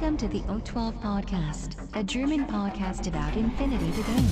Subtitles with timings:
[0.00, 4.28] Welcome to the O12 Podcast, a German podcast about infinity the game.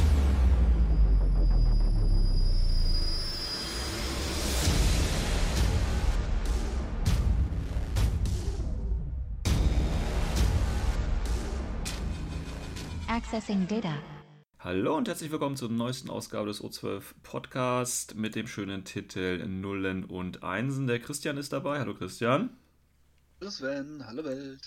[13.08, 13.94] Accessing data.
[14.60, 20.04] Hallo und herzlich willkommen zur neuesten Ausgabe des O12 Podcast mit dem schönen Titel Nullen
[20.04, 20.86] und Einsen.
[20.86, 21.80] Der Christian ist dabei.
[21.80, 22.50] Hallo Christian.
[23.40, 24.62] Hallo Sven, hallo Welt.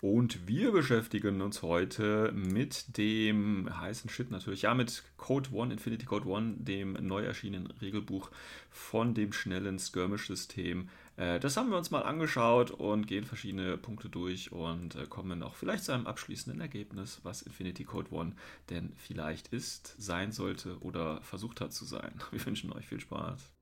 [0.00, 6.06] Und wir beschäftigen uns heute mit dem heißen Shit natürlich, ja, mit Code One, Infinity
[6.06, 8.30] Code One, dem neu erschienenen Regelbuch
[8.70, 10.88] von dem schnellen Skirmish-System.
[11.16, 15.42] Äh, das haben wir uns mal angeschaut und gehen verschiedene Punkte durch und äh, kommen
[15.42, 18.32] auch vielleicht zu einem abschließenden Ergebnis, was Infinity Code One
[18.70, 22.12] denn vielleicht ist, sein sollte oder versucht hat zu sein.
[22.30, 23.52] Wir wünschen euch viel Spaß.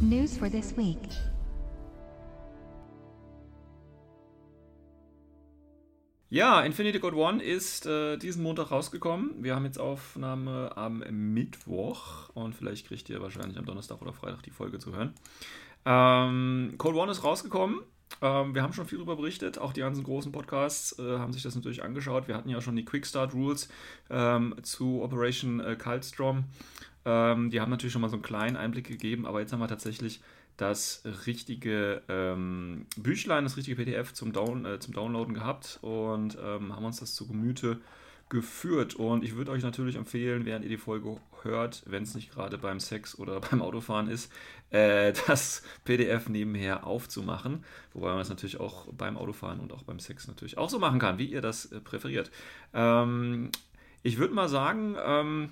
[0.00, 0.98] News for this week.
[6.28, 9.44] Ja, Infinity Code One ist äh, diesen Montag rausgekommen.
[9.44, 14.42] Wir haben jetzt Aufnahme am Mittwoch und vielleicht kriegt ihr wahrscheinlich am Donnerstag oder Freitag
[14.42, 15.14] die Folge zu hören.
[15.84, 17.80] Ähm, Code One ist rausgekommen.
[18.22, 19.58] Ähm, wir haben schon viel darüber berichtet.
[19.58, 22.26] Auch die ganzen großen Podcasts äh, haben sich das natürlich angeschaut.
[22.26, 23.68] Wir hatten ja schon die Quick Start Rules
[24.10, 26.46] ähm, zu Operation äh, Kaltstrom.
[27.04, 29.68] Ähm, die haben natürlich schon mal so einen kleinen Einblick gegeben, aber jetzt haben wir
[29.68, 30.20] tatsächlich
[30.56, 36.74] das richtige ähm, Büchlein, das richtige PDF zum, Down, äh, zum Downloaden gehabt und ähm,
[36.74, 37.80] haben uns das zu Gemüte
[38.28, 38.94] geführt.
[38.94, 42.58] Und ich würde euch natürlich empfehlen, während ihr die Folge hört, wenn es nicht gerade
[42.58, 44.32] beim Sex oder beim Autofahren ist,
[44.70, 47.64] äh, das PDF nebenher aufzumachen.
[47.92, 50.98] Wobei man das natürlich auch beim Autofahren und auch beim Sex natürlich auch so machen
[50.98, 52.30] kann, wie ihr das äh, präferiert.
[52.72, 53.50] Ähm,
[54.02, 55.50] ich würde mal sagen, ähm,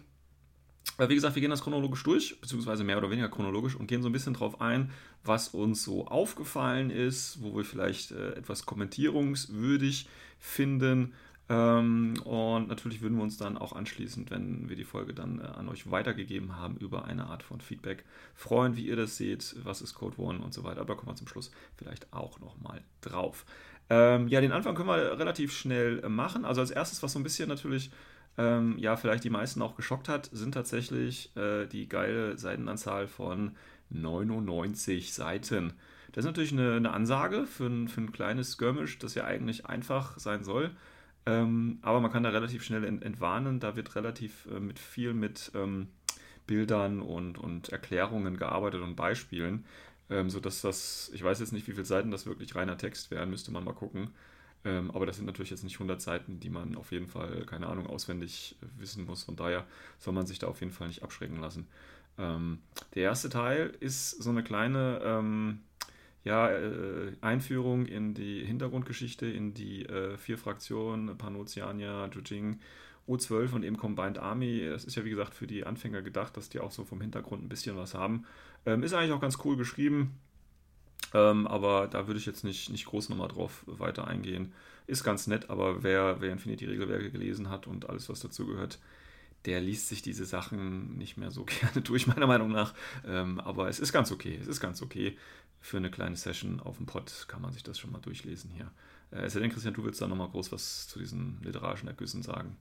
[0.99, 4.09] wie gesagt, wir gehen das chronologisch durch, beziehungsweise mehr oder weniger chronologisch und gehen so
[4.09, 4.91] ein bisschen drauf ein,
[5.25, 10.09] was uns so aufgefallen ist, wo wir vielleicht äh, etwas kommentierungswürdig
[10.39, 11.15] finden.
[11.49, 15.45] Ähm, und natürlich würden wir uns dann auch anschließend, wenn wir die Folge dann äh,
[15.45, 19.83] an euch weitergegeben haben, über eine Art von Feedback freuen, wie ihr das seht, was
[19.83, 20.81] ist Code One und so weiter.
[20.81, 23.45] Aber da kommen wir zum Schluss vielleicht auch nochmal drauf.
[23.91, 26.45] Ähm, ja, den Anfang können wir relativ schnell äh, machen.
[26.45, 27.91] Also als erstes, was so ein bisschen natürlich
[28.37, 33.53] ähm, ja, vielleicht die meisten auch geschockt hat, sind tatsächlich äh, die geile Seitenanzahl von
[33.91, 35.75] 99 Seiten.
[36.13, 39.67] Das ist natürlich eine, eine Ansage für ein, für ein kleines Skirmish, das ja eigentlich
[39.67, 40.71] einfach sein soll.
[41.27, 43.61] Ähm, aber man kann da relativ schnell ent entwarnen.
[43.61, 45.89] Da wird relativ äh, mit viel mit ähm,
[46.47, 49.65] Bildern und, und Erklärungen gearbeitet und Beispielen,
[50.11, 53.31] ähm, sodass das, ich weiß jetzt nicht, wie viele Seiten das wirklich reiner Text wären,
[53.31, 54.11] müsste man mal gucken.
[54.65, 57.67] Ähm, aber das sind natürlich jetzt nicht 100 Seiten, die man auf jeden Fall, keine
[57.67, 59.25] Ahnung, auswendig wissen muss.
[59.25, 59.67] Von daher
[59.99, 61.67] soll man sich da auf jeden Fall nicht abschrecken lassen.
[62.19, 62.59] Ähm,
[62.95, 65.61] der erste Teil ist so eine kleine ähm,
[66.25, 72.61] ja, äh, Einführung in die Hintergrundgeschichte, in die äh, vier Fraktionen, Panoceania, Jujing,
[73.07, 74.67] O12 und eben Combined Army.
[74.67, 77.45] Das ist ja wie gesagt für die Anfänger gedacht, dass die auch so vom Hintergrund
[77.45, 78.25] ein bisschen was haben.
[78.65, 80.19] Ähm, ist eigentlich auch ganz cool geschrieben.
[81.13, 84.53] Ähm, aber da würde ich jetzt nicht, nicht groß nochmal drauf weiter eingehen.
[84.87, 88.79] Ist ganz nett, aber wer, wer Infinity-Regelwerke gelesen hat und alles, was dazu gehört,
[89.45, 92.75] der liest sich diese Sachen nicht mehr so gerne durch, meiner Meinung nach.
[93.07, 94.39] Ähm, aber es ist ganz okay.
[94.41, 95.17] Es ist ganz okay.
[95.61, 98.71] Für eine kleine Session auf dem Pod kann man sich das schon mal durchlesen hier.
[99.11, 102.23] Äh, es sei denn, Christian, du willst da nochmal groß was zu diesen literarischen Ergüssen
[102.23, 102.57] sagen.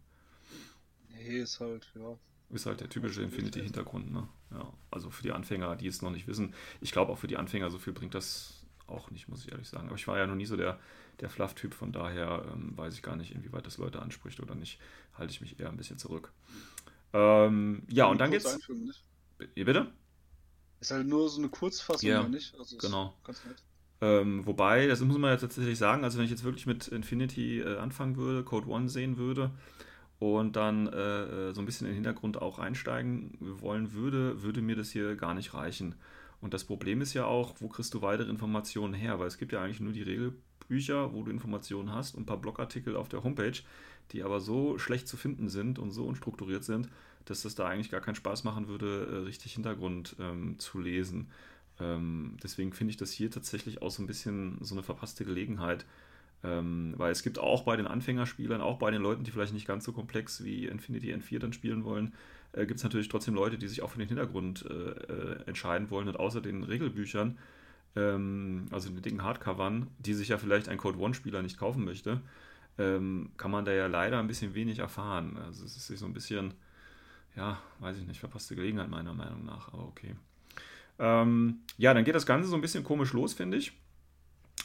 [1.10, 2.18] Nee, ist halt, ja,
[2.50, 4.12] ist halt der typische Infinity-Hintergrund.
[4.12, 4.28] Ne?
[4.52, 6.54] Ja, also für die Anfänger, die es noch nicht wissen.
[6.82, 9.68] Ich glaube auch für die Anfänger, so viel bringt das auch nicht, muss ich ehrlich
[9.68, 9.88] sagen.
[9.88, 10.80] Aber ich war ja noch nie so der,
[11.20, 14.80] der Fluff-Typ, von daher ähm, weiß ich gar nicht, inwieweit das Leute anspricht oder nicht.
[15.18, 16.32] Halte ich mich eher ein bisschen zurück.
[17.14, 18.58] Ähm, ja, und dann geht's.
[19.56, 19.92] Ihr bitte?
[20.80, 22.56] Ist halt nur so eine Kurzfassung, ja, nicht?
[22.58, 23.14] Also genau.
[24.02, 27.62] Ähm, wobei, das muss man ja tatsächlich sagen, also wenn ich jetzt wirklich mit Infinity
[27.62, 29.52] äh, anfangen würde, Code One sehen würde,
[30.24, 34.76] und dann äh, so ein bisschen in den Hintergrund auch einsteigen wollen würde, würde mir
[34.76, 35.96] das hier gar nicht reichen.
[36.42, 39.20] Und das Problem ist ja auch, wo kriegst du weitere Informationen her?
[39.20, 42.42] Weil es gibt ja eigentlich nur die Regelbücher, wo du Informationen hast und ein paar
[42.42, 43.60] Blogartikel auf der Homepage,
[44.12, 46.90] die aber so schlecht zu finden sind und so unstrukturiert sind,
[47.26, 51.30] dass das da eigentlich gar keinen Spaß machen würde, äh, richtig Hintergrund ähm, zu lesen.
[51.80, 55.86] Ähm, deswegen finde ich das hier tatsächlich auch so ein bisschen so eine verpasste Gelegenheit,
[56.44, 59.68] ähm, weil es gibt auch bei den Anfängerspielern, auch bei den Leuten, die vielleicht nicht
[59.68, 62.14] ganz so komplex wie Infinity N4 dann spielen wollen,
[62.52, 65.90] äh, gibt es natürlich trotzdem Leute, die sich auch für den Hintergrund äh, äh, entscheiden
[65.90, 67.38] wollen und außer den Regelbüchern,
[67.96, 72.22] ähm, also den dicken Hardcovern, die sich ja vielleicht ein Code One-Spieler nicht kaufen möchte,
[72.78, 75.38] ähm, kann man da ja leider ein bisschen wenig erfahren.
[75.38, 76.54] Also es ist so ein bisschen,
[77.38, 80.16] ja, weiß ich nicht, verpasste Gelegenheit meiner Meinung nach, aber okay.
[81.00, 83.74] Ähm, ja, dann geht das Ganze so ein bisschen komisch los, finde ich.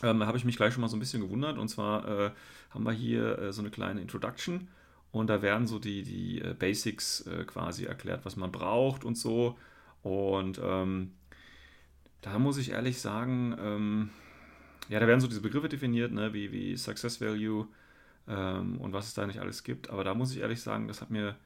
[0.03, 1.59] Ähm, habe ich mich gleich schon mal so ein bisschen gewundert.
[1.59, 2.31] Und zwar äh,
[2.71, 4.69] haben wir hier äh, so eine kleine Introduction
[5.11, 9.17] und da werden so die, die äh, Basics äh, quasi erklärt, was man braucht und
[9.17, 9.57] so.
[10.03, 11.13] Und ähm,
[12.21, 14.11] da muss ich ehrlich sagen, ähm,
[14.89, 17.67] ja, da werden so diese Begriffe definiert, ne, wie, wie Success Value
[18.27, 19.91] ähm, und was es da nicht alles gibt.
[19.91, 21.37] Aber da muss ich ehrlich sagen, das hat mir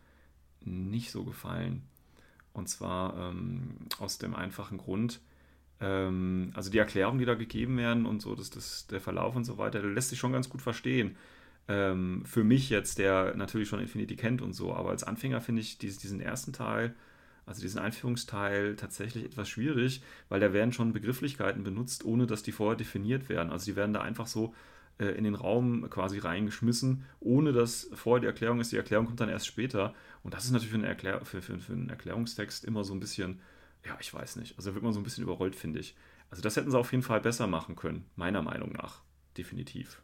[0.60, 1.82] nicht so gefallen.
[2.52, 5.20] Und zwar ähm, aus dem einfachen Grund,
[5.82, 9.44] ähm, also die Erklärungen, die da gegeben werden und so, dass das, der Verlauf und
[9.44, 11.16] so weiter, der lässt sich schon ganz gut verstehen.
[11.68, 15.60] Ähm, für mich jetzt, der natürlich schon Infinity kennt und so, aber als Anfänger finde
[15.60, 16.94] ich diesen, diesen ersten Teil,
[17.46, 22.52] also diesen Einführungsteil tatsächlich etwas schwierig, weil da werden schon Begrifflichkeiten benutzt, ohne dass die
[22.52, 23.50] vorher definiert werden.
[23.50, 24.54] Also die werden da einfach so
[24.98, 28.70] äh, in den Raum quasi reingeschmissen, ohne dass vorher die Erklärung ist.
[28.70, 29.94] Die Erklärung kommt dann erst später.
[30.22, 33.00] Und das ist natürlich für einen, Erklär für, für, für einen Erklärungstext immer so ein
[33.00, 33.40] bisschen,
[33.84, 34.56] ja, ich weiß nicht.
[34.56, 35.94] Also da wird man so ein bisschen überrollt, finde ich.
[36.30, 39.02] Also das hätten sie auf jeden Fall besser machen können, meiner Meinung nach.
[39.36, 40.00] Definitiv.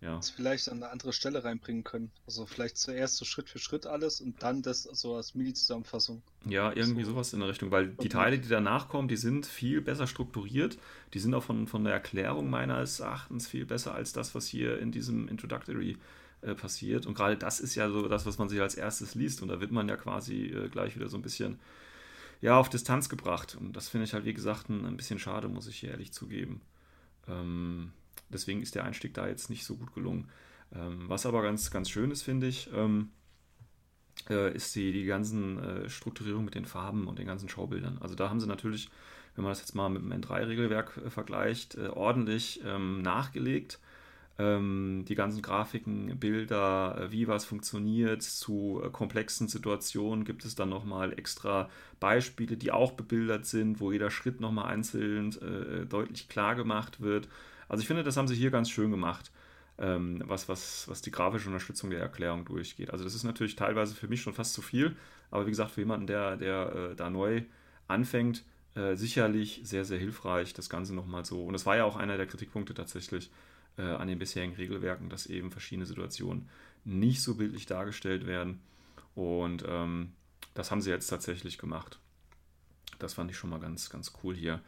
[0.00, 0.16] Ja.
[0.16, 2.12] Das vielleicht an eine andere Stelle reinbringen können.
[2.24, 6.22] Also vielleicht zuerst so Schritt für Schritt alles und dann das so als Mini-Zusammenfassung.
[6.46, 7.10] Ja, irgendwie so.
[7.10, 10.78] sowas in der Richtung, weil die Teile, die danach kommen, die sind viel besser strukturiert.
[11.14, 14.78] Die sind auch von, von der Erklärung meines Erachtens viel besser als das, was hier
[14.78, 15.98] in diesem Introductory
[16.42, 17.06] äh, passiert.
[17.06, 19.42] Und gerade das ist ja so das, was man sich als erstes liest.
[19.42, 21.58] Und da wird man ja quasi äh, gleich wieder so ein bisschen
[22.40, 23.56] ja, auf Distanz gebracht.
[23.58, 26.12] Und das finde ich halt, wie gesagt, ein, ein, bisschen schade, muss ich hier ehrlich
[26.12, 26.60] zugeben.
[27.26, 27.92] Ähm,
[28.30, 30.28] Deswegen ist der Einstieg da jetzt nicht so gut gelungen.
[30.74, 33.10] Ähm, was aber ganz, ganz schön ist, finde ich, ähm,
[34.28, 37.98] äh, ist die, die ganzen äh, Strukturierung mit den Farben und den ganzen Schaubildern.
[38.00, 38.90] Also da haben sie natürlich,
[39.34, 43.78] wenn man das jetzt mal mit dem N3-Regelwerk äh, vergleicht, äh, ordentlich ähm, nachgelegt.
[44.38, 50.54] Ähm, die ganzen Grafiken, Bilder, äh, wie was funktioniert, zu äh, komplexen Situationen gibt es
[50.54, 51.68] dann nochmal extra
[51.98, 57.28] Beispiele, die auch bebildert sind, wo jeder Schritt nochmal einzeln deutlich klar gemacht wird.
[57.68, 59.30] Also ich finde, das haben sie hier ganz schön gemacht,
[59.78, 62.90] ähm, was, was, was die grafische Unterstützung der Erklärung durchgeht.
[62.90, 64.96] Also das ist natürlich teilweise für mich schon fast zu viel,
[65.30, 67.42] aber wie gesagt, für jemanden, der, der äh, da neu
[67.86, 68.44] anfängt,
[68.74, 71.44] äh, sicherlich sehr, sehr hilfreich, das Ganze nochmal so.
[71.44, 73.30] Und das war ja auch einer der Kritikpunkte tatsächlich
[73.78, 76.48] äh, an den bisherigen Regelwerken, dass eben verschiedene Situationen
[76.84, 78.60] nicht so bildlich dargestellt werden.
[79.14, 80.12] Und ähm,
[80.54, 81.98] das haben sie jetzt tatsächlich gemacht.
[82.98, 84.60] Das fand ich schon mal ganz, ganz cool hier.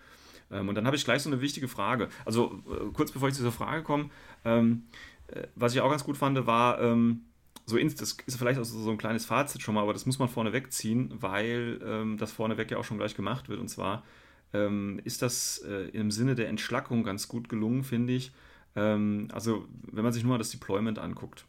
[0.51, 2.09] Ähm, und dann habe ich gleich so eine wichtige Frage.
[2.25, 4.11] Also äh, kurz bevor ich zu dieser Frage komme,
[4.45, 4.85] ähm,
[5.29, 7.23] äh, was ich auch ganz gut fand, war, ähm,
[7.67, 10.19] so ins, das ist vielleicht auch so ein kleines Fazit schon mal, aber das muss
[10.19, 13.61] man vorne wegziehen, weil ähm, das vorneweg ja auch schon gleich gemacht wird.
[13.61, 14.05] Und zwar
[14.53, 18.33] ähm, ist das äh, im Sinne der Entschlackung ganz gut gelungen, finde ich.
[18.77, 21.47] Ähm, also wenn man sich nur mal das Deployment anguckt.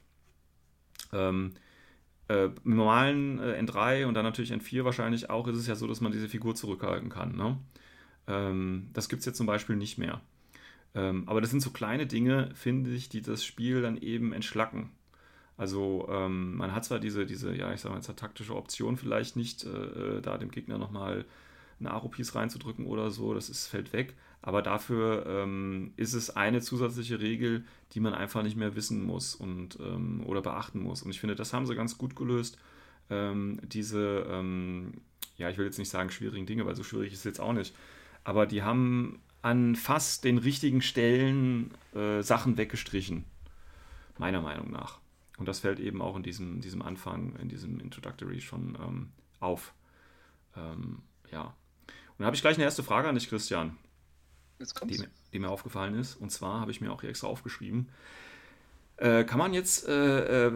[1.13, 1.53] Ähm,
[2.27, 5.87] äh, Im normalen äh, N3 und dann natürlich N4 wahrscheinlich auch ist es ja so,
[5.87, 7.35] dass man diese Figur zurückhalten kann.
[7.35, 7.57] Ne?
[8.27, 10.21] Ähm, das gibt es jetzt zum Beispiel nicht mehr.
[10.93, 14.91] Ähm, aber das sind so kleine Dinge, finde ich, die das Spiel dann eben entschlacken.
[15.57, 19.35] Also ähm, man hat zwar diese, diese, ja, ich sage mal jetzt taktische Option vielleicht
[19.35, 21.25] nicht, äh, äh da dem Gegner nochmal
[21.79, 24.15] eine Aro-Piece reinzudrücken oder so, das ist, fällt weg.
[24.41, 29.35] Aber dafür ähm, ist es eine zusätzliche Regel, die man einfach nicht mehr wissen muss
[29.35, 31.03] und ähm, oder beachten muss.
[31.03, 32.57] Und ich finde, das haben sie ganz gut gelöst.
[33.09, 34.93] Ähm, diese, ähm,
[35.37, 37.53] ja, ich will jetzt nicht sagen schwierigen Dinge, weil so schwierig ist es jetzt auch
[37.53, 37.75] nicht
[38.23, 43.25] aber die haben an fast den richtigen Stellen äh, Sachen weggestrichen,
[44.17, 44.99] meiner Meinung nach.
[45.37, 49.73] Und das fällt eben auch in diesem, diesem Anfang, in diesem Introductory schon ähm, auf.
[50.55, 51.41] Ähm, ja.
[51.45, 53.75] Und dann habe ich gleich eine erste Frage an dich, Christian,
[54.85, 56.15] die, die, mir aufgefallen ist.
[56.15, 57.89] Und zwar habe ich mir auch hier extra aufgeschrieben.
[58.97, 60.51] Äh, kann man jetzt äh, äh,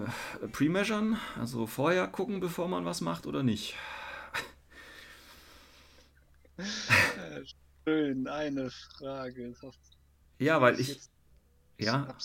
[0.51, 3.75] pre-measuren, also vorher gucken, bevor man was macht oder nicht?
[7.85, 9.53] Schön, eine Frage.
[10.39, 10.99] Ja, weil ich.
[11.77, 12.15] Ja.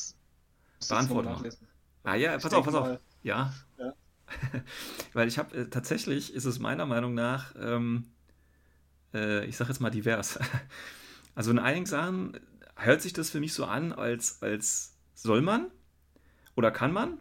[0.89, 1.57] Beantworte
[2.03, 2.99] Ah ja, pass auf, pass auf.
[3.23, 3.53] Ja.
[3.79, 3.93] ja.
[5.13, 8.11] weil ich habe äh, tatsächlich ist es meiner Meinung nach, ähm,
[9.13, 10.39] äh, ich sag jetzt mal divers.
[11.35, 12.39] Also in einigen Sachen
[12.77, 15.67] hört sich das für mich so an, als, als soll man
[16.55, 17.19] oder kann man.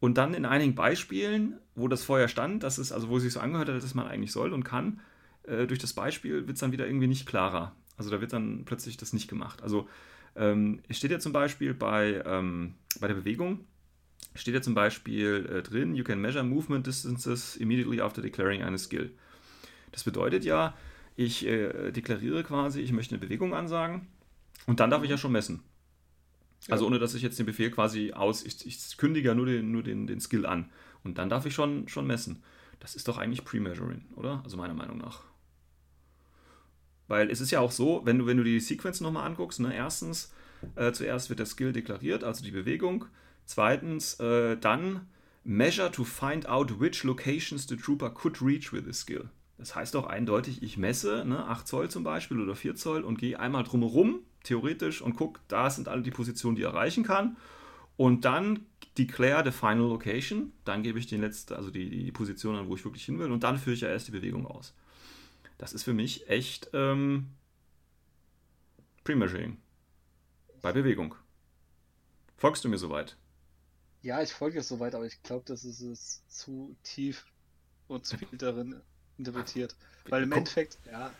[0.00, 3.34] Und dann in einigen Beispielen, wo das vorher stand, dass es, also wo es sich
[3.34, 5.00] so angehört hat, dass man eigentlich soll und kann,
[5.42, 7.74] äh, durch das Beispiel wird es dann wieder irgendwie nicht klarer.
[7.98, 9.62] Also da wird dann plötzlich das nicht gemacht.
[9.62, 9.88] Also
[10.36, 13.66] ähm, steht ja zum Beispiel bei, ähm, bei der Bewegung,
[14.34, 18.78] steht ja zum Beispiel äh, drin, you can measure movement distances immediately after declaring eine
[18.78, 19.10] Skill.
[19.92, 20.74] Das bedeutet ja,
[21.16, 24.08] ich äh, deklariere quasi, ich möchte eine Bewegung ansagen
[24.66, 25.62] und dann darf ich ja schon messen.
[26.68, 29.72] Also ohne dass ich jetzt den Befehl quasi aus, ich, ich kündige ja nur den,
[29.72, 30.70] nur den, den Skill an.
[31.02, 32.42] Und dann darf ich schon, schon messen.
[32.80, 34.42] Das ist doch eigentlich Pre-Measuring, oder?
[34.44, 35.22] Also meiner Meinung nach.
[37.08, 39.74] Weil es ist ja auch so, wenn du, wenn du die Sequenz nochmal anguckst, ne,
[39.74, 40.32] erstens
[40.76, 43.06] Äh, zuerst wird der Skill deklariert, also die Bewegung.
[43.46, 45.08] Zweitens, äh, dann
[45.42, 49.30] Measure to find out which locations the trooper could reach with the skill.
[49.60, 53.18] Das heißt auch eindeutig, ich messe, ne, 8 Zoll zum Beispiel oder 4 Zoll und
[53.18, 57.36] gehe einmal drumherum, theoretisch, und gucke, da sind alle die Positionen, die er erreichen kann.
[57.98, 58.64] Und dann
[58.96, 60.54] declare the final location.
[60.64, 63.30] Dann gebe ich den letzten, also die, die Position an, wo ich wirklich hin will.
[63.30, 64.72] Und dann führe ich ja erst die Bewegung aus.
[65.58, 67.26] Das ist für mich echt ähm,
[69.04, 69.58] Pre-Measuring.
[70.62, 71.14] Bei Bewegung.
[72.38, 73.18] Folgst du mir soweit?
[74.00, 77.26] Ja, ich folge es soweit, aber ich glaube, das ist es zu tief
[77.88, 78.80] und zu viel darin
[79.20, 79.74] interpretiert.
[80.08, 80.32] Weil im.
[80.32, 81.10] Endeffekt, ja,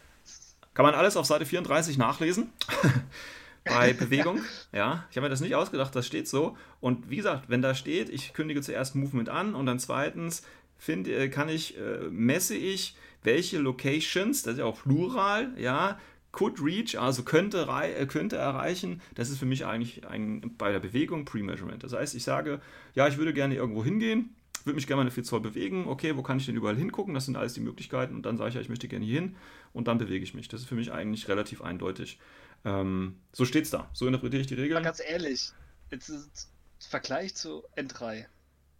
[0.75, 2.51] Kann man alles auf Seite 34 nachlesen.
[3.65, 4.41] Bei Bewegung.
[4.73, 6.57] Ja, ich habe mir das nicht ausgedacht, das steht so.
[6.81, 10.43] Und wie gesagt, wenn da steht, ich kündige zuerst Movement an und dann zweitens
[10.79, 15.99] find, äh, kann ich, äh, messe ich, welche Locations, das ist ja auch Plural, ja,
[16.33, 20.81] could reach, also könnte, äh, könnte erreichen, das ist für mich eigentlich ein, bei der
[20.81, 21.83] Bewegung Pre-Measurement.
[21.83, 22.61] Das heißt, ich sage,
[22.95, 24.35] ja, ich würde gerne irgendwo hingehen,
[24.67, 27.15] würde mich gerne mal eine 4 Zoll bewegen, okay, wo kann ich denn überall hingucken?
[27.15, 29.37] Das sind alles die Möglichkeiten und dann sage ich ja, ich möchte gerne hier hin
[29.73, 30.49] und dann bewege ich mich.
[30.49, 32.19] Das ist für mich eigentlich relativ eindeutig.
[32.65, 33.89] Ähm, so steht's da.
[33.93, 34.83] So interpretiere ich die Regeln.
[34.83, 35.53] ganz ehrlich,
[35.91, 38.27] jetzt ist Vergleich zu N3,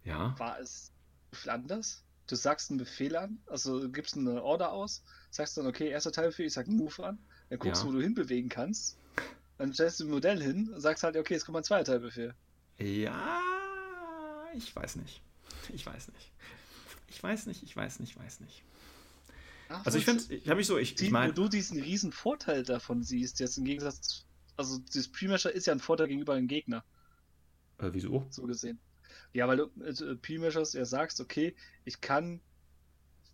[0.03, 0.35] Ja.
[0.37, 0.91] war es
[1.47, 2.03] anders?
[2.27, 6.11] Du sagst einen Befehl an, also du gibst eine Order aus, sagst dann, okay, erster
[6.11, 7.19] Teilbefehl, ich sag Move an,
[7.49, 7.87] dann guckst Ja.
[7.87, 8.97] du, wo du hinbewegen kannst,
[9.57, 12.33] dann stellst du ein Modell hin, sagst halt, okay, jetzt kommt mein zweiter Teilbefehl.
[12.79, 13.39] Ja,
[14.55, 15.21] ich weiß nicht.
[15.69, 16.31] Ich weiß nicht.
[17.07, 18.63] Ich weiß nicht, ich weiß nicht, ich weiß nicht.
[19.69, 21.81] Ach, Also ich finde, ich habe mich so, ich, die, ich wo meine, du diesen
[21.81, 24.25] riesen Vorteil davon siehst, jetzt im Gegensatz,
[24.57, 26.83] also das Pre-Measure ist ja ein Vorteil gegenüber einem Gegner,
[27.79, 28.25] äh, wieso?
[28.29, 28.79] so gesehen.
[29.33, 32.41] Ja, weil du äh, Pre-Measures ja sagst, okay, ich kann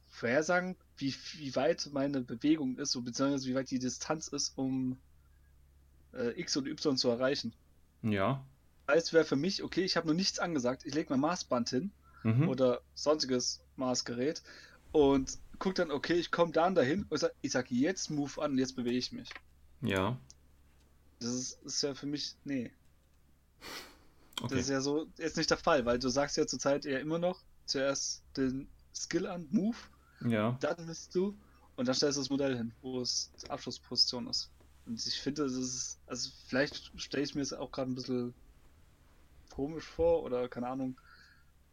[0.08, 4.98] vorhersagen, wie, wie weit meine Bewegung ist, so, beziehungsweise wie weit die Distanz ist, um
[6.14, 7.54] äh, X und Y zu erreichen.
[8.02, 8.46] Ja.
[8.88, 11.92] Heißt, wäre für mich, okay, ich habe noch nichts angesagt, ich lege mein Maßband hin
[12.28, 12.50] Mhm.
[12.50, 14.44] oder sonstiges Maßgerät
[14.92, 18.52] und guck dann, okay, ich komme dann dahin und sag, ich sage jetzt Move an
[18.52, 19.30] und jetzt bewege ich mich.
[19.82, 20.18] Ja.
[21.20, 22.72] Das ist, ist ja für mich, nee.
[24.36, 24.60] Das Okay.
[24.60, 27.42] ist ja so jetzt nicht der Fall, weil du sagst ja zurzeit eher immer noch
[27.66, 29.78] zuerst den Skill an, Move,
[30.22, 30.58] Ja.
[30.60, 31.36] dann misst du
[31.78, 34.52] und dann stellst du das Modell hin, wo es die Abschlussposition ist.
[34.86, 38.34] Und ich finde, das ist, also vielleicht stelle ich mir es auch gerade ein bisschen
[39.50, 41.00] komisch vor oder keine Ahnung,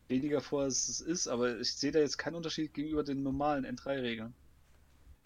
[0.09, 3.65] weniger vor, als es ist, aber ich sehe da jetzt keinen Unterschied gegenüber den normalen
[3.65, 4.35] N3-Regeln.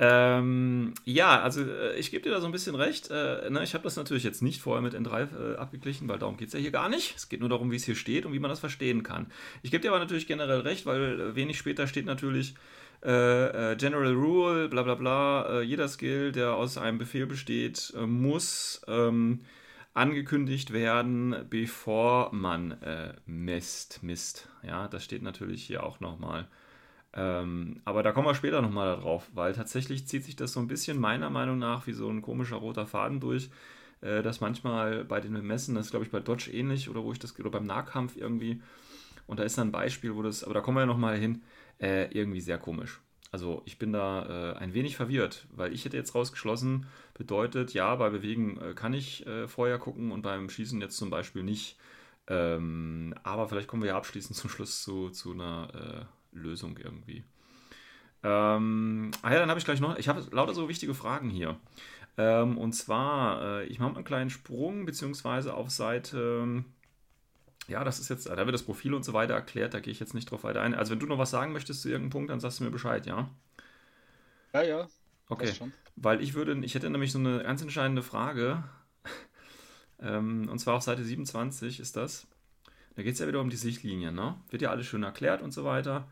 [0.01, 3.11] Ähm, ja, also äh, ich gebe dir da so ein bisschen recht.
[3.11, 6.37] Äh, ne, ich habe das natürlich jetzt nicht vorher mit N3 äh, abgeglichen, weil darum
[6.37, 7.17] geht es ja hier gar nicht.
[7.17, 9.27] Es geht nur darum, wie es hier steht und wie man das verstehen kann.
[9.63, 12.55] Ich gebe dir aber natürlich generell recht, weil äh, wenig später steht natürlich
[13.05, 15.63] äh, äh, General Rule, bla bla bla.
[15.63, 19.41] Jeder Skill, der aus einem Befehl besteht, muss ähm,
[19.95, 24.03] angekündigt werden, bevor man äh, misst.
[24.03, 24.49] misst.
[24.63, 26.47] Ja, das steht natürlich hier auch nochmal.
[27.15, 30.69] Ähm, aber da kommen wir später nochmal darauf, weil tatsächlich zieht sich das so ein
[30.69, 33.51] bisschen meiner Meinung nach wie so ein komischer roter Faden durch,
[34.03, 37.13] äh, dass manchmal bei den Messen, das ist glaube ich bei Dodge ähnlich oder wo
[37.13, 38.63] ich das, oder beim Nahkampf irgendwie,
[39.27, 41.43] und da ist dann ein Beispiel, wo das, aber da kommen wir ja nochmal hin,
[41.81, 43.01] äh, irgendwie sehr komisch.
[43.31, 47.95] Also ich bin da äh, ein wenig verwirrt, weil ich hätte jetzt rausgeschlossen, bedeutet, ja,
[47.97, 51.77] bei Bewegen äh, kann ich äh, vorher gucken und beim Schießen jetzt zum Beispiel nicht.
[52.27, 57.25] Ähm, aber vielleicht kommen wir ja abschließend zum Schluss zu, zu einer äh, Lösung irgendwie.
[58.23, 61.57] Ähm, ah ja, dann habe ich gleich noch, ich habe lauter so wichtige Fragen hier.
[62.17, 66.65] Ähm, und zwar, äh, ich mache mal einen kleinen Sprung, beziehungsweise auf Seite,
[67.69, 70.01] ja, das ist jetzt, da wird das Profil und so weiter erklärt, da gehe ich
[70.01, 70.75] jetzt nicht drauf weiter ein.
[70.75, 73.07] Also wenn du noch was sagen möchtest zu irgendeinem Punkt, dann sagst du mir Bescheid,
[73.07, 73.31] ja?
[74.53, 74.89] Ja, ja,
[75.29, 75.53] Okay.
[75.97, 78.65] Weil ich würde, ich hätte nämlich so eine ganz entscheidende Frage.
[80.01, 82.29] Ähm, und zwar auf Seite 27 ist das.
[82.95, 84.37] Da geht es ja wieder um die Sichtlinien, ne?
[84.49, 86.07] Wird ja alles schön erklärt und so weiter.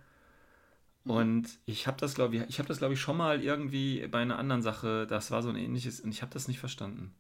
[1.05, 1.11] Mhm.
[1.13, 4.19] Und ich habe das, glaube ich, ich habe das, glaube ich, schon mal irgendwie bei
[4.19, 7.15] einer anderen Sache, das war so ein ähnliches, und ich habe das nicht verstanden.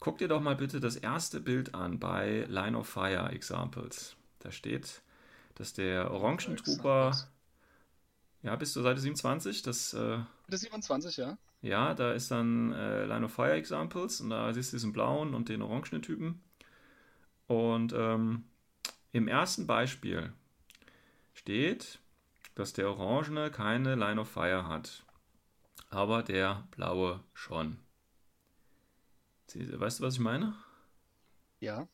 [0.00, 4.16] Guck dir doch mal bitte das erste Bild an bei Line of Fire Examples.
[4.38, 5.02] Da steht,
[5.56, 7.16] dass der Orangentrooper,
[8.42, 11.36] ja, bis zur Seite 27, das äh, Das 27, ja.
[11.62, 15.34] ja, da ist dann äh, Line of Fire Examples und da siehst du diesen blauen
[15.34, 16.40] und den orangenen Typen.
[17.48, 18.44] Und ähm,
[19.10, 20.32] im ersten Beispiel
[21.34, 21.98] steht,
[22.54, 25.04] dass der orangene keine Line of Fire hat,
[25.90, 27.78] aber der blaue schon.
[29.54, 30.54] Weißt du, was ich meine?
[31.60, 31.88] Ja.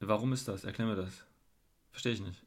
[0.00, 0.64] Warum ist das?
[0.64, 1.12] Erklär mir das.
[1.90, 2.42] Verstehe ich nicht.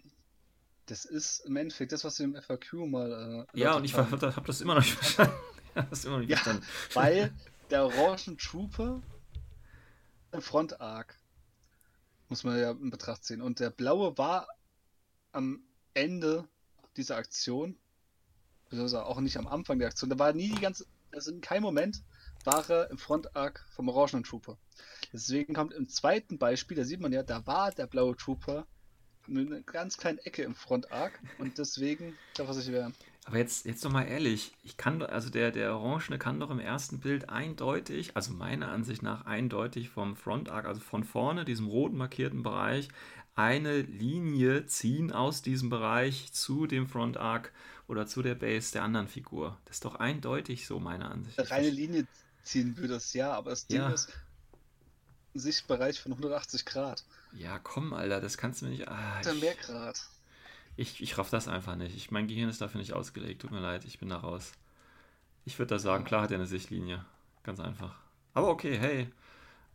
[0.86, 3.46] Das ist im Endeffekt das, was wir im FAQ mal.
[3.54, 5.34] Äh, Ja, und ich habe hab das immer noch nicht verstanden.
[5.76, 6.38] Hab das immer noch nicht Ja.
[6.38, 6.66] verstanden.
[6.94, 7.34] Weil
[7.70, 9.02] der Orangen Trooper
[10.32, 11.16] im Front Arc.
[12.30, 13.42] Muss man ja in Betracht ziehen.
[13.42, 14.48] Und der blaue war
[15.32, 15.62] am
[15.94, 16.48] Ende
[16.98, 17.78] dieser Aktion,
[18.66, 21.64] beziehungsweise auch nicht am Anfang der Aktion, da war nie die ganze, also in keinem
[21.64, 22.02] Moment
[22.46, 24.58] war er im Front Arc vom orangenen Trooper.
[25.14, 28.66] Deswegen kommt im zweiten Beispiel, da sieht man ja, da war der blaue Trooper
[29.28, 32.94] mit einer ganz kleinen Ecke im Front Arc und deswegen darf er sich wehren.
[33.26, 36.50] Aber jetzt, jetzt doch mal ehrlich, ich kann doch, also der, der Orangene kann doch
[36.50, 41.44] im ersten Bild eindeutig, also meiner Ansicht nach eindeutig vom Front Arc, also von vorne,
[41.44, 42.88] diesem roten markierten Bereich,
[43.36, 47.52] eine Linie ziehen aus diesem Bereich zu dem Front Arc
[47.88, 49.58] oder zu der Base der anderen Figur.
[49.66, 51.38] Das ist doch eindeutig so, meiner Ansicht.
[51.38, 52.08] Eine reine Linie
[52.48, 53.90] ziehen würde es ja, aber das Ding Ja.
[53.90, 54.10] ist,
[55.34, 57.04] Sichtbereich von 180 Grad.
[57.34, 58.88] Ja, komm, Alter, das kannst du mir nicht.
[58.88, 60.00] Ah, ich, mehr Grad.
[60.78, 61.96] ich, ich raff das einfach nicht.
[61.96, 63.42] Ich, mein Gehirn ist dafür nicht ausgelegt.
[63.42, 64.54] Tut mir leid, ich bin da raus.
[65.46, 67.06] Ich würde da sagen, klar hat er eine Sichtlinie.
[67.44, 67.96] Ganz einfach.
[68.34, 69.12] Aber okay, hey.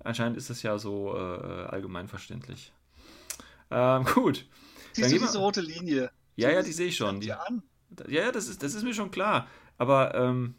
[0.05, 2.73] Anscheinend ist das ja so äh, allgemein verständlich.
[3.71, 4.47] Ähm, gut.
[4.95, 6.11] Siehst du mal- diese rote Linie?
[6.37, 7.21] Ja, ja, die sehe ich schon.
[7.21, 7.63] Die Die, an.
[8.09, 9.47] ja, ja, das ist, das ist mir schon klar.
[9.79, 10.55] Aber ähm,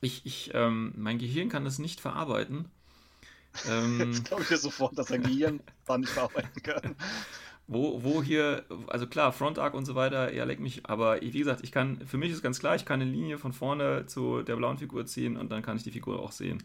[0.00, 2.66] ich, ich, ähm, mein Gehirn kann das nicht verarbeiten.
[3.68, 6.96] Ähm, Jetzt glaube ich dir sofort, dass sein Gehirn da nicht verarbeiten kann.
[7.68, 11.30] Wo, wo hier, also klar, Front Arc und so weiter, ja, leck mich, aber wie
[11.32, 14.42] gesagt, ich kann, für mich ist ganz klar, ich kann eine Linie von vorne zu
[14.42, 16.62] der blauen Figur ziehen und dann kann ich die Figur auch sehen.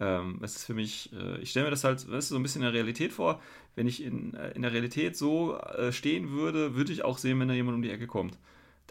[0.00, 2.42] Ähm, das ist für mich, äh, ich stelle mir das halt, weißt du, so ein
[2.42, 3.40] bisschen in der Realität vor.
[3.76, 7.38] Wenn ich in, äh, in der Realität so äh, stehen würde, würde ich auch sehen,
[7.38, 8.36] wenn da jemand um die Ecke kommt.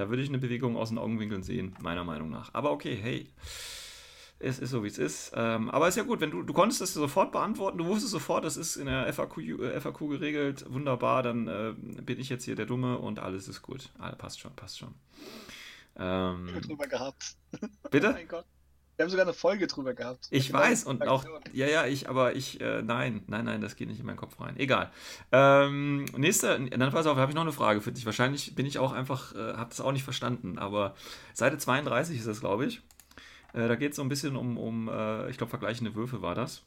[0.01, 2.51] Da würde ich eine Bewegung aus den Augenwinkeln sehen, meiner Meinung nach.
[2.55, 3.29] Aber okay, hey,
[4.39, 5.31] es ist so, wie es ist.
[5.35, 8.43] Ähm, aber ist ja gut, wenn du, du konntest das sofort beantworten, du wusstest sofort,
[8.43, 12.55] das ist in der FAQ, äh, FAQ geregelt, wunderbar, dann äh, bin ich jetzt hier
[12.55, 13.91] der Dumme und alles ist gut.
[13.99, 14.95] Ah, passt schon, passt schon.
[15.97, 17.35] Ähm, drüber gehabt.
[17.61, 18.09] Oh bitte?
[18.13, 18.45] mein Gott.
[19.01, 20.27] Wir haben sogar eine Folge drüber gehabt.
[20.29, 23.75] Ich Genau weiß und auch, ja, ja, ich, aber ich, äh, nein, nein, nein, das
[23.75, 24.55] geht nicht in meinen Kopf rein.
[24.57, 24.91] Egal.
[25.31, 28.05] Ähm, nächster, dann pass auf, habe ich noch eine Frage für dich.
[28.05, 30.93] Wahrscheinlich bin ich auch einfach, äh, habe das auch nicht verstanden, aber
[31.33, 32.83] Seite 32 ist das, glaube ich.
[33.53, 36.35] Äh, da geht es so ein bisschen um, um äh, ich glaube, vergleichende Würfe war
[36.35, 36.61] das.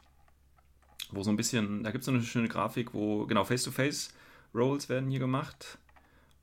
[1.13, 5.09] Wo so ein bisschen, da gibt es so eine schöne Grafik, wo, genau, Face-to-Face-Rolls werden
[5.09, 5.79] hier gemacht.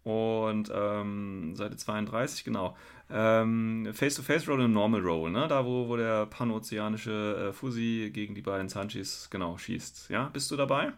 [0.04, 2.76] Und ähm, Seite 32, genau.
[3.10, 5.48] Ähm, Face-to-Face-Roll und Normal Roll, ne?
[5.48, 10.10] Da, wo, wo der panozeanische äh, Fusi gegen die beiden Sanchis, genau, schießt.
[10.10, 10.94] Ja, bist du dabei?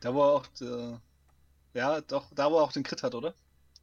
[0.00, 0.98] Da wo er auch, äh,
[1.74, 3.34] ja, doch, da wo er auch den Crit hat, oder?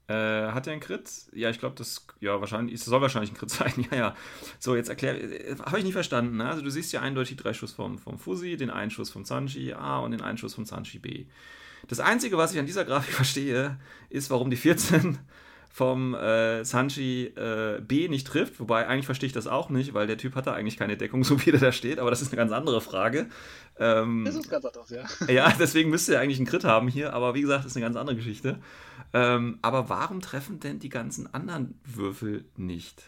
[0.08, 1.10] Äh, hat er einen Crit?
[1.34, 4.16] Ja, ich glaube, das, ja, wahrscheinlich, es soll wahrscheinlich ein Crit sein, ja, ja.
[4.58, 6.50] So, jetzt erklär, äh, habe ich nicht verstanden, ne?
[6.50, 9.74] Also, du siehst ja eindeutig drei Schuss vom, vom Fusi, den einen Schuss vom Sanchi
[9.74, 11.26] A und den einen Schuss vom Sanchi B.
[11.92, 13.78] Das Einzige, was ich an dieser Grafik verstehe,
[14.10, 15.18] ist, warum die 14
[15.70, 18.62] vom äh, Sanchi äh, B nicht trifft.
[18.62, 21.24] Wobei, eigentlich verstehe ich das auch nicht, weil der Typ hat da eigentlich keine Deckung,
[21.26, 22.00] so wie der da steht.
[22.00, 23.28] Aber das ist eine ganz andere Frage.
[23.78, 25.04] Ähm, Das ist ganz anders, ja.
[25.28, 27.86] ja, deswegen müsste er eigentlich einen Crit haben hier, aber wie gesagt, das ist eine
[27.86, 28.62] ganz andere Geschichte.
[29.12, 33.04] Ähm, aber warum treffen denn die ganzen anderen Würfel nicht?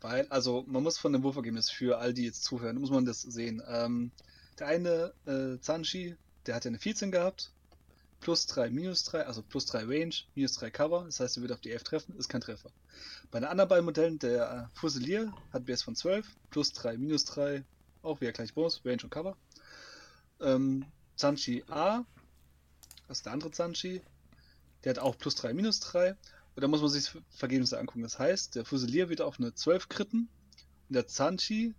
[0.00, 3.22] Weil, also, man muss von dem Wurfergebnis für all die jetzt zuhören, muss man das
[3.22, 3.62] sehen.
[3.68, 4.10] Ähm,
[4.58, 7.52] der eine, äh, Zanchi, der hat ja eine 14 gehabt.
[8.20, 11.04] Plus 3, minus 3, also plus 3 Range, minus 3 Cover.
[11.04, 12.70] Das heißt, er wird auf die 11 treffen, ist kein Treffer.
[13.30, 17.24] Bei den anderen beiden Modellen, der äh, Fusilier hat BS von 12, plus 3, minus
[17.26, 17.64] 3,
[18.02, 19.36] auch wieder gleich Bonus, Range und Cover.
[20.40, 20.84] Ähm,
[21.16, 22.04] Zanchi A,
[23.06, 24.02] das ist der andere Zanchi,
[24.84, 26.10] der hat auch plus 3, minus 3.
[26.10, 28.02] Und da muss man sich das Vergebnisse angucken.
[28.02, 30.28] Das heißt, der Fusilier wird auf eine 12 kritten
[30.88, 31.74] und der Zanchi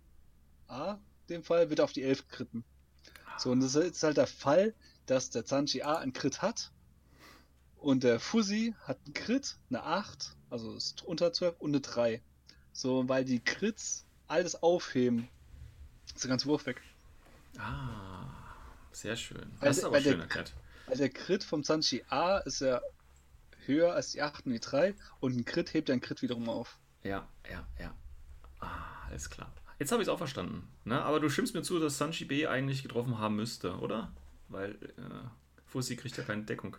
[0.68, 2.64] A, in dem Fall, wird auf die 11 kritten.
[3.38, 4.74] So, und das ist halt der Fall,
[5.10, 6.70] dass der Zanchi A einen Crit hat
[7.78, 12.22] und der Fusi hat einen Crit, eine 8, also ist unter 12 und eine 3.
[12.72, 15.28] So, weil die Crits alles aufheben.
[16.14, 16.80] Ist der ganze Wurf weg.
[17.58, 18.26] Ah,
[18.92, 19.50] sehr schön.
[19.60, 20.52] Das ist aber schön erklärt.
[20.86, 22.80] Weil der Crit vom Zanchi A ist ja
[23.66, 26.48] höher als die 8 und die 3 und ein Crit hebt ja einen Crit wiederum
[26.48, 26.78] auf.
[27.02, 27.94] Ja, ja, ja.
[28.60, 29.52] Ah, alles klar.
[29.80, 30.68] Jetzt habe ich es auch verstanden.
[30.84, 31.02] Ne?
[31.02, 34.12] Aber du stimmst mir zu, dass Sanchi B eigentlich getroffen haben müsste, oder?
[34.50, 35.28] Weil äh,
[35.64, 36.76] Fussi kriegt ja keine Deckung.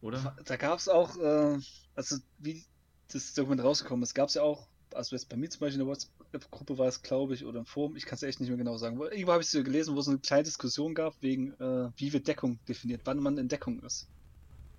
[0.00, 0.36] Oder?
[0.44, 1.58] Da gab es auch, äh,
[1.94, 2.64] also wie
[3.12, 5.86] das Dokument rausgekommen ist, gab es ja auch, also jetzt bei mir zum Beispiel in
[5.86, 8.58] der WhatsApp-Gruppe war es, glaube ich, oder im Forum, ich kann es echt nicht mehr
[8.58, 8.98] genau sagen.
[8.98, 12.12] Wo- Irgendwo habe ich es gelesen, wo es eine kleine Diskussion gab, wegen, äh, wie
[12.12, 14.08] wird Deckung definiert, wann man in Deckung ist.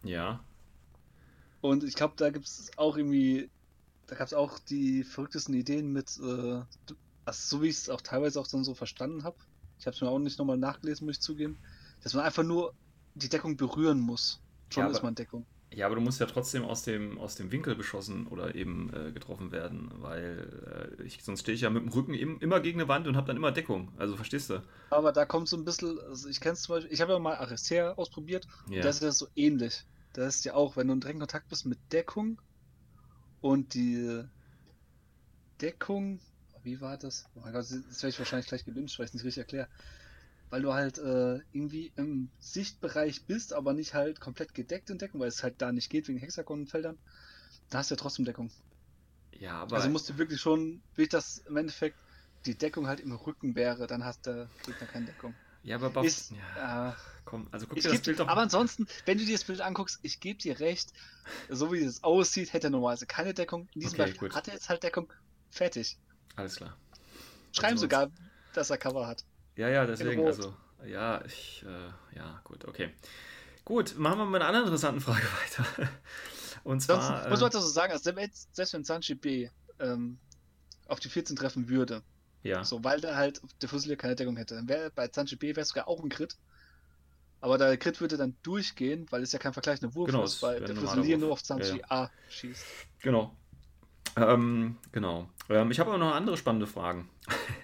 [0.04, 0.44] Ja.
[1.62, 3.50] Und ich glaube, da gibt es auch irgendwie,
[4.08, 6.62] da gab es auch die verrücktesten Ideen mit, äh,
[7.26, 9.38] also so wie ich es auch teilweise auch dann so verstanden habe.
[9.80, 11.60] Ich habe es mir auch nicht nochmal nachgelesen, muss ich zugeben,
[12.04, 12.76] dass man einfach nur
[13.16, 14.44] die Deckung berühren muss.
[14.70, 15.48] Schon Ja, ist man Deckung.
[15.72, 19.12] Ja, aber du musst ja trotzdem aus dem, aus dem Winkel geschossen oder eben äh,
[19.12, 22.80] getroffen werden, weil äh, ich, sonst stehe ich ja mit dem Rücken im, immer gegen
[22.80, 23.92] eine Wand und habe dann immer Deckung.
[23.98, 24.62] Also verstehst du?
[24.90, 27.20] Aber da kommt so ein bisschen, also ich kenne es zum Beispiel, ich habe ja
[27.20, 28.78] mal Aristea ausprobiert Ja.
[28.78, 29.86] und das ist ja so ähnlich.
[30.14, 32.40] Das ist ja auch, wenn du in direkten Kontakt bist mit Deckung
[33.42, 34.24] und die
[35.62, 36.20] Deckung,
[36.62, 37.26] wie war das?
[37.36, 39.68] Oh mein Gott, das werde ich wahrscheinlich gleich gelünscht, weil ich es nicht richtig erkläre.
[40.54, 45.20] Weil du halt äh, irgendwie im Sichtbereich bist, aber nicht halt komplett gedeckt in Deckung,
[45.20, 47.00] weil es halt da nicht geht wegen Hexagonfeldern.
[47.70, 48.52] Da hast du ja trotzdem Deckung.
[49.32, 51.98] Ja, aber Also musst du wirklich schon, wie das im Endeffekt
[52.46, 55.40] die Deckung halt im Rücken wäre, dann hast der Gegner keine Deckung.
[55.64, 56.94] ja, aber Buff, Ist, ja, äh,
[57.26, 59.62] komm, also guck ich dir das Bild doch aber ansonsten, wenn du dir das Bild
[59.62, 60.92] anguckst, ich gebe dir recht,
[61.50, 63.70] so wie es aussieht, hätte er normalerweise keine Deckung.
[63.74, 64.32] In diesem Okay, Beispiel gut.
[64.32, 65.12] hat er jetzt halt Deckung.
[65.50, 66.00] Fertig.
[66.36, 66.78] Alles klar.
[67.54, 68.12] Schreiben Also sogar,
[68.52, 69.24] dass er Cover hat.
[69.56, 70.54] Ja, ja, deswegen, also,
[70.86, 72.94] ja, ich, äh, ja, gut, okay.
[73.66, 75.90] Gut, machen wir mit einer anderen interessanten Frage weiter.
[76.64, 80.18] Und Sonst zwar, muss man äh, dazu sagen, also selbst, selbst wenn Sanchi B ähm,
[80.88, 82.02] auf die 14 treffen würde,
[82.42, 85.56] ja, so, weil der halt der Fusilier keine Deckung hätte, dann wäre bei Sanchi B
[85.56, 86.36] wäre sogar auch ein Crit.
[87.40, 90.62] Aber der Crit würde dann durchgehen, weil es ja kein vergleichender Wurf Genau, ist, weil
[90.62, 92.66] der Fusilier nur auf Sanchi Ja, A schießt.
[93.02, 93.36] genau.
[94.16, 95.30] Ähm, genau.
[95.50, 97.10] Ähm, ich habe aber noch andere spannende Fragen.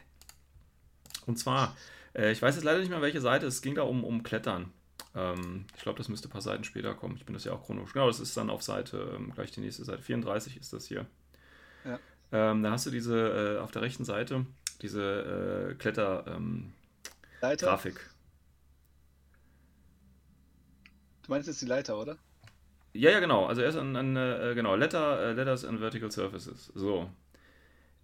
[1.29, 1.77] Und zwar,
[2.15, 4.73] äh, ich weiß jetzt leider nicht mehr, welche Seite, es ging da um, um Klettern.
[5.13, 7.17] Ähm, ich glaube, das müsste ein paar Seiten später kommen.
[7.17, 7.93] Ich bin das ja auch chronologisch.
[7.93, 11.05] Genau, das ist dann auf Seite, ähm, gleich die nächste Seite, 34 ist das hier.
[11.85, 11.99] Ja.
[12.31, 14.47] Ähm, da hast du diese, äh, auf der rechten Seite,
[14.81, 17.93] diese äh, Kletter-Grafik.
[17.93, 17.99] Ähm.
[21.21, 22.17] Du meinst jetzt die Leiter, oder?
[22.93, 23.45] Ja, ja, genau.
[23.45, 26.71] Also erst an, an äh, genau, Letter, äh, Letters and Vertical Surfaces.
[26.73, 27.07] So.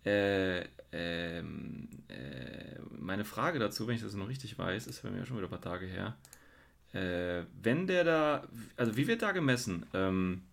[0.05, 5.25] Äh, ähm, äh, meine Frage dazu, wenn ich das noch richtig weiß, ist bei mir
[5.25, 6.15] schon wieder ein paar Tage her.
[6.93, 9.85] Äh, wenn der da, also wie wird da gemessen?
[9.93, 10.43] Ähm,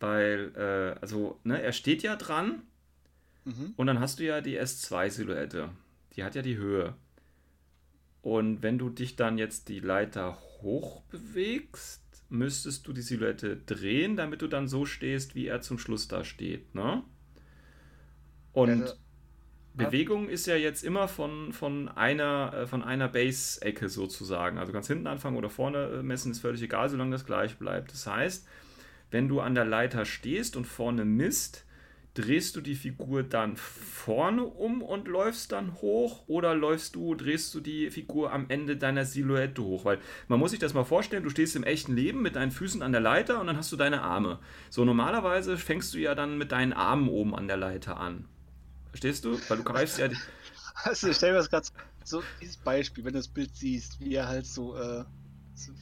[0.00, 2.62] weil, äh, also, ne, er steht ja dran
[3.44, 3.74] Mhm.
[3.76, 5.70] und dann hast du ja die S2-Silhouette.
[6.14, 6.94] Die hat ja die Höhe.
[8.20, 14.16] Und wenn du dich dann jetzt die Leiter hoch bewegst, müsstest du die Silhouette drehen,
[14.16, 17.02] damit du dann so stehst, wie er zum Schluss da steht, ne?
[18.52, 18.96] Und
[19.78, 24.58] Ja, Bewegung ist ja jetzt immer von, von einer, äh, von einer Base-Ecke sozusagen.
[24.58, 27.92] Also ganz hinten anfangen oder vorne äh, messen, ist völlig egal, solange das gleich bleibt.
[27.92, 28.46] Das heißt,
[29.10, 31.64] wenn du an der Leiter stehst und vorne misst,
[32.14, 37.54] drehst du die Figur dann vorne um und läufst dann hoch oder läufst du, drehst
[37.54, 39.86] du die Figur am Ende deiner Silhouette hoch?
[39.86, 42.82] Weil man muss sich das mal vorstellen, du stehst im echten Leben mit deinen Füßen
[42.82, 44.40] an der Leiter und dann hast du deine Arme.
[44.70, 48.26] So normalerweise fängst du ja dann mit deinen Armen oben an der Leiter an.
[48.92, 49.40] Verstehst du?
[49.48, 50.08] Weil du greifst ja
[50.84, 51.66] Also ich stell mir das gerade
[52.04, 55.04] so, dieses Beispiel, wenn du das Bild siehst, wie er halt so, äh,
[55.54, 55.72] so,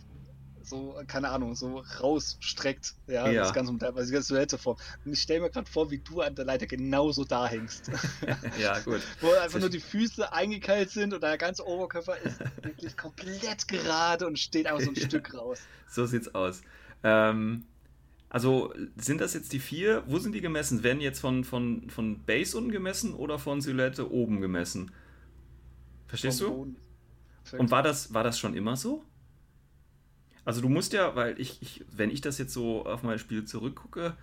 [0.63, 3.43] so, keine Ahnung, so rausstreckt, ja, Ja.
[3.43, 4.77] das ganze also die ganze Silhouette vor.
[5.05, 7.91] Und ich stell mir gerade vor, wie du an der Leiter genauso da hängst.
[8.59, 9.01] ja, gut.
[9.21, 14.27] Wo einfach nur die Füße eingekeilt sind und der ganze Oberkörper ist wirklich komplett gerade
[14.27, 15.61] und steht einfach so ein Stück raus.
[15.89, 16.61] So sieht's aus.
[17.03, 17.65] Ähm,
[18.31, 20.05] also sind das jetzt die vier?
[20.07, 20.85] Wo sind die gemessen?
[20.85, 24.93] Werden jetzt von, von, von Base unten gemessen oder von Silhouette oben gemessen?
[26.07, 26.75] Verstehst du?
[27.59, 29.05] Und war das, war das schon immer so?
[30.45, 33.45] Also du musst ja, weil ich, ich, wenn ich das jetzt so auf mein Spiel
[33.45, 34.17] zurückgucke,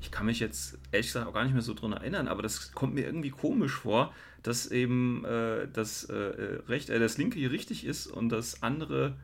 [0.00, 2.72] ich kann mich jetzt ehrlich gesagt auch gar nicht mehr so dran erinnern, aber das
[2.72, 7.38] kommt mir irgendwie komisch vor, dass eben äh, das, äh, äh, recht, äh, das linke
[7.38, 9.16] hier richtig ist und das andere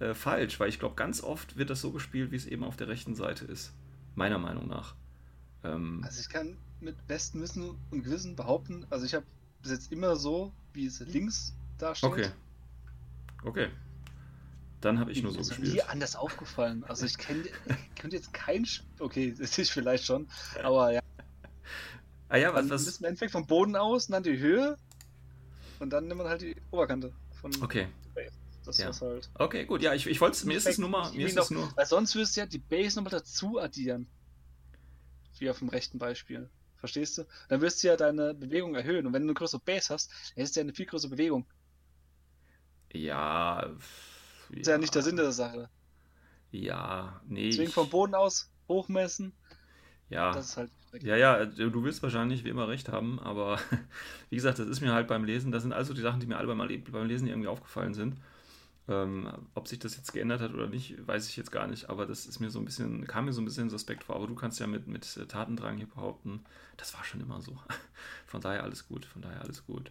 [0.00, 2.76] äh, falsch, weil ich glaube, ganz oft wird das so gespielt, wie es eben auf
[2.76, 3.72] der rechten Seite ist.
[4.14, 4.94] Meiner Meinung nach.
[5.64, 9.26] Ähm, Also ich kann mit bestem Wissen und Gewissen behaupten, also ich habe
[9.62, 12.10] bis jetzt immer so, wie es links da steht.
[12.10, 12.30] okay.
[13.44, 13.68] Okay.
[14.80, 15.74] Dann habe ich nur so ist mir gespielt.
[15.74, 16.84] nie anders aufgefallen.
[16.84, 17.44] Also ich kenne
[17.96, 20.28] könnte jetzt kein Sp okay, das ist vielleicht schon,
[20.62, 21.00] aber ja.
[22.28, 24.76] Ah ja, was, was, man im Endeffekt vom Boden aus, dann die Höhe
[25.80, 27.88] und dann nimmt man halt die Oberkante von Okay.
[28.68, 28.88] Das Ja.
[28.88, 29.30] was halt.
[29.34, 29.82] Okay, gut.
[29.82, 31.70] Ja, ich, ich wollte mir ist es nur mal, mir ist es nur.
[31.76, 34.06] Weil sonst würdest du ja die Base nochmal dazu addieren.
[35.38, 36.48] Wie auf dem rechten Beispiel.
[36.76, 37.24] Verstehst du?
[37.48, 39.06] Dann wirst du ja deine Bewegung erhöhen.
[39.06, 41.44] Und wenn du eine größere Base hast, dann ist ja eine viel größere Bewegung.
[42.92, 43.62] Ja.
[44.50, 45.68] Das ist ja nicht der Sinn der Sache.
[46.50, 47.50] Ja, nee.
[47.50, 49.32] Deswegen vom Boden aus hochmessen,
[50.08, 50.32] Ja.
[50.32, 50.70] das ist halt.
[51.02, 53.58] Ja, ja, du wirst wahrscheinlich wie immer recht haben, aber
[54.30, 56.38] wie gesagt, das ist mir halt beim Lesen, das sind also die Sachen, die mir
[56.38, 58.16] alle beim, Le- beim Lesen irgendwie aufgefallen sind.
[58.88, 62.06] Ähm, ob sich das jetzt geändert hat oder nicht, weiß ich jetzt gar nicht, aber
[62.06, 64.16] das ist mir so ein bisschen, kam mir so ein bisschen suspekt vor.
[64.16, 66.42] Aber du kannst ja mit, mit äh, Tatendrang hier behaupten,
[66.78, 67.58] das war schon immer so.
[68.26, 69.90] Von daher alles gut, von daher alles gut.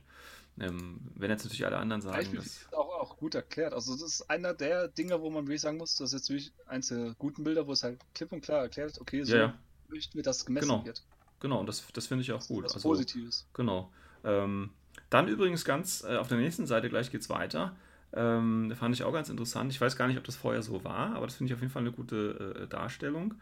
[0.59, 2.45] Ähm, wenn jetzt natürlich alle anderen sagen, Beispiel dass.
[2.45, 3.73] ist auch, auch gut erklärt.
[3.73, 6.53] Also das ist einer der Dinge, wo man wirklich sagen muss, das ist jetzt wirklich
[6.65, 9.53] eins der guten Bilder, wo es halt klipp und klar erklärt, okay, so Ja,
[9.89, 10.85] möchten wir, dass gemessen Genau.
[10.85, 11.03] wird.
[11.39, 12.65] Genau, und das, das finde ich auch gut.
[12.65, 13.45] Was Also, Positives.
[13.53, 13.91] Genau.
[14.23, 14.71] Ähm,
[15.09, 17.75] dann übrigens ganz äh, auf der nächsten Seite gleich geht's weiter.
[18.17, 19.71] Ähm, fand ich auch ganz interessant.
[19.71, 21.71] Ich weiß gar nicht, ob das vorher so war, aber das finde ich auf jeden
[21.71, 23.35] Fall eine gute äh, Darstellung.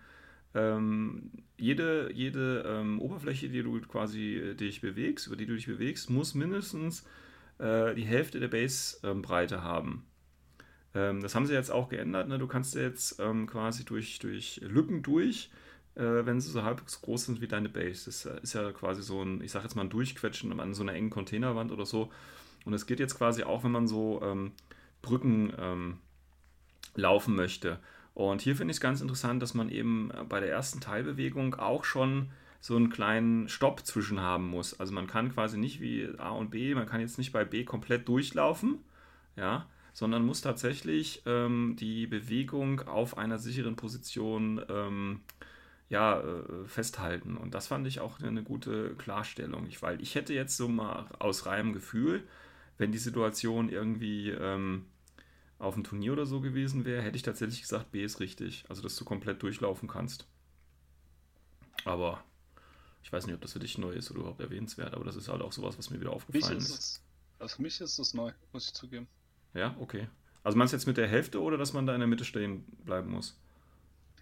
[0.54, 5.68] Ähm, jede jede ähm, Oberfläche, die du quasi äh, dich bewegst, über die du dich
[5.68, 7.06] bewegst, muss mindestens
[7.58, 10.06] äh, die Hälfte der Base-Breite haben.
[10.94, 12.28] Ähm, das haben sie jetzt auch geändert.
[12.28, 12.38] Ne?
[12.38, 15.52] Du kannst jetzt ähm, quasi durch, durch Lücken durch,
[15.96, 18.06] äh, wenn sie so halbwegs groß sind wie deine Base.
[18.06, 20.84] Das äh, ist ja quasi so ein, ich sag jetzt mal ein Durchquetschen an so
[20.84, 22.12] einer engen Containerwand oder so.
[22.66, 24.52] Und das geht jetzt quasi auch, wenn man so ähm,
[25.02, 25.98] Brücken ähm,
[26.96, 27.80] laufen möchte.
[28.14, 31.56] Und hier finde ich es ganz interessant, dass man eben äh, bei der ersten Teilbewegung
[31.56, 34.80] auch schon so einen kleinen Stopp zwischen haben muss.
[34.80, 37.64] Also man kann quasi nicht wie A und B, man kann jetzt nicht bei B
[37.64, 38.80] komplett durchlaufen,
[39.36, 45.22] ja, sondern muss tatsächlich ähm, die Bewegung auf einer sicheren Position ähm,
[45.90, 47.38] ja, äh, festhalten.
[47.38, 49.68] Und das fand ich auch eine gute Klarstellung.
[49.82, 52.24] Weil ich hätte jetzt so mal aus reinem Gefühl,
[52.78, 54.86] wenn die Situation irgendwie ähm,
[55.60, 58.66] auf dem Turnier oder so gewesen wäre, hätte ich tatsächlich gesagt, B ist richtig.
[58.70, 60.28] Also, dass du komplett durchlaufen kannst.
[61.86, 62.24] Aber
[63.04, 65.28] ich weiß nicht, ob das für dich neu ist oder überhaupt erwähnenswert, aber das ist
[65.30, 67.04] halt auch sowas, was mir wieder aufgefallen ist ist.
[67.40, 69.08] also für mich ist es neu, muss ich zugeben.
[69.54, 70.08] Ja, okay.
[70.44, 72.66] Also meinst du jetzt mit der Hälfte oder dass man da in der Mitte stehen
[72.84, 73.40] bleiben muss?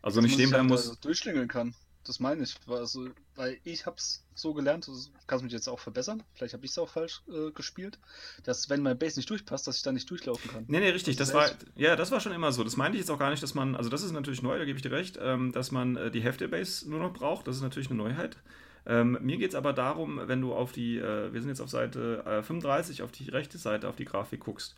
[0.02, 1.00] Also Dass nicht stehen sich bleiben halt muss.
[1.00, 1.76] durchschlingeln kann.
[2.06, 2.56] Das meine ich.
[2.68, 6.72] Also, weil ich hab's so gelernt, das kannst mich jetzt auch verbessern, vielleicht habe ich
[6.72, 8.00] es auch falsch äh, gespielt,
[8.44, 10.66] dass wenn mein Base nicht durchpasst, dass ich da nicht durchlaufen kann.
[10.68, 11.16] Nee, nee, richtig.
[11.16, 12.64] Das Das, war, ja, das war schon immer so.
[12.64, 14.66] Das meinte ich jetzt auch gar nicht, dass man, also das ist natürlich neu, da
[14.66, 17.48] gebe ich dir recht, ähm, dass man äh, die Hälfte der Base nur noch braucht.
[17.48, 18.38] Das ist natürlich eine Neuheit.
[18.86, 21.70] Ähm, mir geht es aber darum, wenn du auf die, äh, wir sind jetzt auf
[21.70, 24.76] Seite äh, 35, auf die rechte Seite, auf die Grafik guckst,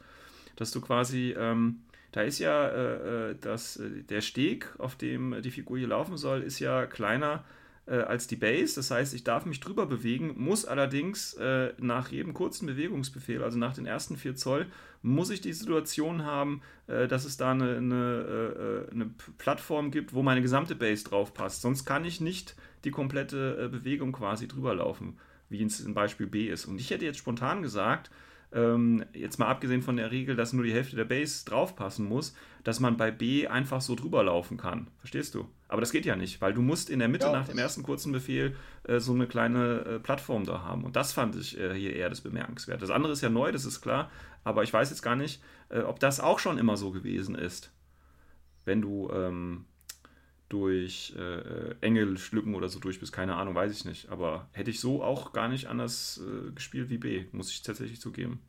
[0.58, 1.82] dass du quasi, ähm,
[2.16, 6.16] da ist ja äh, äh, das, äh, der Steg, auf dem die Figur hier laufen
[6.16, 7.44] soll, ist ja kleiner
[7.88, 8.76] äh, als die Base.
[8.76, 13.58] Das heißt, ich darf mich drüber bewegen, muss allerdings äh, nach jedem kurzen Bewegungsbefehl, also
[13.58, 14.68] nach den ersten 4 Zoll,
[15.02, 20.14] muss ich die Situation haben, äh, dass es da eine, eine, äh, eine Plattform gibt,
[20.14, 21.64] wo meine gesamte Base drauf passt.
[21.64, 25.18] Sonst kann ich nicht die komplette äh, Bewegung quasi drüber laufen,
[25.50, 26.64] wie es in Beispiel B ist.
[26.64, 28.10] Und ich hätte jetzt spontan gesagt,
[28.56, 32.34] ähm, jetzt mal abgesehen von der Regel, dass nur die Hälfte der Base draufpassen muss,
[32.64, 34.88] dass man bei B einfach so drüber laufen kann.
[34.98, 35.48] Verstehst du?
[35.68, 37.84] Aber das geht ja nicht, weil du musst in der Mitte Ja, nach dem ersten
[37.84, 40.86] kurzen Befehl äh, so eine kleine äh, Plattform da haben.
[40.86, 42.82] Und das fand ich äh, hier eher das Bemerkenswerte.
[42.82, 44.10] Das andere ist ja neu, das ist klar,
[44.44, 47.72] aber ich weiß jetzt gar nicht, äh, ob das auch schon immer so gewesen ist.
[48.64, 49.66] Wenn du ähm,
[50.50, 54.10] durch äh, äh, enge Schlücken oder so durch bist, keine Ahnung, weiß ich nicht.
[54.10, 58.00] Aber hätte ich so auch gar nicht anders äh, gespielt wie B, muss ich tatsächlich
[58.02, 58.42] zugeben.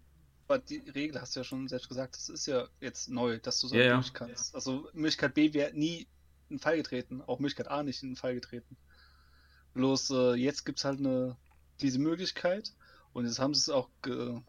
[0.48, 3.60] Aber die Regel hast du ja schon selbst gesagt, das ist ja jetzt neu, dass
[3.60, 3.94] du so Ja, ja.
[3.94, 4.54] durch kannst.
[4.54, 6.06] Also Möglichkeit B wäre nie
[6.48, 8.76] in den Fall getreten, auch Möglichkeit A nicht in den Fall getreten.
[9.74, 11.36] Bloß äh, jetzt gibt es halt eine,
[11.80, 12.72] diese Möglichkeit
[13.12, 14.40] und jetzt haben sie es auch ge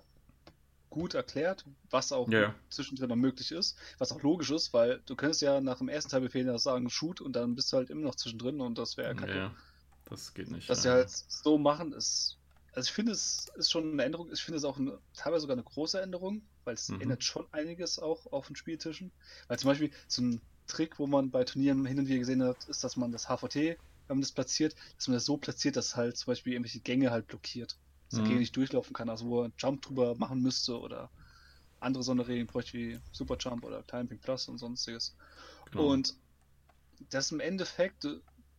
[0.89, 2.55] gut erklärt, was auch Ja, ja.
[2.69, 6.11] zwischendrin noch möglich ist, was auch logisch ist, weil du könntest ja nach dem ersten
[6.11, 9.13] Teilbefehl sagen, shoot und dann bist du halt immer noch zwischendrin und das wäre ja
[9.15, 9.43] kacke.
[9.43, 9.55] Ja,
[10.05, 10.67] das geht nicht.
[10.67, 10.91] Was sie ja.
[10.91, 12.39] halt so machen, ist.
[12.73, 14.31] Also ich finde, es ist schon eine Änderung.
[14.31, 16.97] Ich finde es auch eine, teilweise sogar eine große Änderung, weil es Mhm.
[16.99, 19.13] ändert schon einiges auch auf den Spieltischen.
[19.47, 22.65] Weil zum Beispiel so ein Trick, wo man bei Turnieren hin und wieder gesehen hat,
[22.65, 25.95] ist, dass man das HVT, wenn man das platziert, dass man das so platziert, dass
[25.95, 27.79] halt zum Beispiel irgendwelche Gänge halt blockiert.
[28.09, 28.25] Dass der Mhm.
[28.25, 31.09] Gegner nicht durchlaufen kann, also wo er einen Jump drüber machen müsste oder
[31.79, 35.15] andere Sonderregeln bräuchte wie Super Jump oder Climbing Plus und sonstiges.
[35.71, 35.91] Genau.
[35.91, 36.15] Und
[37.09, 38.07] das im Endeffekt,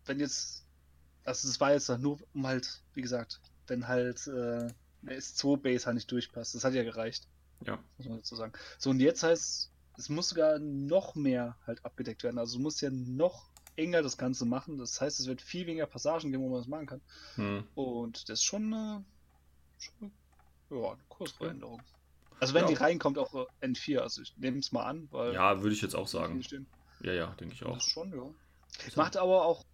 [0.05, 0.65] wenn jetzt,
[1.25, 4.69] also es war jetzt nur um halt, wie gesagt, wenn halt äh,
[5.03, 6.55] eine S2-Base halt nicht durchpasst.
[6.55, 7.27] Das hat ja gereicht,
[7.67, 7.83] ja.
[7.97, 8.53] muss man dazu sagen.
[8.79, 12.39] So, und jetzt heißt es muss sogar noch mehr halt abgedeckt werden.
[12.39, 14.79] Also du musst ja noch enger das Ganze machen.
[14.79, 17.01] Das heißt, es wird viel weniger Passagen geben, wo man das machen kann.
[17.35, 17.65] Hm.
[17.75, 19.05] Und das ist schon eine,
[19.79, 20.11] schon,
[20.71, 21.83] ja, eine größere Änderung.
[22.41, 22.69] Also wenn Ja.
[22.69, 25.83] die reinkommt, auch äh, N4, also ich nehme es mal an, weil ja, würde ich
[25.83, 26.41] jetzt auch sagen.
[27.01, 27.75] Ja, ja, denke ich auch.
[27.75, 28.29] Das schon, ja.
[28.97, 29.65] Macht aber auch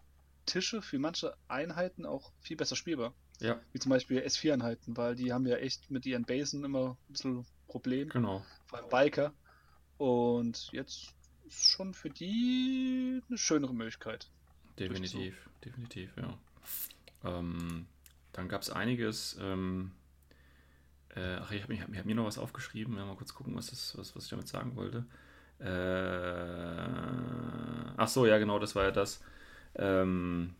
[0.46, 3.14] Tische für manche Einheiten auch viel besser spielbar.
[3.40, 7.12] Ja, Wie zum Beispiel S4-Einheiten, weil die haben ja echt mit ihren Basen immer ein
[7.12, 8.44] bisschen Problem, genau.
[8.66, 9.32] vor allem Biker.
[9.98, 11.14] Und jetzt
[11.46, 14.30] ist schon für die eine schönere Möglichkeit.
[14.78, 16.38] Definitiv, definitiv, ja.
[17.24, 17.86] Ähm,
[18.34, 19.38] dann gab es einiges.
[19.40, 19.92] Ähm,
[21.16, 22.96] äh, ach, ich habe hab, hab mir noch was aufgeschrieben.
[22.96, 25.04] Ja, mal kurz gucken, was, das, was, was ich damit sagen wollte.
[25.60, 26.84] Äh,
[27.96, 29.22] ach so, ja, genau, das war ja das.
[29.76, 30.54] Ähm,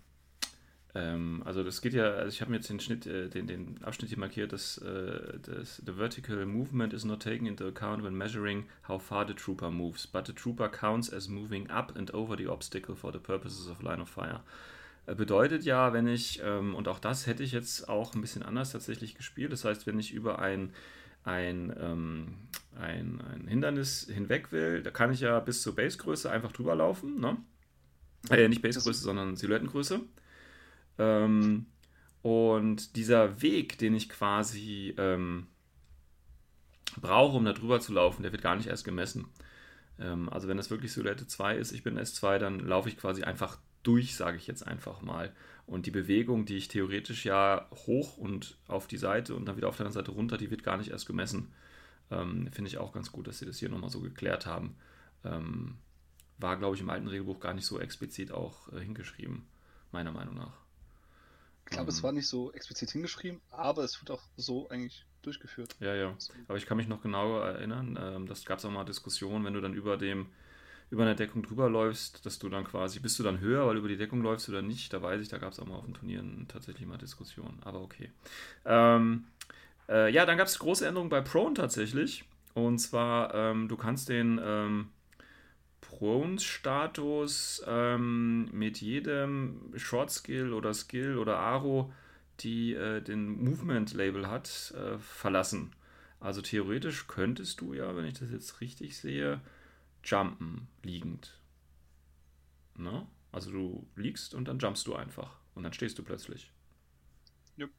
[0.95, 3.83] Ähm, also das geht ja, also ich habe mir jetzt den Schnitt, äh, den, den
[3.83, 8.15] Abschnitt hier markiert, dass äh, das, the vertical movement is not taken into account when
[8.15, 12.37] measuring how far the trooper moves, but the trooper counts as moving up and over
[12.37, 14.41] the obstacle for the purposes of line of fire.
[15.07, 18.73] Bedeutet ja, wenn ich, ähm, und auch das hätte ich jetzt auch ein bisschen anders
[18.73, 20.73] tatsächlich gespielt, das heißt, wenn ich über ein
[21.25, 22.35] ein, ähm,
[22.79, 27.19] ein, ein Hindernis hinweg will, da kann ich ja bis zur Basegröße einfach drüber laufen.
[27.19, 27.37] Ne?
[28.31, 30.01] Äh, nicht Basegröße, sondern Silhouettengröße.
[30.99, 31.67] Ähm,
[32.23, 35.47] und dieser Weg, den ich quasi ähm,
[37.01, 39.27] brauche, um da drüber zu laufen, der wird gar nicht erst gemessen.
[39.99, 43.25] Ähm, also wenn das wirklich Silhouette 2 ist, ich bin S2, dann laufe ich quasi
[43.25, 45.33] einfach durch, sage ich jetzt einfach mal.
[45.67, 49.69] Und die Bewegung, die ich theoretisch ja hoch und auf die Seite und dann wieder
[49.69, 51.53] auf der anderen Seite runter, die wird gar nicht erst gemessen.
[52.11, 54.77] Ähm, Finde ich auch ganz gut, dass sie das hier nochmal so geklärt haben.
[55.25, 55.79] Ähm,
[56.39, 59.47] war, glaube ich, im alten Regelbuch gar nicht so explizit auch äh, hingeschrieben,
[59.93, 60.59] meiner Meinung nach.
[61.65, 65.07] Ich glaube, ähm, es war nicht so explizit hingeschrieben, aber es wird auch so eigentlich
[65.23, 65.77] durchgeführt.
[65.81, 66.17] Ja, ja.
[66.49, 69.55] Aber ich kann mich noch genau erinnern, ähm, das gab es auch mal Diskussionen, wenn
[69.55, 70.27] du dann über dem
[70.95, 73.81] über eine Deckung drüber läufst, dass du dann quasi, bist du dann höher, weil du
[73.81, 75.85] über die Deckung läufst oder nicht, da weiß ich, da gab es auch mal auf
[75.85, 78.11] den Turnieren tatsächlich mal Diskussionen, aber okay.
[78.65, 79.25] Ähm,
[79.89, 82.25] äh, ja, dann gab es große Änderungen bei Prone tatsächlich.
[82.55, 84.89] Und zwar, ähm, du kannst den ähm,
[85.81, 91.93] Prone-Status ähm, mit jedem Short-Skill oder Skill oder Aro,
[92.41, 95.73] die äh, den Movement-Label hat, äh, verlassen.
[96.21, 99.41] Also theoretisch könntest du ja, wenn ich das jetzt richtig sehe,
[100.05, 101.41] jumpen liegend.
[102.77, 103.07] Ne?
[103.33, 106.53] Also du liegst und dann jumpst du einfach und dann stehst du plötzlich.
[107.59, 107.71] Yep.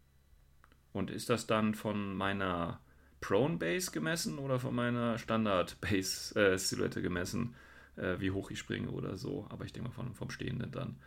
[0.93, 2.81] Und ist das dann von meiner
[3.21, 7.55] Prone Base gemessen oder von meiner Standard Base äh, Silhouette gemessen,
[7.95, 9.47] äh, wie hoch ich springe oder so?
[9.49, 10.97] Aber ich denke mal von, vom Stehenden dann.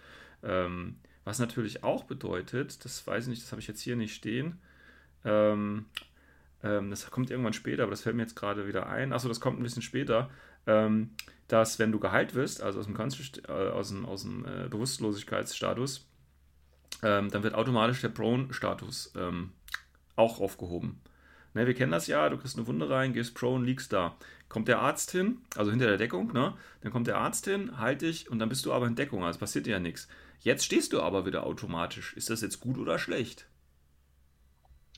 [0.42, 4.14] Ähm, was natürlich auch bedeutet, das weiß ich nicht, das habe ich jetzt hier nicht
[4.14, 4.60] stehen.
[5.24, 5.86] Ähm,
[6.62, 9.12] ähm, das kommt irgendwann später, aber das fällt mir jetzt gerade wieder ein.
[9.12, 10.30] Achso, das kommt ein bisschen später
[10.68, 11.10] ähm,
[11.48, 16.06] dass wenn du geheilt wirst, also aus dem, äh, aus dem, aus dem äh, Bewusstlosigkeitsstatus,
[17.02, 19.52] ähm, dann wird automatisch der Prone-Status ähm,
[20.14, 21.00] auch aufgehoben.
[21.54, 24.16] Ne, wir kennen das ja, du kriegst eine Wunde rein, gehst Prone, liegst da.
[24.48, 26.54] Kommt der Arzt hin, also hinter der Deckung, ne?
[26.82, 29.38] dann kommt der Arzt hin, halt dich und dann bist du aber in Deckung, also
[29.38, 30.08] passiert dir ja nichts.
[30.40, 32.14] Jetzt stehst du aber wieder automatisch.
[32.14, 33.48] Ist das jetzt gut oder schlecht?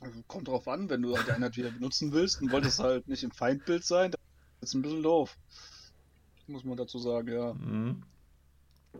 [0.00, 3.22] Also kommt drauf an, wenn du halt Einheit wieder benutzen willst und wolltest halt nicht
[3.22, 4.12] im Feindbild sein,
[4.60, 5.36] ist ein bisschen doof.
[6.46, 7.54] Muss man dazu sagen, ja.
[7.54, 8.02] Mhm.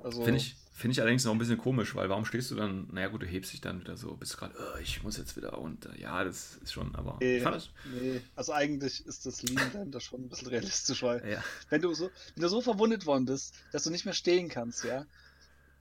[0.02, 2.88] Also, Finde ich, find ich allerdings noch ein bisschen komisch, weil warum stehst du dann,
[2.92, 5.58] naja gut, du hebst dich dann wieder so, bist gerade, oh, ich muss jetzt wieder
[5.58, 7.70] und äh, ja, das ist schon, aber nee, ich fand das...
[7.92, 11.42] nee, also eigentlich ist das Lean dahinter schon ein bisschen realistisch, weil ja.
[11.68, 14.84] wenn du so, wenn du so verwundet worden bist, dass du nicht mehr stehen kannst,
[14.84, 15.06] ja,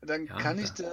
[0.02, 0.92] dann ja, kann ich dir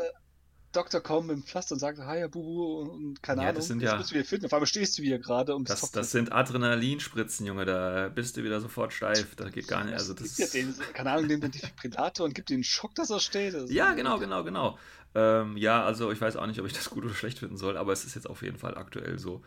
[0.77, 3.69] Doktor kommen mit dem Pflaster und sagt, hi, ja, Bubu, und keine ja, Ahnung, das
[3.69, 6.11] sind ja, bist du wieder fit, auf einmal stehst du wieder gerade und Das, das
[6.11, 10.37] sind Adrenalinspritzen, Junge, da bist du wieder sofort steif, da geht gar nicht, also das...
[10.39, 13.55] Ja den, keine Ahnung, nimmt den Defibrillator und gibt dir einen Schock, dass er steht.
[13.55, 14.79] Das ja, genau, genau, genau.
[15.15, 17.77] Ähm, ja, also ich weiß auch nicht, ob ich das gut oder schlecht finden soll,
[17.77, 19.43] aber es ist jetzt auf jeden Fall aktuell so.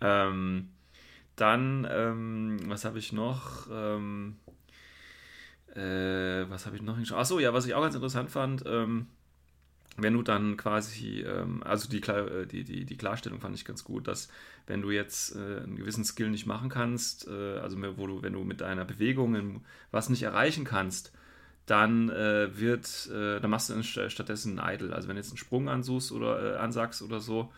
[0.00, 0.70] Ähm,
[1.36, 3.66] dann, ähm, was habe ich noch?
[3.70, 4.36] Ähm,
[5.74, 6.98] äh, was habe ich noch?
[7.12, 9.06] Achso, ja, was ich auch ganz interessant fand, ähm,
[9.96, 13.84] wenn du dann quasi, ähm, also die, äh, die, die, die Klarstellung fand ich ganz
[13.84, 14.28] gut, dass
[14.66, 18.32] wenn du jetzt äh, einen gewissen Skill nicht machen kannst, äh, also wo du, wenn
[18.32, 21.12] du mit deiner Bewegung was nicht erreichen kannst,
[21.66, 24.94] dann äh, wird, äh, dann machst du stattdessen einen Idle.
[24.94, 27.52] Also wenn du jetzt einen Sprung ansuchst oder äh, ansagst oder so.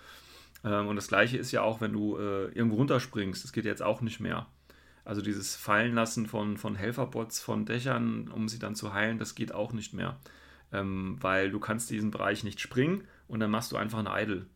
[0.63, 4.01] Ähm, und das gleiche ist ja auch, wenn du irgendwo runterspringst, das geht jetzt auch
[4.03, 4.47] nicht mehr.
[5.05, 9.53] Also dieses Fallenlassen von, von Helferbots von Dächern, um sie dann zu heilen, das geht
[9.53, 10.19] auch nicht mehr
[10.73, 14.47] ähm, weil du kannst diesen Bereich nicht springen und dann machst du einfach einen Idle.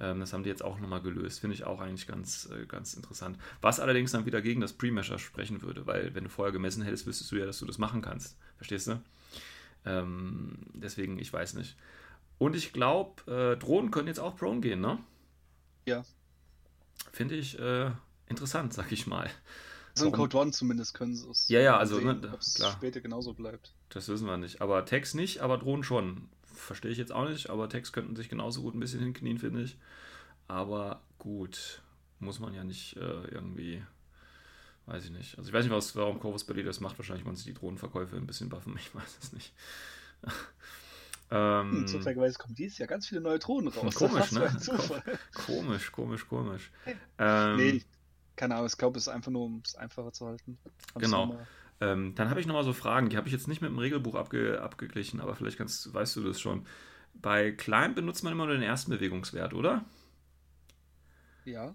[0.00, 1.40] Ähm, das haben die jetzt auch nochmal gelöst.
[1.40, 3.38] Finde ich auch eigentlich ganz, äh, ganz interessant.
[3.60, 7.06] Was allerdings dann wieder gegen das Pre-Measure sprechen würde, weil wenn du vorher gemessen hättest,
[7.06, 8.38] wüsstest du ja, dass du das machen kannst.
[8.56, 9.02] Verstehst du?
[9.84, 11.76] Ähm, deswegen, ich weiß nicht.
[12.38, 14.98] Und ich glaube, äh, Drohnen können jetzt auch prone gehen, ne?
[15.86, 16.04] Ja.
[17.12, 17.90] Finde ich äh,
[18.26, 19.28] interessant, sag ich mal.
[19.98, 21.48] Also in Code One zumindest können sie es.
[21.48, 22.72] Ja, ja, also sehen, ne, klar.
[22.72, 23.72] später genauso bleibt.
[23.90, 24.60] Das wissen wir nicht.
[24.60, 26.28] Aber Text nicht, aber Drohnen schon.
[26.54, 29.62] Verstehe ich jetzt auch nicht, aber Text könnten sich genauso gut ein bisschen hinknien, finde
[29.62, 29.78] ich.
[30.48, 31.82] Aber gut,
[32.18, 33.82] muss man ja nicht äh, irgendwie.
[34.86, 35.36] Weiß ich nicht.
[35.36, 36.98] Also ich weiß nicht, was, warum Corvus Belli das macht.
[36.98, 38.74] Wahrscheinlich wollen sie die Drohnenverkäufe ein bisschen buffen.
[38.78, 39.52] Ich weiß es nicht.
[41.30, 43.94] ähm, hm, Zufälligerweise kommen dieses Jahr ganz viele neue Drohnen raus.
[43.94, 44.50] Komisch, ne?
[45.46, 46.70] Komisch, komisch, komisch.
[47.18, 47.82] Ähm, nee,
[48.38, 50.58] keine Ahnung, ich glaube, es ist einfach nur, um es einfacher zu halten.
[50.94, 51.38] Hab's genau.
[51.80, 54.14] Ähm, dann habe ich nochmal so Fragen, die habe ich jetzt nicht mit dem Regelbuch
[54.14, 56.66] abge abgeglichen, aber vielleicht kannst, weißt du das schon.
[57.14, 59.84] bei Climb benutzt man immer nur den ersten Bewegungswert, oder?
[61.44, 61.74] Ja.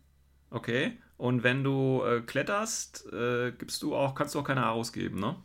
[0.49, 1.01] Okay.
[1.17, 5.19] Und wenn du äh, kletterst, äh, gibst du auch, kannst du auch keine Aros geben,
[5.19, 5.35] ne?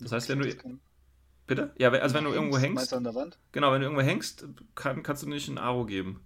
[0.00, 0.54] Das heißt, wenn du.
[1.46, 1.74] Bitte?
[1.78, 2.92] Ja, also wenn du irgendwo hängst.
[2.92, 3.38] An der Wand?
[3.52, 6.24] Genau, wenn du irgendwo hängst, kann, kannst du nicht ein Aro geben.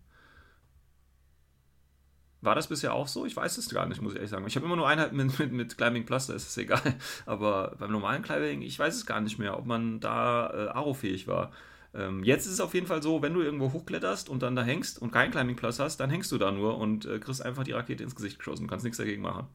[2.46, 3.26] War das bisher auch so?
[3.26, 4.46] Ich weiß es gar nicht, muss ich ehrlich sagen.
[4.46, 6.80] Ich habe immer nur Einheiten mit, mit, mit Climbing Plus, da ist es egal.
[7.26, 11.26] Aber beim normalen Climbing, ich weiß es gar nicht mehr, ob man da äh, Aro-fähig
[11.26, 11.50] war.
[11.92, 14.62] Ähm, jetzt ist es auf jeden Fall so, wenn du irgendwo hochkletterst und dann da
[14.62, 17.64] hängst und kein Climbing Plus hast, dann hängst du da nur und äh, kriegst einfach
[17.64, 19.48] die Rakete ins Gesicht geschossen und kannst nichts dagegen machen.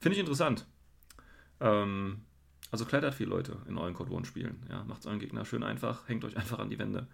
[0.00, 0.66] Finde ich interessant.
[1.60, 2.22] Ähm,
[2.72, 4.66] also klettert viel Leute in euren Code One Spielen.
[4.68, 7.06] Ja, macht euren Gegner schön einfach, hängt euch einfach an die Wände.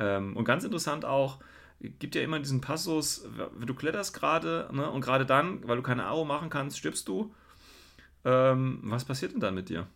[0.00, 1.38] Ähm, und ganz interessant auch,
[1.82, 5.82] gibt ja immer diesen Passus, wenn du kletterst gerade, ne, und gerade dann, weil du
[5.82, 7.34] keine Aro machen kannst, stirbst du.
[8.24, 9.88] Ähm, was passiert denn dann mit dir?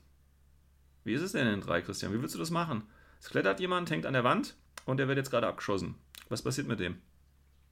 [1.05, 2.12] Wie ist es denn in 3, Christian?
[2.12, 2.82] Wie willst du das machen?
[3.20, 5.95] Es klettert jemand, hängt an der Wand und der wird jetzt gerade abgeschossen.
[6.28, 7.01] Was passiert mit dem?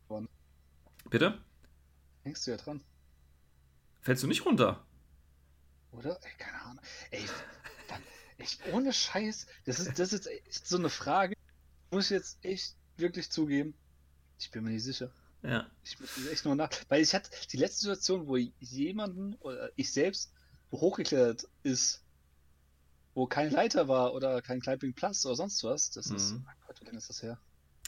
[0.09, 0.29] One.
[1.11, 1.39] Bitte?
[2.23, 2.81] Hängst du ja dran.
[4.03, 4.85] Fällst du nicht runter?
[5.91, 6.19] Oder?
[6.23, 6.81] Ey, keine Ahnung.
[7.11, 7.25] Ey,
[8.39, 9.47] echt ohne Scheiß.
[9.65, 11.35] Das ist, das ist echt so eine Frage.
[11.91, 13.75] Muss ich jetzt echt wirklich zugeben.
[14.45, 15.11] Ich bin mir nicht sicher.
[15.43, 15.67] Ja.
[15.85, 16.71] Ich muss echt nur nach.
[16.89, 20.33] Weil ich hatte die letzte Situation, wo jemanden oder ich selbst
[20.71, 22.03] hochgeklettert ist,
[23.15, 25.91] wo kein Leiter war oder kein Climbing Plus oder sonst was.
[25.91, 26.17] Das mhm.
[26.17, 26.35] ist.
[26.37, 27.39] Oh Gott, wie lange ist das her?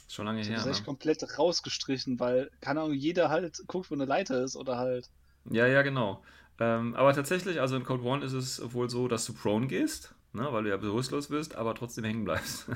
[0.09, 0.55] Schon lange her.
[0.55, 0.87] Das ist echt ne?
[0.87, 5.11] komplett rausgestrichen, weil, keine Ahnung, jeder halt guckt, wo eine Leiter ist oder halt.
[5.51, 6.23] Ja, ja, genau.
[6.59, 10.15] Ähm, aber tatsächlich, also in Code One ist es wohl so, dass du prone gehst,
[10.33, 12.67] ne, weil du ja bewusstlos bist, aber trotzdem hängen bleibst.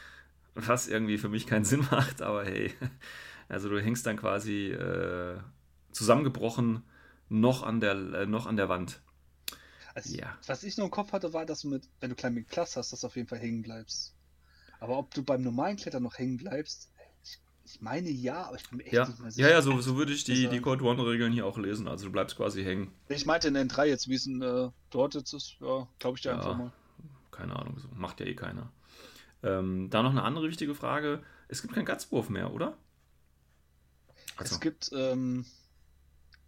[0.54, 2.72] Was irgendwie für mich keinen Sinn macht, aber hey.
[3.48, 5.38] Also du hängst dann quasi äh,
[5.92, 6.82] zusammengebrochen
[7.28, 9.00] noch an der, äh, noch an der Wand.
[9.94, 10.36] Also, ja.
[10.46, 12.92] Was ich nur im Kopf hatte, war, dass du mit, wenn du Climbing Plus hast,
[12.92, 14.14] dass du auf jeden Fall hängen bleibst.
[14.78, 16.90] Aber ob du beim normalen Klettern noch hängen bleibst,
[17.24, 19.08] ich, ich meine ja, aber ich bin mir echt ja.
[19.08, 19.48] nicht mehr sicher.
[19.48, 21.88] Ja, ja, so, so würde ich die, die Code One-Regeln hier auch lesen.
[21.88, 22.92] Also du bleibst quasi hängen.
[23.08, 26.22] Ich meinte in N3 jetzt, wie es in, äh, dort jetzt ist, ja, glaube ich
[26.22, 26.72] dir ja, einfach mal.
[27.30, 27.88] Keine Ahnung, so.
[27.94, 28.70] macht ja eh keiner.
[29.42, 31.22] Ähm, da noch eine andere wichtige Frage.
[31.48, 32.76] Es gibt keinen Gutswurf mehr, oder?
[34.36, 34.54] Also.
[34.54, 35.44] Es gibt ähm,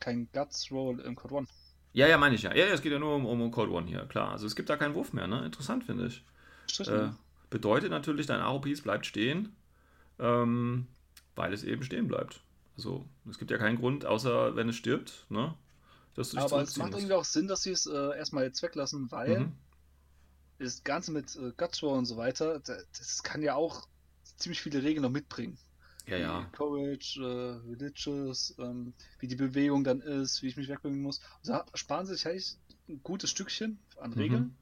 [0.01, 1.47] kein Guts Roll im Code One.
[1.93, 2.55] Ja, ja, meine ich ja.
[2.55, 4.31] Ja, es geht ja nur um, um Code One hier, klar.
[4.31, 5.45] Also es gibt da keinen Wurf mehr, ne?
[5.45, 6.25] Interessant, finde ich.
[6.87, 7.09] Äh,
[7.51, 9.57] bedeutet natürlich, dein Aro-Piece bleibt stehen,
[10.19, 10.87] ähm,
[11.35, 12.43] weil es eben stehen bleibt.
[12.77, 15.55] Also es gibt ja keinen Grund, außer wenn es stirbt, ne?
[16.15, 19.11] Dass du Aber es macht irgendwie auch Sinn, dass sie es äh, erstmal jetzt weglassen,
[19.11, 19.53] weil mhm.
[20.59, 23.89] das Ganze mit äh, Gutsroll und so weiter, das, das kann ja auch
[24.37, 25.59] ziemlich viele Regeln noch mitbringen.
[26.09, 26.51] Ja, ja.
[26.53, 31.21] Courage, äh, Religious, ähm, wie die Bewegung dann ist, wie ich mich wegbringen muss.
[31.43, 32.57] Und da sparen sie sich halt
[32.89, 34.17] ein gutes Stückchen an mhm.
[34.17, 34.57] Regeln,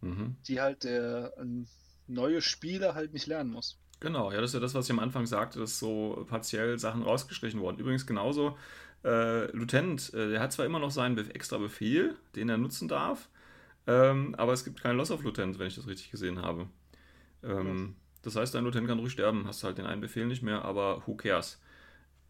[0.00, 0.36] mhm.
[0.46, 1.66] die halt der ähm,
[2.06, 3.78] neue Spieler halt nicht lernen muss.
[4.00, 7.02] Genau, ja, das ist ja das, was ich am Anfang sagte, dass so partiell Sachen
[7.02, 7.78] rausgestrichen wurden.
[7.78, 8.56] Übrigens genauso,
[9.04, 13.28] äh, Lieutenant, äh, der hat zwar immer noch seinen extra Befehl, den er nutzen darf,
[13.86, 16.68] ähm, aber es gibt keinen Loss of Lieutenant, wenn ich das richtig gesehen habe.
[17.44, 20.64] Ähm, das heißt, dein Lieutenant kann ruhig sterben, hast halt den einen Befehl nicht mehr,
[20.64, 21.60] aber who cares?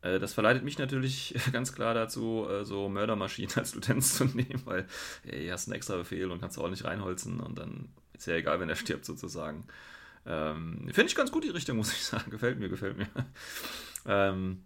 [0.03, 4.63] Äh, das verleitet mich natürlich ganz klar dazu, äh, so Mördermaschinen als Lieutenant zu nehmen,
[4.65, 4.87] weil
[5.25, 8.61] ey, hast einen extra Befehl und kannst auch nicht reinholzen und dann ist ja egal,
[8.61, 9.67] wenn er stirbt sozusagen.
[10.25, 12.31] Ähm, Finde ich ganz gut die Richtung, muss ich sagen.
[12.31, 13.09] Gefällt mir, gefällt mir.
[14.07, 14.63] Ähm,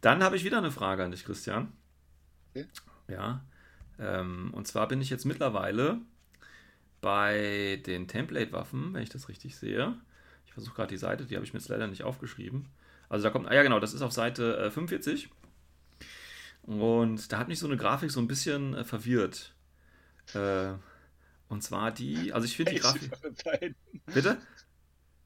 [0.00, 1.72] dann habe ich wieder eine Frage an dich, Christian.
[2.50, 2.66] Okay.
[3.08, 3.42] Ja.
[3.98, 5.98] Ähm, und zwar bin ich jetzt mittlerweile
[7.00, 9.96] bei den Template-Waffen, wenn ich das richtig sehe,
[10.60, 12.68] versuche gerade die Seite, die habe ich mir jetzt leider nicht aufgeschrieben.
[13.08, 15.28] Also da kommt, ah ja genau, das ist auf Seite äh, 45.
[16.62, 19.54] Und da hat mich so eine Grafik so ein bisschen äh, verwirrt.
[20.34, 20.72] Äh,
[21.48, 23.10] und zwar die, also ich finde die Grafik.
[24.14, 24.38] Bitte?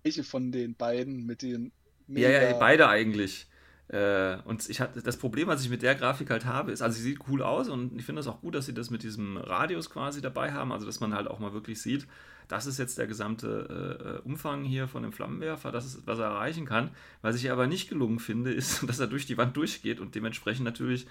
[0.03, 1.73] Welche von den beiden mit den.
[2.07, 3.47] Mega ja, ja, beide eigentlich.
[3.89, 6.97] Äh, und ich hatte das Problem, was ich mit der Grafik halt habe, ist, also
[6.97, 9.37] sie sieht cool aus und ich finde es auch gut, dass sie das mit diesem
[9.37, 12.07] Radius quasi dabei haben, also dass man halt auch mal wirklich sieht,
[12.49, 16.27] das ist jetzt der gesamte äh, Umfang hier von dem Flammenwerfer, das ist, was er
[16.27, 16.91] erreichen kann.
[17.23, 20.65] Was ich aber nicht gelungen finde, ist, dass er durch die Wand durchgeht und dementsprechend
[20.65, 21.07] natürlich,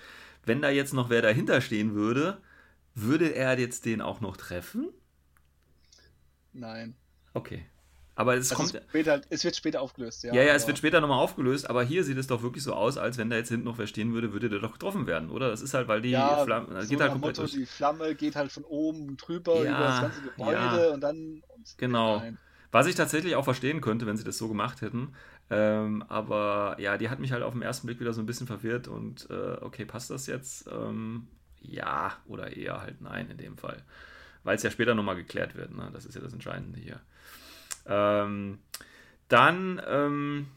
[0.45, 2.37] wenn da jetzt noch wer dahinter stehen würde,
[2.95, 4.89] würde er jetzt den auch noch treffen?
[6.53, 6.95] Nein.
[7.33, 7.65] Okay.
[8.15, 8.83] Aber es also kommt.
[8.89, 10.33] Später, es wird später aufgelöst, ja.
[10.33, 12.97] Ja, ja, es wird später nochmal aufgelöst, aber hier sieht es doch wirklich so aus,
[12.97, 15.49] als wenn da jetzt hinten noch wer stehen würde, würde der doch getroffen werden, oder?
[15.49, 16.81] Das ist halt, weil die ja, Flamme.
[16.83, 17.51] So geht halt komplett Motto.
[17.51, 21.43] Die Flamme geht halt von oben drüber ja, über das ganze Gebäude ja, und dann.
[21.55, 22.17] Und genau.
[22.17, 22.37] Rein.
[22.71, 25.13] Was ich tatsächlich auch verstehen könnte, wenn sie das so gemacht hätten.
[25.49, 28.47] Ähm, aber ja, die hat mich halt auf den ersten Blick wieder so ein bisschen
[28.47, 30.67] verwirrt und äh, okay, passt das jetzt?
[30.71, 31.27] Ähm,
[31.61, 33.83] ja, oder eher halt nein in dem Fall.
[34.43, 35.89] Weil es ja später nochmal geklärt wird, ne?
[35.93, 36.99] Das ist ja das Entscheidende hier.
[37.85, 38.59] Ähm,
[39.27, 40.47] dann, ähm,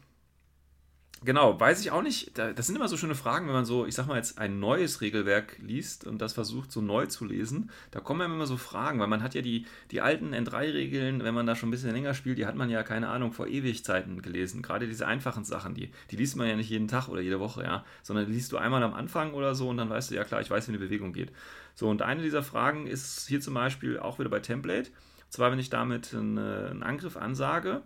[1.23, 2.37] genau, weiß ich auch nicht.
[2.37, 5.01] Das sind immer so schöne Fragen, wenn man so, ich sag mal jetzt ein neues
[5.01, 7.71] Regelwerk liest und das versucht so neu zu lesen.
[7.91, 11.47] Da kommen immer so Fragen, weil man hat ja die, die alten N3-Regeln, wenn man
[11.47, 14.61] da schon ein bisschen länger spielt, die hat man ja, keine Ahnung, vor Ewigzeiten gelesen.
[14.61, 17.63] Gerade diese einfachen Sachen, die, die liest man ja nicht jeden Tag oder jede Woche,
[17.63, 20.23] ja, sondern die liest du einmal am Anfang oder so und dann weißt du, ja
[20.23, 21.31] klar, ich weiß, wie eine Bewegung geht.
[21.73, 24.91] So, und eine dieser Fragen ist hier zum Beispiel auch wieder bei Template.
[25.27, 27.83] Und zwar, wenn ich damit einen, Angriff ansage,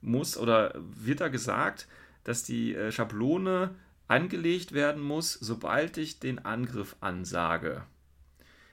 [0.00, 1.86] muss oder wird da gesagt,
[2.24, 3.74] dass die äh, Schablone
[4.08, 7.84] angelegt werden muss, sobald ich den Angriff ansage.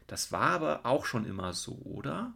[0.07, 2.33] Das war aber auch schon immer so, oder?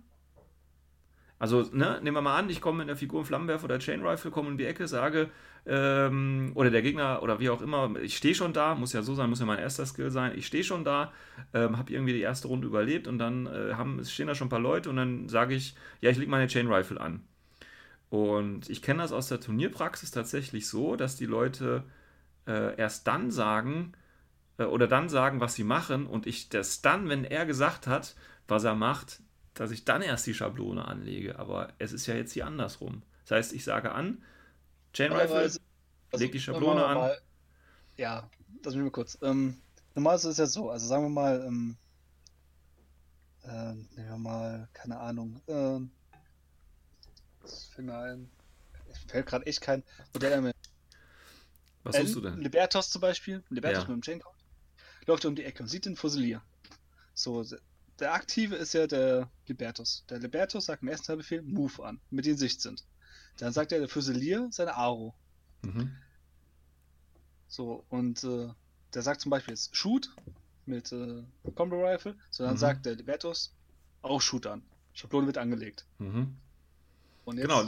[1.39, 4.05] Also, ne, nehmen wir mal an, ich komme mit einer Figur im Flammenwerfer oder Chain
[4.05, 5.31] Rifle, komme in die Ecke, sage,
[5.65, 9.13] ähm, oder der Gegner oder wie auch immer, ich stehe schon da, muss ja so
[9.13, 11.11] sein, muss ja mein erster Skill sein, ich stehe schon da,
[11.53, 14.51] ähm, habe irgendwie die erste Runde überlebt und dann äh, haben, stehen da schon ein
[14.51, 17.21] paar Leute und dann sage ich, ja, ich lege meine Chain Rifle an.
[18.09, 21.83] Und ich kenne das aus der Turnierpraxis tatsächlich so, dass die Leute
[22.45, 23.93] äh, erst dann sagen
[24.57, 28.15] äh, oder dann sagen, was sie machen und ich das dann, wenn er gesagt hat,
[28.47, 29.21] was er macht,
[29.53, 31.39] dass ich dann erst die Schablone anlege.
[31.39, 33.03] Aber es ist ja jetzt hier andersrum.
[33.23, 34.17] Das heißt, ich sage an,
[34.93, 35.59] Chain Rifle, also,
[36.13, 36.97] leg die Schablone an.
[36.97, 37.21] Mal,
[37.97, 38.29] ja,
[38.63, 39.17] lass mich mal kurz.
[39.21, 39.61] Ähm,
[39.95, 41.77] normalerweise ist es ja so, also sagen wir mal, ähm,
[43.43, 45.91] äh, nehmen wir mal, keine Ahnung, ähm,
[47.41, 48.29] das fällt mir ein.
[49.07, 49.83] Fällt gerade echt kein
[50.13, 50.53] Modell mehr.
[51.83, 52.37] Was suchst du denn?
[52.39, 53.89] Libertos zum Beispiel, Libertos ja.
[53.89, 54.35] mit dem Chaincode,
[55.05, 56.43] läuft um die Ecke und sieht den Fusilier.
[57.13, 57.43] So,
[57.99, 60.05] der aktive ist ja der Libertus.
[60.09, 62.83] Der Libertus sagt im ersten Teilbefehl Move an, mit in Sicht sind.
[63.41, 65.15] Dann sagt er der Fusilier seine Aro.
[65.63, 65.91] Mhm.
[67.47, 68.49] So, und äh,
[68.93, 70.15] der sagt zum Beispiel jetzt Shoot
[70.67, 71.23] mit äh,
[71.55, 72.59] Combo Rifle, sondern mhm.
[72.59, 73.51] sagt der Libertus
[74.03, 74.61] auch Shoot an.
[74.93, 75.87] Schablone wird angelegt.
[75.97, 76.35] Mhm.
[77.25, 77.65] genau,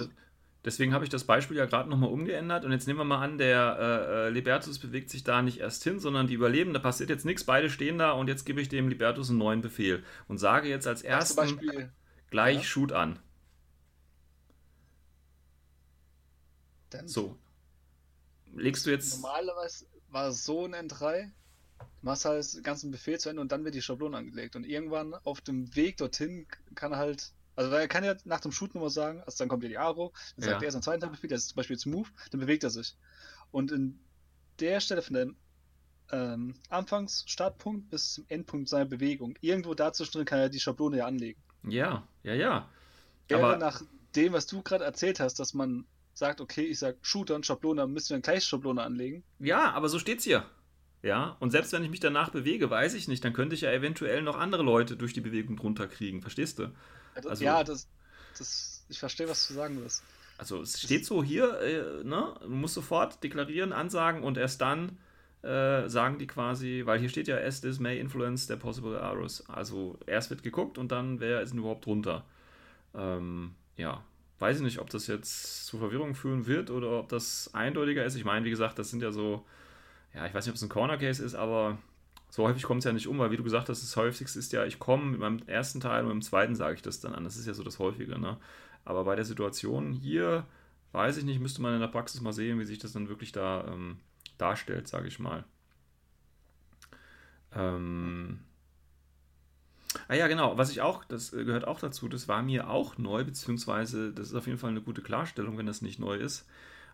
[0.63, 3.39] deswegen habe ich das Beispiel ja gerade nochmal umgeändert und jetzt nehmen wir mal an,
[3.39, 7.09] der äh, äh, Libertus bewegt sich da nicht erst hin, sondern die überleben, da passiert
[7.09, 10.37] jetzt nichts, beide stehen da und jetzt gebe ich dem Libertus einen neuen Befehl und
[10.37, 11.91] sage jetzt als ersten Beispiel,
[12.29, 12.63] gleich ja?
[12.63, 13.17] Shoot an.
[16.93, 17.37] Dann so.
[18.55, 19.15] Legst du jetzt.
[19.15, 21.23] Normalerweise war es so in N3,
[21.79, 24.55] du machst halt den ganzen Befehl zu Ende und dann wird die Schablone angelegt.
[24.55, 28.73] Und irgendwann auf dem Weg dorthin kann halt also er kann ja nach dem Shoot
[28.73, 30.65] nur sagen, also dann kommt ja die Aro, dann sagt ja.
[30.65, 32.95] er ist ein zweiter Befehl, das ist zum Beispiel zum Move, dann bewegt er sich.
[33.51, 33.99] Und in
[34.59, 35.35] der Stelle von dem
[36.11, 41.41] ähm, Anfangsstartpunkt bis zum Endpunkt seiner Bewegung, irgendwo dazwischen kann er die Schablone ja anlegen.
[41.67, 42.69] Ja, ja, ja.
[43.31, 43.83] Aber nach
[44.15, 47.81] dem, was du gerade erzählt hast, dass man sagt, okay, ich sag Shooter und Schablone,
[47.81, 49.23] dann müssen wir eine gleiche Schablone anlegen.
[49.39, 50.45] Ja, aber so steht's hier.
[51.01, 53.71] Ja, und selbst wenn ich mich danach bewege, weiß ich nicht, dann könnte ich ja
[53.71, 56.71] eventuell noch andere Leute durch die Bewegung drunter kriegen, verstehst du?
[57.25, 57.89] Also, ja, das,
[58.37, 60.03] das, ich verstehe, was du sagen willst.
[60.37, 62.33] Also es steht so hier, äh, ne?
[62.41, 64.97] Du musst sofort deklarieren, ansagen und erst dann
[65.43, 69.47] äh, sagen die quasi, weil hier steht ja, as this may influence the possible arrows.
[69.49, 72.25] Also erst wird geguckt und dann, wer ist denn überhaupt drunter?
[72.95, 74.03] Ähm, ja,
[74.43, 78.15] weiß ich nicht, ob das jetzt zu Verwirrung führen wird oder ob das eindeutiger ist.
[78.15, 79.45] Ich meine, wie gesagt, das sind ja so,
[80.13, 81.77] ja, ich weiß nicht, ob es ein Corner Case ist, aber
[82.29, 84.51] so häufig kommt es ja nicht um, weil wie du gesagt hast, das häufigste ist
[84.51, 87.23] ja, ich komme mit meinem ersten Teil und dem zweiten sage ich das dann an.
[87.23, 88.19] Das ist ja so das Häufige.
[88.19, 88.35] Ne?
[88.83, 90.45] Aber bei der Situation hier,
[90.91, 93.31] weiß ich nicht, müsste man in der Praxis mal sehen, wie sich das dann wirklich
[93.31, 93.97] da ähm,
[94.37, 95.45] darstellt, sage ich mal.
[97.53, 98.39] Ähm
[100.07, 103.23] ah ja, genau, was ich auch, das gehört auch dazu, das war mir auch neu,
[103.23, 106.47] beziehungsweise das ist auf jeden Fall eine gute Klarstellung, wenn das nicht neu ist.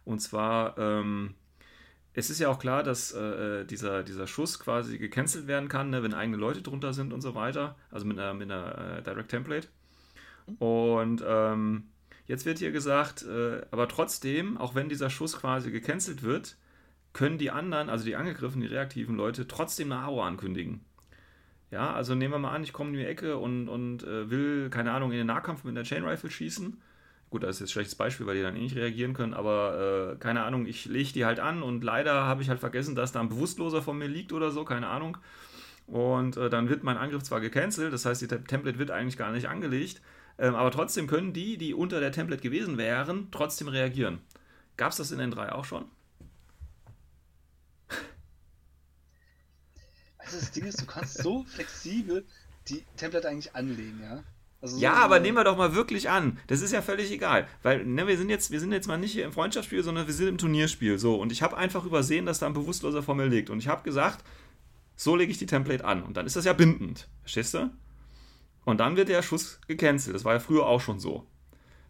[0.06, 1.36] Und zwar, ähm,
[2.14, 6.04] es ist ja auch klar, dass äh, dieser, dieser Schuss quasi gecancelt werden kann, ne,
[6.04, 7.76] wenn eigene Leute drunter sind und so weiter.
[7.91, 9.68] Also mit einer, mit einer äh, Direct Template.
[10.58, 11.84] Und ähm,
[12.26, 16.58] jetzt wird hier gesagt, äh, aber trotzdem, auch wenn dieser Schuss quasi gecancelt wird,
[17.14, 20.86] können die anderen, also die angegriffenen, die reaktiven Leute, trotzdem eine Aro ankündigen.
[21.72, 24.70] Ja, also nehmen wir mal an, ich komme in die Ecke und, und äh, will,
[24.70, 26.82] keine Ahnung, in den Nahkampf mit einer Chain Rifle schießen
[27.30, 30.13] Gut, das ist jetzt ein schlechtes Beispiel, weil die dann eh nicht reagieren können, aber
[30.13, 33.11] äh, keine Ahnung, ich lege die halt an und leider habe ich halt vergessen, dass
[33.11, 35.17] da ein Bewusstloser von mir liegt oder so, keine Ahnung.
[35.86, 39.32] Und äh, dann wird mein Angriff zwar gecancelt, das heißt, die Template wird eigentlich gar
[39.32, 40.01] nicht angelegt,
[40.39, 44.20] ähm, aber trotzdem können die, die unter der Template gewesen wären, trotzdem reagieren.
[44.78, 45.86] Gab es das in N3 auch schon?
[50.30, 52.23] Also das Ding ist, du kannst so flexibel
[52.67, 54.23] die Template eigentlich anlegen, ja.
[54.61, 56.38] Also ja, so aber nehmen wir doch mal wirklich an.
[56.47, 57.47] Das ist ja völlig egal.
[57.63, 60.13] Weil, ne, wir sind jetzt, wir sind jetzt mal nicht hier im Freundschaftsspiel, sondern wir
[60.13, 60.99] sind im Turnierspiel.
[60.99, 63.49] So, und ich habe einfach übersehen, dass da ein Bewusstloser vor mir liegt.
[63.49, 64.23] Und ich habe gesagt,
[64.95, 66.03] so lege ich die Template an.
[66.03, 67.07] Und dann ist das ja bindend.
[67.21, 67.71] Verstehst du?
[68.65, 70.15] Und dann wird der Schuss gecancelt.
[70.15, 71.25] Das war ja früher auch schon so.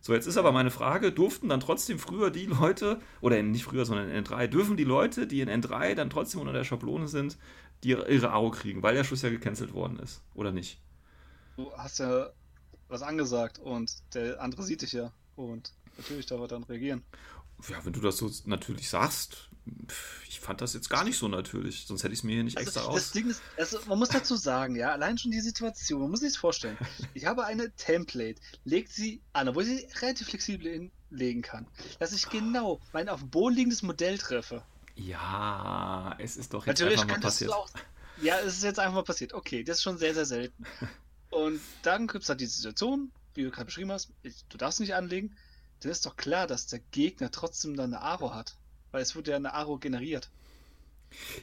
[0.01, 3.85] So, jetzt ist aber meine Frage, durften dann trotzdem früher die Leute, oder nicht früher,
[3.85, 7.37] sondern in N3, dürfen die Leute, die in N3 dann trotzdem unter der Schablone sind,
[7.83, 10.79] die ihre Aro kriegen, weil der Schuss ja gecancelt worden ist, oder nicht?
[11.55, 12.29] Du hast ja
[12.87, 17.03] was angesagt und der andere sieht dich ja und natürlich darf er dann reagieren.
[17.67, 19.49] Ja, wenn du das so natürlich sagst,
[20.27, 22.57] ich fand das jetzt gar nicht so natürlich, sonst hätte ich es mir hier nicht
[22.57, 23.11] Also, extra das aus.
[23.11, 26.29] Ding ist, also man muss dazu sagen, ja, allein schon die Situation, man muss sich
[26.31, 26.77] das vorstellen.
[27.13, 31.67] Ich habe eine Template, legt sie an, obwohl ich sie relativ flexibel hinlegen kann,
[31.99, 34.63] dass ich genau mein auf dem Boden liegendes Modell treffe.
[34.99, 37.53] Ja, es ist doch jetzt Natürlich einfach mal passiert.
[37.53, 37.69] auch.
[38.21, 39.33] Ja, es ist jetzt einfach mal passiert.
[39.33, 40.65] Okay, das ist schon sehr, sehr selten.
[41.29, 44.79] Und dann gibt es halt die Situation, wie du gerade beschrieben hast, ich, du darfst
[44.79, 45.35] nicht anlegen.
[45.79, 48.57] Dann ist doch klar, dass der Gegner trotzdem dann eine Aro hat.
[48.91, 50.29] Weil es wurde ja eine Aro generiert.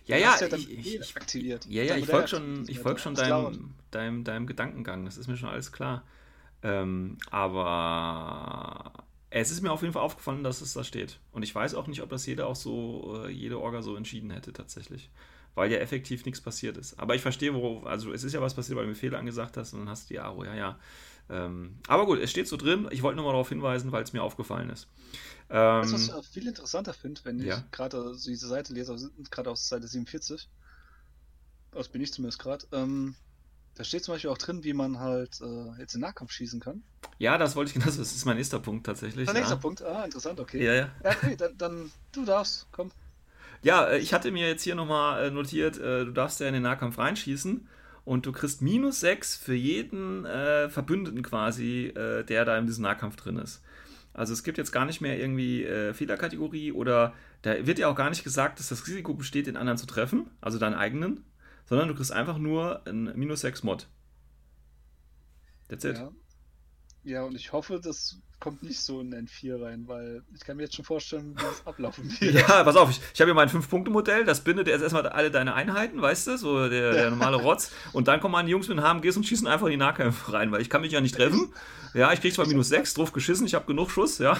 [0.05, 1.65] Ja, ja, ja dann ich, ich, aktiviert.
[1.67, 5.37] ja, ja, ich folge schon, ich folg schon deinem, deinem, deinem Gedankengang, das ist mir
[5.37, 6.05] schon alles klar.
[6.63, 8.93] Ähm, aber
[9.31, 11.19] es ist mir auf jeden Fall aufgefallen, dass es da steht.
[11.33, 14.31] Und ich weiß auch nicht, ob das jeder auch so, äh, jede Orga so entschieden
[14.31, 15.11] hätte tatsächlich.
[15.55, 16.99] Weil ja effektiv nichts passiert ist.
[17.01, 19.57] Aber ich verstehe, worauf, also es ist ja was passiert, weil du mir Fehler angesagt
[19.57, 20.79] hast und dann hast du die Aro, ja, ja.
[21.31, 22.89] Ähm, aber gut, es steht so drin.
[22.91, 24.89] Ich wollte nur mal darauf hinweisen, weil es mir aufgefallen ist.
[25.81, 27.67] Weißt du, was Ähm, ich viel interessanter finde, wenn ich ja.
[27.71, 30.51] gerade so diese Seite lese, aus- gerade aus Seite 47,
[31.73, 33.15] aus bin ich zumindest gerade, ähm,
[33.77, 36.83] da steht zum Beispiel auch drin, wie man halt äh, jetzt in Nahkampf schießen kann.
[37.19, 39.27] ja, das wollte ich genau, das ist mein nächster Punkt tatsächlich.
[39.27, 39.41] Der ja.
[39.41, 40.65] nächste Punkt, ah, interessant, okay.
[40.65, 40.91] Ja, ja.
[41.05, 42.91] Ja, okay, dann, dann du darfst, komm.
[43.63, 46.55] Ja, äh, ich hatte mir jetzt hier nochmal äh, notiert, äh, du darfst ja in
[46.55, 47.69] den Nahkampf reinschießen
[48.05, 52.83] und du kriegst minus 6 für jeden äh, Verbündeten quasi, äh, der da in diesem
[52.83, 53.63] Nahkampf drin ist.
[54.15, 57.13] Also es gibt jetzt gar nicht mehr irgendwie äh, Fehlerkategorie oder
[57.43, 60.31] da wird ja auch gar nicht gesagt, dass das Risiko besteht, den anderen zu treffen,
[60.41, 61.25] also deinen eigenen,
[61.67, 63.89] sondern du kriegst einfach nur ein minus 6 Mod.
[65.69, 65.97] That's it.
[65.97, 66.13] Ja.
[67.03, 70.65] ja, und ich hoffe, das kommt nicht so in N4 rein, weil ich kann mir
[70.65, 72.35] jetzt schon vorstellen, wie das ablaufen wird.
[72.35, 75.55] Ja, pass auf, ich, ich habe hier mein 5-Punkte-Modell, das bindet jetzt erstmal alle deine
[75.55, 77.71] Einheiten, weißt du, so der, der normale Rotz.
[77.93, 80.61] Und dann kommen meine Jungs mit HMGs und schießen einfach in die Nahkämpfe rein, weil
[80.61, 81.53] ich kann mich ja nicht treffen.
[81.95, 84.37] Ja, ich krieg zwar minus 6, drauf geschissen, ich habe genug Schuss, ja.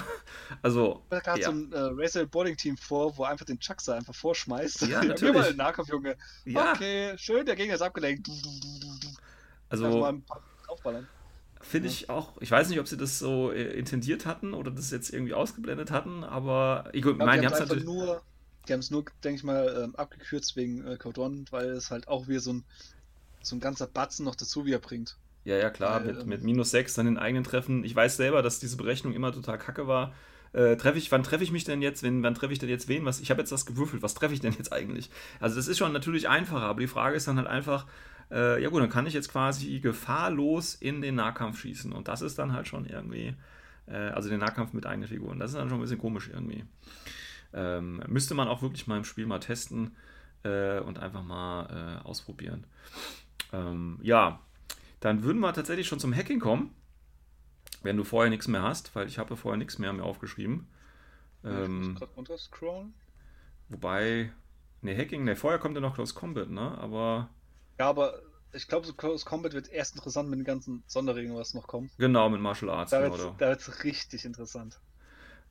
[0.61, 1.45] Also, Da gab ja.
[1.45, 4.83] so ein äh, Racer Boarding Team vor, wo einfach den Chuckser einfach vorschmeißt.
[4.83, 5.33] Ja, natürlich.
[5.33, 6.17] mal den Nahkampf, Junge.
[6.45, 8.29] ja, Okay, schön, der Gegner ist abgelenkt.
[9.69, 11.07] Also ein paar draufballern.
[11.67, 14.91] Finde ich auch, ich weiß nicht, ob sie das so äh, intendiert hatten oder das
[14.91, 17.85] jetzt irgendwie ausgeblendet hatten, aber ich Ich meine, die haben es natürlich.
[17.85, 18.23] nur,
[18.67, 21.91] die haben es nur, denke ich mal, ähm, abgekürzt wegen äh, Code One, weil es
[21.91, 22.65] halt auch wieder so ein,
[23.41, 25.17] so ein ganzer Batzen noch dazu wieder bringt.
[25.45, 27.83] Ja, ja, klar, Weil, mit, ähm, mit minus 6 dann den eigenen Treffen.
[27.85, 30.13] Ich weiß selber, dass diese Berechnung immer total kacke war.
[30.53, 32.03] Äh, treffe ich, wann treffe ich mich denn jetzt?
[32.03, 33.05] Wenn, wann treffe ich denn jetzt wen?
[33.05, 35.09] Was, ich habe jetzt das gewürfelt, was treffe ich denn jetzt eigentlich?
[35.39, 37.85] Also das ist schon natürlich einfacher, aber die Frage ist dann halt einfach,
[38.31, 41.91] äh, ja gut, dann kann ich jetzt quasi gefahrlos in den Nahkampf schießen.
[41.93, 43.35] Und das ist dann halt schon irgendwie,
[43.87, 45.39] äh, also den Nahkampf mit eigenen Figuren.
[45.39, 46.65] Das ist dann schon ein bisschen komisch irgendwie.
[47.53, 49.95] Ähm, müsste man auch wirklich mal im Spiel mal testen
[50.43, 52.65] äh, und einfach mal äh, ausprobieren.
[53.53, 54.41] Ähm, ja,
[54.99, 56.73] dann würden wir tatsächlich schon zum Hacking kommen,
[57.83, 60.67] wenn du vorher nichts mehr hast, weil ich habe vorher nichts mehr mir aufgeschrieben.
[61.43, 62.93] ich Ähm, muss gerade runter scrollen.
[63.69, 64.31] wobei,
[64.81, 67.29] ne, Hacking, ne, vorher kommt ja noch Close Combat, ne, aber
[67.79, 68.21] Ja, aber
[68.53, 71.91] ich glaube, so Close Combat wird erst interessant mit den ganzen Sonderregeln, was noch kommt.
[71.97, 74.79] genau, mit Martial Arts, Da genau, da wird's richtig interessant.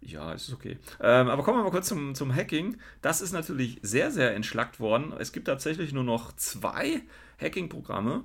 [0.00, 0.78] Ja, es ist okay.
[1.00, 2.76] Ähm, aber kommen wir mal kurz zum, zum Hacking.
[3.00, 5.12] Das ist natürlich sehr, sehr entschlackt worden.
[5.18, 7.02] Es gibt tatsächlich nur noch zwei
[7.40, 8.24] Hacking-Programme.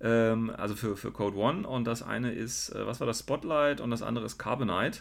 [0.00, 1.66] Ähm, also für, für Code One.
[1.66, 3.20] Und das eine ist, äh, was war das?
[3.20, 5.00] Spotlight und das andere ist Carbonite.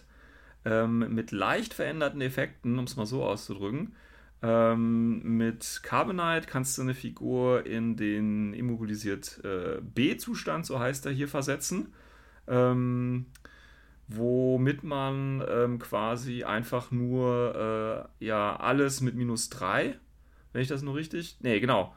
[0.64, 3.96] Ähm, mit leicht veränderten Effekten, um es mal so auszudrücken.
[4.42, 11.12] Ähm, mit Carbonite kannst du eine Figur in den immobilisiert äh, B-Zustand, so heißt er
[11.12, 11.94] hier, versetzen.
[12.48, 13.28] Ähm,
[14.08, 19.98] womit man ähm, quasi einfach nur äh, ja alles mit minus 3,
[20.54, 21.38] wenn ich das nur richtig.
[21.42, 21.96] Nee, genau.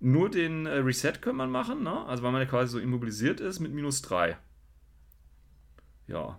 [0.00, 2.04] Nur den äh, Reset kann man machen, ne?
[2.06, 4.36] Also weil man ja quasi so immobilisiert ist mit minus 3.
[6.06, 6.38] Ja.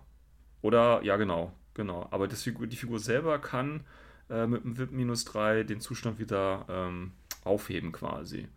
[0.62, 1.52] Oder, ja, genau.
[1.74, 2.08] Genau.
[2.10, 3.84] Aber das Figur, die Figur selber kann
[4.30, 7.12] äh, mit dem VIP minus 3 den Zustand wieder ähm,
[7.44, 8.48] aufheben quasi.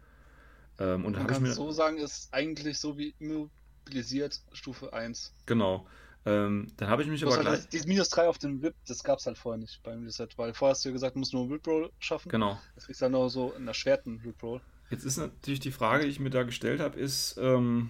[0.79, 1.53] Ähm, und Man habe ich kann mir.
[1.53, 5.33] so sagen, ist eigentlich so wie immobilisiert Stufe 1.
[5.45, 5.85] Genau.
[6.25, 7.69] Ähm, dann habe ich mich aber halt gleich.
[7.69, 10.53] dieses Minus 3 auf dem VIP, das gab es halt vorher nicht beim Reset, weil
[10.53, 12.29] vorher hast du ja gesagt, du musst nur einen VIP-Roll schaffen.
[12.29, 12.59] Genau.
[12.75, 14.61] Das kriegst du dann noch so einen erschwerten VIP-Roll.
[14.89, 17.89] Jetzt ist natürlich die Frage, die ich mir da gestellt habe, ist, ähm,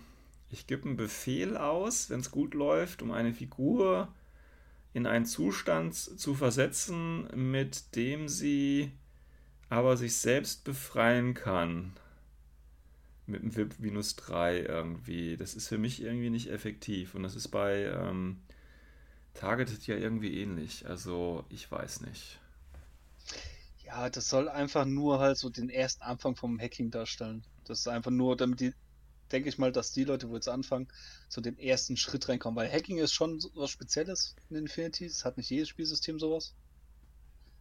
[0.51, 4.09] ich gebe einen Befehl aus, wenn es gut läuft, um eine Figur
[4.93, 8.91] in einen Zustand zu versetzen, mit dem sie
[9.69, 11.93] aber sich selbst befreien kann.
[13.27, 15.37] Mit einem VIP minus 3 irgendwie.
[15.37, 17.13] Das ist für mich irgendwie nicht effektiv.
[17.13, 18.37] Und das ist bei, ähm,
[19.35, 20.87] targetet ja irgendwie ähnlich.
[20.87, 22.39] Also ich weiß nicht.
[23.85, 27.43] Ja, das soll einfach nur halt so den ersten Anfang vom Hacking darstellen.
[27.65, 28.73] Das ist einfach nur, damit die,
[29.31, 30.87] denke ich mal, dass die Leute, wo jetzt anfangen,
[31.27, 32.57] so den ersten Schritt reinkommen.
[32.57, 35.05] Weil Hacking ist schon was Spezielles in Infinity.
[35.05, 36.53] Es hat nicht jedes Spielsystem sowas.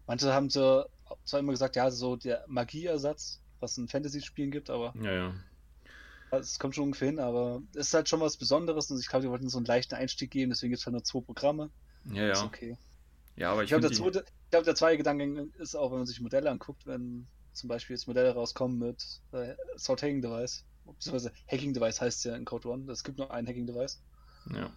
[0.07, 0.85] Manche haben so,
[1.25, 5.35] zwar immer gesagt, ja, so der Magieersatz, was in Fantasy-Spielen gibt, aber Ja, ja.
[6.31, 9.25] es kommt schon ungefähr hin, aber es ist halt schon was Besonderes und ich glaube,
[9.25, 11.71] die wollten so einen leichten Einstieg geben, deswegen gibt es halt nur zwei Programme.
[12.05, 12.47] Ja, Ist ja.
[12.47, 12.79] okay.
[13.37, 16.21] Ja, aber Ich ich glaube, der, glaube, der zweite Gedanke ist auch, wenn man sich
[16.21, 20.65] Modelle anguckt, wenn zum Beispiel jetzt Modelle rauskommen mit äh, Sort Hacking Device,
[20.95, 24.03] beziehungsweise Hacking Device heißt ja in Code One, es gibt nur ein Hacking Device,
[24.55, 24.73] Ja.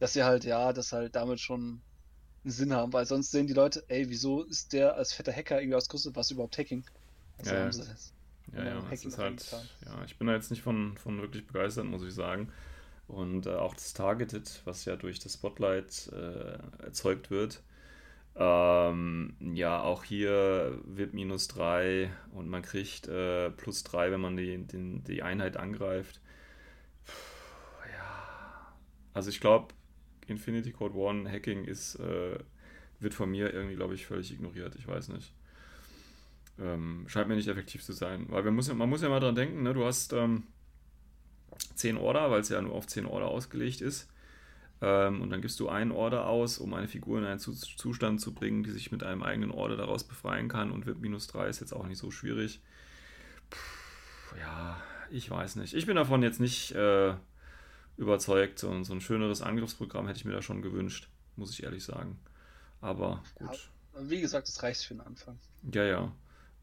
[0.00, 1.84] dass sie halt, ja, das halt damit schon
[2.44, 5.60] einen Sinn haben, weil sonst sehen die Leute, ey, wieso ist der als fetter Hacker
[5.60, 6.84] irgendwie ausgerüstet, was überhaupt Hacking?
[7.38, 7.70] Also Ja, ja.
[8.52, 11.46] Ja, Genau, ja, Hacking ist halt, ja, ich bin da jetzt nicht von, von wirklich
[11.46, 12.52] begeistert, muss ich sagen.
[13.08, 17.62] Und äh, auch das Targeted, was ja durch das Spotlight äh, erzeugt wird,
[18.36, 24.36] ähm, ja, auch hier wird minus 3 und man kriegt äh, plus 3, wenn man
[24.36, 26.20] die, den, die Einheit angreift.
[27.04, 27.12] Puh,
[27.96, 28.74] ja,
[29.12, 29.74] also ich glaube,
[30.26, 32.38] Infinity Code One Hacking ist, äh,
[33.00, 34.76] wird von mir irgendwie, glaube ich, völlig ignoriert.
[34.76, 35.32] Ich weiß nicht.
[36.58, 38.26] Ähm, scheint mir nicht effektiv zu sein.
[38.28, 39.74] Weil wir muss ja, man muss ja mal dran denken, ne?
[39.74, 40.44] du hast ähm,
[41.74, 44.08] 10 Order, weil es ja nur auf 10 Order ausgelegt ist.
[44.82, 48.20] Ähm, und dann gibst du einen Order aus, um eine Figur in einen Zu Zustand
[48.20, 50.70] zu bringen, die sich mit einem eigenen Order daraus befreien kann.
[50.70, 52.60] Und wird minus 3 ist jetzt auch nicht so schwierig.
[53.50, 55.74] Puh, ja, ich weiß nicht.
[55.74, 57.14] Ich bin davon jetzt nicht äh,
[57.96, 58.58] überzeugt.
[58.58, 62.18] So, so ein schöneres Angriffsprogramm hätte ich mir da schon gewünscht, muss ich ehrlich sagen.
[62.80, 63.70] Aber gut.
[63.98, 65.38] Wie gesagt, das reicht für den Anfang.
[65.72, 66.12] Ja, ja.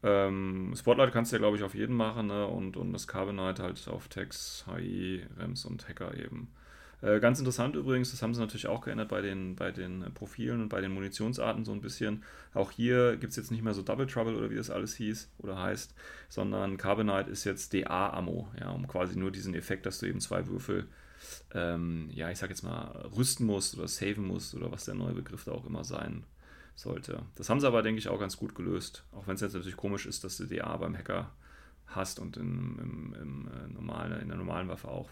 [0.02, 2.46] Ähm, Spotlight kannst du ja, glaube ich, auf jeden machen, ne?
[2.46, 6.52] Und, und das Carbonite halt auf Text, HI, Rems und Hacker eben.
[7.00, 10.10] Äh, ganz interessant übrigens, das haben sie natürlich auch geändert bei den, bei den äh,
[10.10, 12.24] Profilen und bei den Munitionsarten so ein bisschen.
[12.54, 15.30] Auch hier gibt es jetzt nicht mehr so Double Trouble oder wie das alles hieß
[15.38, 15.94] oder heißt,
[16.28, 20.46] sondern Carbonite ist jetzt DA-Ammo, ja, um quasi nur diesen Effekt, dass du eben zwei
[20.48, 20.88] Würfel,
[21.54, 25.14] ähm, ja, ich sag jetzt mal, rüsten musst oder saven musst oder was der neue
[25.14, 26.24] Begriff da auch immer sein
[26.74, 27.22] sollte.
[27.36, 29.04] Das haben sie aber, denke ich, auch ganz gut gelöst.
[29.12, 31.32] Auch wenn es jetzt natürlich komisch ist, dass du DA beim Hacker
[31.88, 35.08] hast und in, im, im, äh, normalen, in der normalen Waffe auch.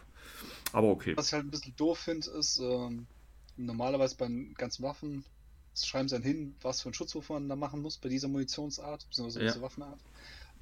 [0.73, 1.17] Aber okay.
[1.17, 3.07] Was ich halt ein bisschen doof finde, ist, ähm,
[3.57, 5.25] normalerweise bei ganzen Waffen
[5.75, 9.07] schreiben sie dann hin, was für einen Schutzwurf man da machen muss bei dieser Munitionsart,
[9.09, 9.53] beziehungsweise Ja.
[9.53, 10.01] dieser Waffenart.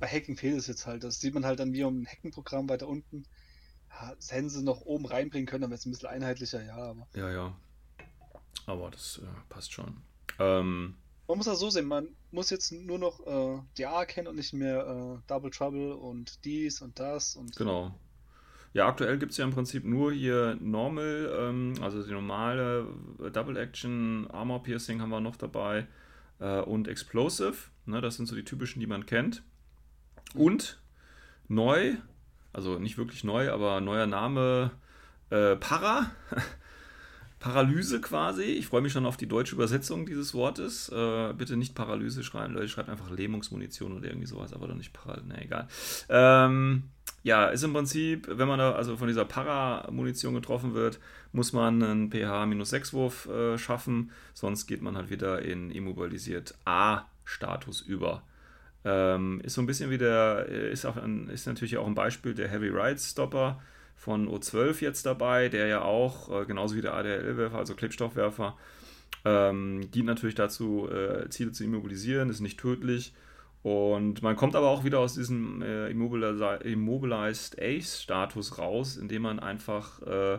[0.01, 1.05] Bei Hacking fehlt es jetzt halt.
[1.05, 3.25] Das sieht man halt dann wie im Hacking-Programm weiter unten.
[3.91, 6.77] Ja, das hätten sie noch oben reinbringen können, dann wäre es ein bisschen einheitlicher, ja,
[6.77, 7.07] aber.
[7.15, 7.57] Ja, ja.
[8.67, 9.99] Aber das äh, passt schon.
[10.41, 10.97] Ähm,
[11.27, 14.53] Man muss das so sehen, man muss jetzt nur noch äh, DA kennen und nicht
[14.53, 17.95] mehr äh, Double Trouble und dies und das und Genau.
[18.75, 22.89] Ja, aktuell gibt es ja im Prinzip nur hier Normal, ähm, also die normale
[23.25, 25.87] äh, Double Action, Armor Piercing haben wir noch dabei
[26.41, 27.55] äh, und Explosive.
[27.87, 29.45] Ne, das sind so die typischen, die man kennt.
[30.35, 30.83] Und
[31.49, 31.97] neu,
[32.53, 34.73] also nicht wirklich neu, aber neuer Name
[35.31, 36.11] äh, Para.
[37.45, 38.45] Paralyse quasi.
[38.45, 40.89] Ich freue mich schon auf die deutsche Übersetzung dieses Wortes.
[40.89, 44.95] Äh, bitte nicht Paralyse schreiben, Leute, schreibt einfach Lähmungsmunition oder irgendwie sowas, aber doch nicht
[44.95, 45.21] Para.
[45.21, 45.69] Ne, egal.
[46.09, 46.85] Ähm,
[47.23, 51.01] ja, ist im Prinzip, wenn man da also von dieser Para-Munition getroffen wird,
[51.33, 58.23] muss man einen pH-6-Wurf äh, schaffen, sonst geht man halt wieder in immobilisiert A-Status über.
[58.87, 61.95] Ähm, ist so ein bisschen wie der, äh, ist, auch ein, ist natürlich auch ein
[61.95, 63.61] Beispiel der Heavy Ride Stopper
[64.05, 68.55] von O12 jetzt dabei, der ja auch, äh, genauso wie der ADL-Werfer, also Klebstoffwerfer,
[69.25, 73.15] ähm, dient natürlich dazu, äh, Ziele zu immobilisieren, ist nicht tödlich.
[73.63, 80.03] Und man kommt aber auch wieder aus diesem äh, Immobilized Ace-Status raus, indem man einfach
[80.03, 80.39] äh,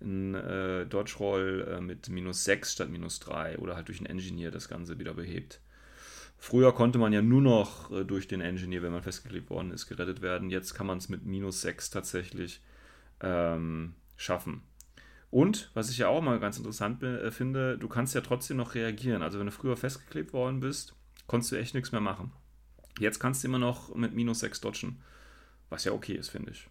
[0.00, 4.06] einen äh, Dodge Roll äh, mit minus 6 statt minus 3 oder halt durch einen
[4.06, 5.60] Engineer das Ganze wieder behebt.
[6.38, 9.88] Früher konnte man ja nur noch äh, durch den Engineer, wenn man festgeklebt worden ist,
[9.88, 10.48] gerettet werden.
[10.48, 12.60] Jetzt kann man es mit minus 6 tatsächlich
[13.22, 14.62] ähm, schaffen.
[15.30, 18.74] Und, was ich ja auch mal ganz interessant äh, finde, du kannst ja trotzdem noch
[18.74, 19.22] reagieren.
[19.22, 20.94] Also wenn du früher festgeklebt worden bist,
[21.26, 22.32] konntest du echt nichts mehr machen.
[22.98, 25.02] Jetzt kannst du immer noch mit minus 6 dodgen.
[25.70, 26.68] Was ja okay ist, finde ich.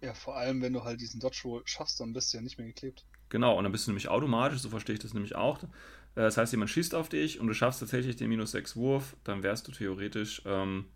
[0.00, 2.56] ja, vor allem, wenn du halt diesen Dodge Roll schaffst, dann bist du ja nicht
[2.58, 3.04] mehr geklebt.
[3.28, 5.62] Genau, und dann bist du nämlich automatisch, so verstehe ich das nämlich auch.
[5.62, 5.68] Äh,
[6.14, 9.42] Das heißt, jemand schießt auf dich und du schaffst tatsächlich den minus 6 Wurf, dann
[9.42, 10.86] wärst du theoretisch ähm,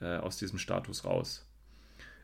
[0.00, 1.46] äh, aus diesem Status raus.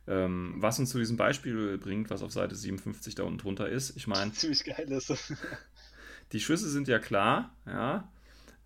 [0.08, 3.96] Ähm, was uns zu diesem Beispiel bringt, was auf Seite 57 da unten drunter ist,
[3.96, 5.34] ich meine, Ziemlich geil ist.
[6.32, 8.08] die Schüsse sind ja klar, ja.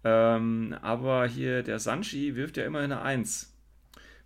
[0.04, 3.54] Ähm, aber hier der Sanchi wirft ja immerhin eine 1.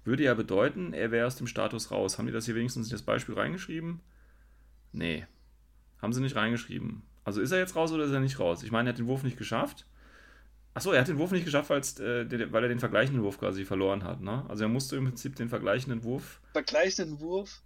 [0.05, 2.19] Würde ja bedeuten, er wäre aus dem Status raus.
[2.19, 4.01] Haben die das hier wenigstens in das Beispiel reingeschrieben?
[4.93, 5.27] Nee.
[6.01, 7.03] Haben sie nicht reingeschrieben.
[7.25, 8.62] Also ist er jetzt raus oder ist er nicht raus?
[8.62, 9.87] Ich meine, er hat den Wurf nicht geschafft.
[10.75, 14.03] Achso, er hat den Wurf nicht geschafft, äh, weil er den vergleichenden Wurf quasi verloren
[14.03, 14.20] hat.
[14.20, 14.45] Ne?
[14.49, 16.41] Also er musste im Prinzip den vergleichenden Wurf.
[16.53, 17.62] Vergleichenden Wurf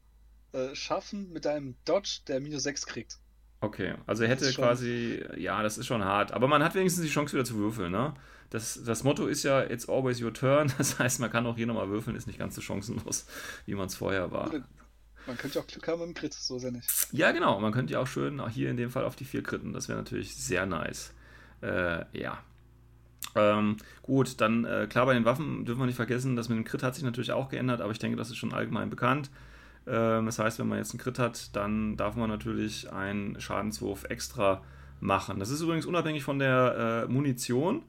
[0.53, 3.19] äh, schaffen mit einem Dodge, der minus 6 kriegt.
[3.61, 6.33] Okay, also er hätte quasi, ja, das ist schon hart.
[6.33, 8.15] Aber man hat wenigstens die Chance wieder zu würfeln, ne?
[8.51, 10.73] Das, das Motto ist ja, it's always your turn.
[10.79, 13.27] Das heißt, man kann auch hier nochmal würfeln, ist nicht ganz so chancenlos,
[13.67, 14.51] wie man es vorher war.
[15.27, 16.89] Man könnte auch Glück haben im Crit, so ist ja nicht.
[17.13, 17.61] Ja, genau.
[17.61, 19.73] Man könnte ja auch schön, auch hier in dem Fall auf die vier Kritten.
[19.73, 21.13] Das wäre natürlich sehr nice.
[21.61, 22.39] Äh, ja.
[23.35, 26.65] Ähm, gut, dann äh, klar, bei den Waffen dürfen wir nicht vergessen, das mit dem
[26.65, 29.31] Crit hat sich natürlich auch geändert, aber ich denke, das ist schon allgemein bekannt.
[29.87, 34.05] Ähm, das heißt, wenn man jetzt einen Crit hat, dann darf man natürlich einen Schadenswurf
[34.05, 34.63] extra
[35.01, 35.39] machen.
[35.39, 37.83] Das ist übrigens unabhängig von der äh, Munition.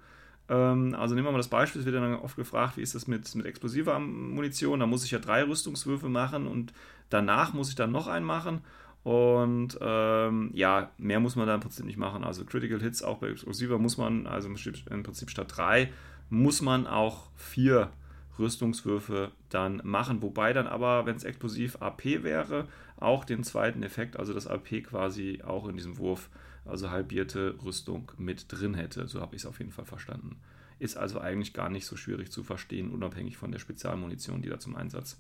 [0.50, 3.08] Ähm, also nehmen wir mal das Beispiel, es wird dann oft gefragt, wie ist das
[3.08, 4.80] mit, mit explosiver Munition?
[4.80, 6.74] Da muss ich ja drei Rüstungswürfe machen und
[7.10, 8.62] danach muss ich dann noch einen machen.
[9.10, 12.24] Und ähm, ja, mehr muss man da im Prinzip nicht machen.
[12.24, 15.92] Also Critical Hits auch bei Explosiver muss man, also im Prinzip statt drei,
[16.30, 17.90] muss man auch vier
[18.38, 20.22] Rüstungswürfe dann machen.
[20.22, 24.84] Wobei dann aber, wenn es explosiv AP wäre, auch den zweiten Effekt, also das AP
[24.84, 26.30] quasi auch in diesem Wurf,
[26.64, 29.08] also halbierte Rüstung mit drin hätte.
[29.08, 30.40] So habe ich es auf jeden Fall verstanden.
[30.78, 34.60] Ist also eigentlich gar nicht so schwierig zu verstehen, unabhängig von der Spezialmunition, die da
[34.60, 35.20] zum Einsatz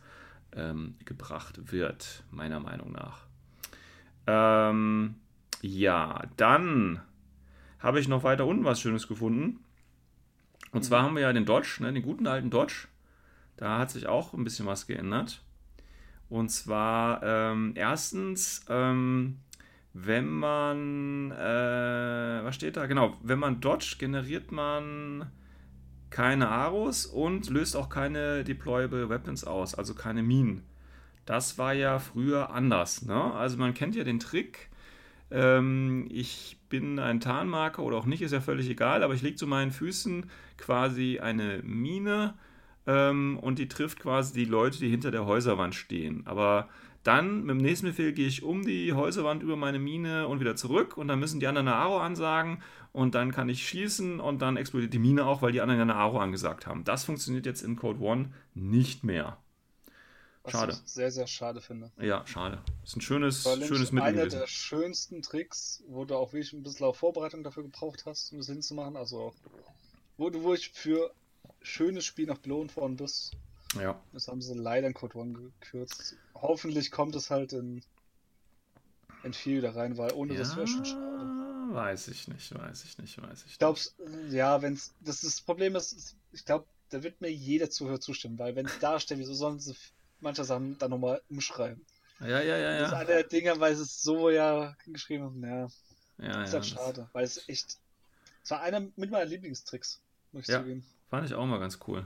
[0.51, 3.28] ähm, gebracht wird, meiner Meinung nach.
[4.29, 5.15] Ähm,
[5.61, 7.01] ja, dann
[7.79, 9.63] habe ich noch weiter unten was Schönes gefunden.
[10.71, 12.87] Und zwar haben wir ja den Dodge, ne, den guten alten Dodge.
[13.57, 15.43] Da hat sich auch ein bisschen was geändert.
[16.29, 19.39] Und zwar ähm, erstens, ähm,
[19.93, 22.85] wenn man, äh, was steht da?
[22.85, 25.31] Genau, wenn man Dodge generiert man
[26.11, 30.68] keine Aros und löst auch keine Deployable Weapons aus, also keine Minen.
[31.29, 33.05] Das war ja früher anders.
[33.05, 33.13] Ne?
[33.35, 34.71] Also man kennt ja den Trick.
[35.29, 39.35] Ähm, ich bin ein Tarnmarker oder auch nicht, ist ja völlig egal, aber ich lege
[39.35, 40.25] zu meinen Füßen
[40.57, 42.33] quasi eine Mine
[42.87, 46.23] ähm, und die trifft quasi die Leute, die hinter der Häuserwand stehen.
[46.25, 46.67] Aber
[47.03, 50.55] dann mit dem nächsten Befehl gehe ich um die Häuserwand über meine Mine und wieder
[50.55, 54.41] zurück und dann müssen die anderen eine Aro ansagen und dann kann ich schießen und
[54.41, 56.85] dann explodiert die Mine auch, weil die anderen eine Aro angesagt haben.
[56.85, 59.37] Das funktioniert jetzt in Code One nicht mehr.
[60.47, 60.71] Schade.
[60.71, 61.91] Was ich sehr, sehr schade finde.
[61.99, 62.61] Ja, schade.
[62.81, 64.07] Das ist ein schönes, schönes Mittel.
[64.07, 68.31] Einer der schönsten Tricks, wo du auch wirklich ein bisschen auf Vorbereitung dafür gebraucht hast,
[68.31, 68.95] um das hinzumachen.
[68.95, 69.33] Also,
[70.17, 71.13] wo du, wo ich für
[71.61, 73.33] schönes Spiel noch belohnt worden bist.
[73.79, 74.01] Ja.
[74.13, 76.15] Das haben sie leider in Code One gekürzt.
[76.33, 77.83] Hoffentlich kommt es halt in,
[79.23, 81.73] in 4 wieder rein, weil ohne ja, das wäre schon schade.
[81.73, 83.51] Weiß ich nicht, weiß ich nicht, weiß ich nicht.
[83.53, 83.79] Ich glaube,
[84.29, 84.95] ja, wenn es.
[85.01, 88.79] Das, das Problem ist, ich glaube, da wird mir jeder Zuhörer zustimmen, weil wenn es
[88.79, 89.75] da steht, wieso sollen sie
[90.21, 91.85] manche Sachen dann nochmal umschreiben?
[92.19, 92.79] Ja, ja, ja, ja.
[92.79, 95.67] Das ist einer der Dinge, weil sie es so ja geschrieben haben, ja.
[96.21, 97.77] Ja, ist ja, halt schade, weil es echt.
[98.43, 100.01] Es war einer mit meinen Lieblingstricks,
[100.31, 100.85] muss ich ja, zugeben.
[101.09, 102.05] Fand ich auch mal ganz cool.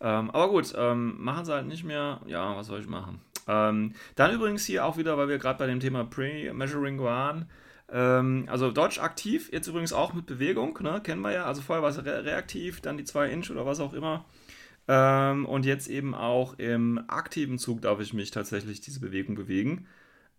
[0.00, 2.20] Ähm, aber gut, ähm, machen sie halt nicht mehr.
[2.26, 3.20] Ja, was soll ich machen?
[3.46, 7.48] Ähm, dann übrigens hier auch wieder, weil wir gerade bei dem Thema Pre-Measuring waren.
[7.92, 11.00] Ähm, also Dodge aktiv, jetzt übrigens auch mit Bewegung, ne?
[11.02, 11.44] kennen wir ja.
[11.44, 14.24] Also vorher war es re reaktiv, dann die 2 Inch oder was auch immer.
[14.92, 19.86] Ähm, und jetzt eben auch im aktiven Zug darf ich mich tatsächlich diese Bewegung bewegen.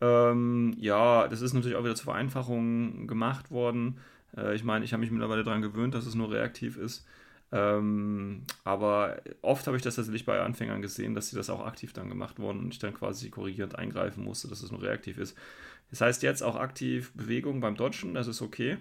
[0.01, 3.99] Ähm, ja, das ist natürlich auch wieder zur Vereinfachung gemacht worden.
[4.35, 7.07] Äh, ich meine, ich habe mich mittlerweile daran gewöhnt, dass es nur reaktiv ist.
[7.53, 11.93] Ähm, aber oft habe ich das tatsächlich bei Anfängern gesehen, dass sie das auch aktiv
[11.93, 15.37] dann gemacht wurden und ich dann quasi korrigierend eingreifen musste, dass es nur reaktiv ist.
[15.91, 18.79] Das heißt jetzt auch aktiv Bewegung beim Dodgen, das ist okay.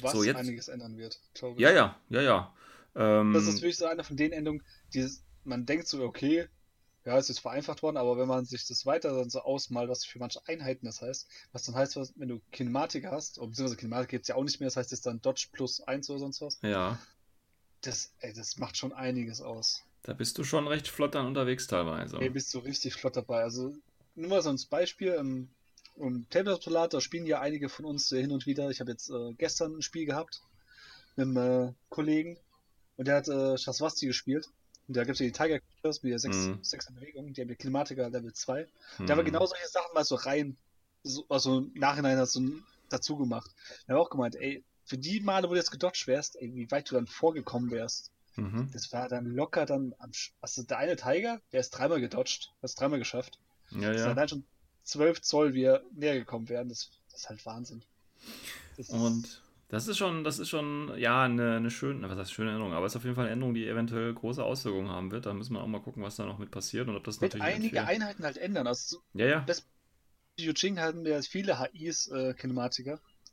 [0.00, 0.36] Was so, jetzt...
[0.36, 1.62] einiges ändern wird, glaube ich.
[1.62, 2.52] Ja, ja, ja, ja.
[2.94, 3.32] Ähm...
[3.32, 4.62] das ist wirklich so eine von den Änderungen,
[4.94, 5.08] die
[5.44, 6.48] man denkt so, okay,
[7.04, 10.04] ja, es ist vereinfacht worden, aber wenn man sich das weiter dann so ausmalt, was
[10.04, 14.22] für manche Einheiten das heißt, was dann heißt, wenn du Kinematik hast, beziehungsweise Kinematik gibt
[14.22, 16.58] es ja auch nicht mehr, das heißt jetzt dann Dodge plus 1 oder sonst was.
[16.62, 16.98] Ja
[17.82, 19.84] das, ey, das macht schon einiges aus.
[20.02, 22.18] Da bist du schon recht flott dann unterwegs teilweise.
[22.18, 23.42] Ey, bist du richtig flott dabei.
[23.42, 23.74] Also,
[24.14, 25.12] nur mal so ein Beispiel.
[25.14, 25.48] Im,
[25.96, 28.70] im Tabletop Simulator spielen ja einige von uns hin und wieder.
[28.70, 30.42] Ich habe jetzt äh, gestern ein Spiel gehabt
[31.16, 31.36] mit einem
[31.68, 32.38] äh, Kollegen
[32.98, 34.50] und der hat äh, Shaswasti gespielt.
[34.86, 36.94] Und da gibt es ja die Tiger Creatures mit der 6 mhm.
[36.94, 38.66] Bewegung, die haben die Klimatiker Level 2.
[38.98, 39.06] Mhm.
[39.06, 40.56] Da haben wir genau solche Sachen mal so rein,
[41.02, 42.42] so, also im Nachhinein so
[42.88, 43.50] dazu gemacht.
[43.86, 46.70] Wir haben auch gemeint, ey, für die Male, wo du jetzt gedodged wärst, ey, wie
[46.70, 48.10] weit du dann vorgekommen wärst.
[48.36, 48.70] Mhm.
[48.72, 50.10] Das war dann locker dann am.
[50.40, 53.38] Also der eine Tiger, der ist dreimal gedodged, hat es dreimal geschafft.
[53.70, 54.14] Ja, das ja.
[54.14, 54.44] dann schon
[54.84, 56.68] 12 Zoll, wie er näher gekommen wären.
[56.68, 57.82] Das, das ist halt Wahnsinn.
[58.76, 62.52] Das Und das ist schon, das ist schon, ja, eine, eine schöne, was heißt schöne
[62.52, 65.26] Änderung, aber es ist auf jeden Fall eine Änderung, die eventuell große Auswirkungen haben wird.
[65.26, 67.34] Da müssen wir auch mal gucken, was da noch mit passiert und ob das wird
[67.34, 67.54] natürlich.
[67.54, 68.66] einige Einheiten halt ändern.
[68.66, 69.44] Also ja, ja.
[69.46, 69.66] Das
[70.40, 72.34] Yuching hatten wir viele HIs, äh,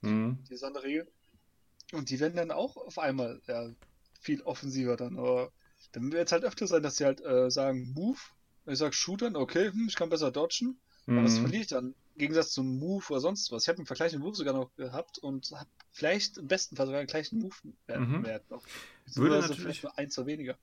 [0.02, 0.38] Mhm.
[0.50, 1.08] die Sonderregel.
[1.94, 3.70] Und die werden dann auch auf einmal ja,
[4.20, 5.18] viel offensiver dann.
[5.18, 5.52] Aber
[5.94, 8.20] dann wird es halt öfter sein, dass sie halt äh, sagen, Move.
[8.68, 10.80] Ich sag Shootern, okay, hm, ich kann besser dodgen.
[11.14, 11.42] Aber was Mhm.
[11.42, 11.96] verliere ich dann?
[12.16, 13.63] Im Gegensatz zum Move oder sonst was.
[13.63, 17.01] Ich habe einen vergleichenden Move sogar noch gehabt und habe vielleicht im besten Fall sogar
[17.01, 18.55] den gleichen Move-Wert Mhm.
[18.55, 18.63] noch.
[19.16, 20.55] Würde natürlich- vielleicht nur eins oder weniger.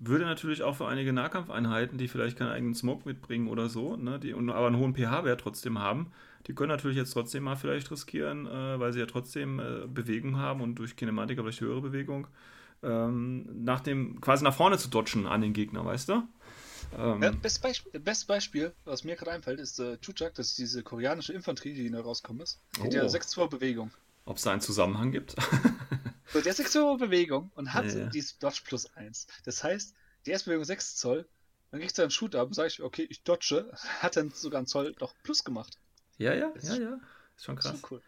[0.00, 4.18] Würde natürlich auch für einige Nahkampfeinheiten, die vielleicht keinen eigenen Smoke mitbringen oder so, ne,
[4.18, 6.12] die und aber einen hohen pH-Wert trotzdem haben,
[6.46, 10.36] die können natürlich jetzt trotzdem mal vielleicht riskieren, äh, weil sie ja trotzdem äh, Bewegung
[10.36, 12.26] haben und durch Kinematik vielleicht höhere Bewegung,
[12.82, 16.22] ähm, nach dem, quasi nach vorne zu dodgen an den Gegner, weißt du?
[16.96, 20.58] Ähm, Ja, bestes Beispiel, bestes Beispiel, was mir gerade einfällt, ist äh, Chuchak, das ist
[20.58, 22.58] diese koreanische Infanterie, die da rauskommt ist.
[22.76, 22.96] Die hat Oh.
[22.96, 23.90] ja 6-2 Bewegung.
[24.24, 25.34] Ob es da einen Zusammenhang gibt?
[26.32, 28.06] So, der hat 6 Zoll Bewegung und hat Ja, ja.
[28.06, 29.26] die Dodge plus 1.
[29.44, 29.94] Das heißt,
[30.26, 31.26] die erste Bewegung 6 Zoll,
[31.70, 33.70] dann kriegt er einen Shoot ab und sage ich, okay, ich dodge,
[34.00, 35.78] hat dann sogar einen Zoll doch plus gemacht.
[36.18, 37.00] ja, ja, Das ja, ist- ja.
[37.36, 37.80] Ist schon Das ist krass.
[37.80, 38.02] schon cool.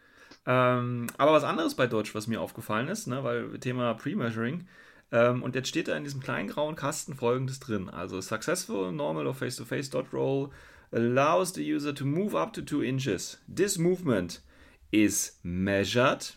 [0.47, 4.67] Ähm, aber was anderes bei Dodge, was mir aufgefallen ist, ne, weil Thema Pre-Measuring,
[5.13, 7.89] ähm, und jetzt steht da in diesem kleinen grauen Kasten folgendes drin.
[7.89, 10.51] Also Successful Normal or Face-to-Face Dodge Roll
[10.93, 13.39] allows the user to move up to 2 inches.
[13.53, 14.43] This movement
[14.91, 16.35] is measured,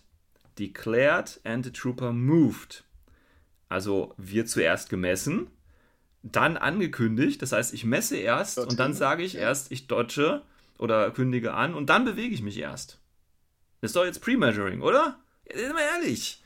[0.57, 2.84] declared and the trooper moved.
[3.69, 5.47] Also wird zuerst gemessen,
[6.21, 10.41] dann angekündigt, das heißt, ich messe erst und dann sage ich erst, ich dodge
[10.78, 12.99] oder kündige an und dann bewege ich mich erst.
[13.82, 15.19] Das ist doch jetzt Pre-Measuring, oder?
[15.51, 16.42] Sind wir ehrlich.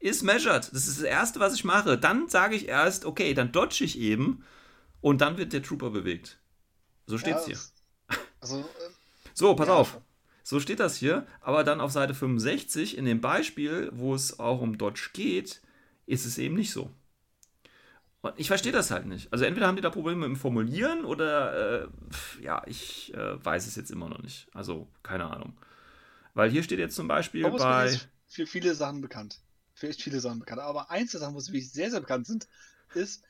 [0.00, 0.72] Ist measured.
[0.72, 1.96] Das ist das Erste, was ich mache.
[1.98, 4.42] Dann sage ich erst, okay, dann dodge ich eben
[5.00, 6.38] und dann wird der Trooper bewegt.
[7.06, 7.54] So steht's hier.
[7.54, 7.74] das-
[8.40, 8.64] Also, äh,
[9.34, 10.00] So, pass ja, auf.
[10.42, 14.60] So steht das hier, aber dann auf Seite 65 in dem Beispiel, wo es auch
[14.62, 15.60] um Dodge geht,
[16.06, 16.90] ist es eben nicht so.
[18.22, 19.32] Und ich verstehe das halt nicht.
[19.32, 21.88] Also entweder haben die da Probleme im Formulieren oder äh,
[22.42, 24.48] ja, ich äh, weiß es jetzt immer noch nicht.
[24.52, 25.56] Also keine Ahnung.
[26.34, 27.86] Weil hier steht jetzt zum Beispiel Thomas bei.
[27.86, 29.38] ist für viele Sachen bekannt.
[29.80, 30.60] Für echt viele Sachen bekannt.
[30.60, 32.46] Aber eins der Sachen, wo sie wirklich sehr, sehr bekannt sind,
[32.94, 33.22] ist,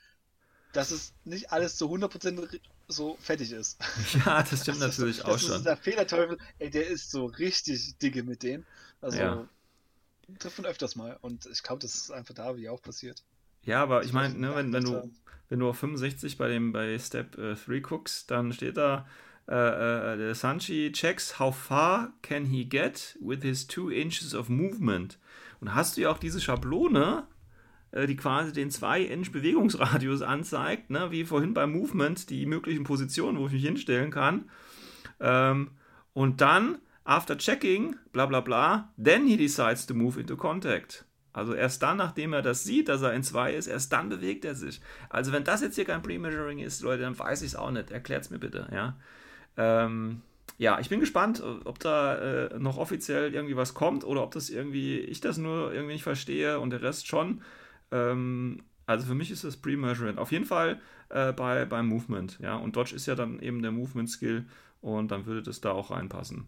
[0.72, 3.78] dass es nicht alles zu 100% so fertig ist.
[4.26, 5.62] Ja, das stimmt Das ist- natürlich das auch ist schon.
[5.62, 8.66] Der Fehlerteufel, ey, der ist so richtig dicke mit denen.
[9.00, 9.48] Also, Ja.
[10.40, 11.16] trifft man öfters mal.
[11.20, 13.22] Und ich glaube, das ist einfach da, wie auch passiert.
[13.62, 15.08] Ja, aber ich meine, ne, wenn, wenn, du,
[15.50, 19.06] wenn du auf 65 bei dem bei Step 3 guckst, dann steht da,
[19.48, 24.48] äh, äh, der Sanchi checks how far can he get with his two inches of
[24.48, 25.18] movement.
[25.60, 27.26] Und hast du ja auch diese Schablone,
[27.92, 32.84] äh, die quasi den 2 Inch Bewegungsradius anzeigt, ne, wie vorhin beim Movement, die möglichen
[32.84, 34.50] Positionen, wo ich mich hinstellen kann.
[35.20, 35.72] Ähm,
[36.12, 41.04] und dann, after checking, bla bla bla, then he decides to move into contact.
[41.32, 44.44] Also erst dann, nachdem er das sieht, dass er in 2 ist, erst dann bewegt
[44.44, 44.80] er sich.
[45.08, 47.90] Also wenn das jetzt hier kein Pre-Measuring ist, Leute, dann weiß ich es auch nicht.
[47.90, 48.96] Erklärt es mir bitte, ja.
[49.56, 50.22] Ähm,
[50.60, 54.50] ja, ich bin gespannt, ob da äh, noch offiziell irgendwie was kommt oder ob das
[54.50, 57.40] irgendwie, ich das nur irgendwie nicht verstehe und der Rest schon.
[57.90, 60.18] Ähm, also für mich ist das Pre-Measurement.
[60.18, 62.56] Auf jeden Fall äh, bei, beim Movement, ja.
[62.56, 64.44] Und Dodge ist ja dann eben der Movement-Skill
[64.82, 66.44] und dann würde das da auch reinpassen.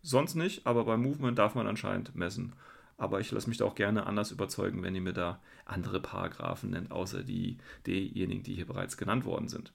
[0.00, 2.54] Sonst nicht, aber beim Movement darf man anscheinend messen.
[2.96, 6.70] Aber ich lasse mich da auch gerne anders überzeugen, wenn ihr mir da andere Paragraphen
[6.70, 9.72] nennt, außer die, diejenigen, die hier bereits genannt worden sind.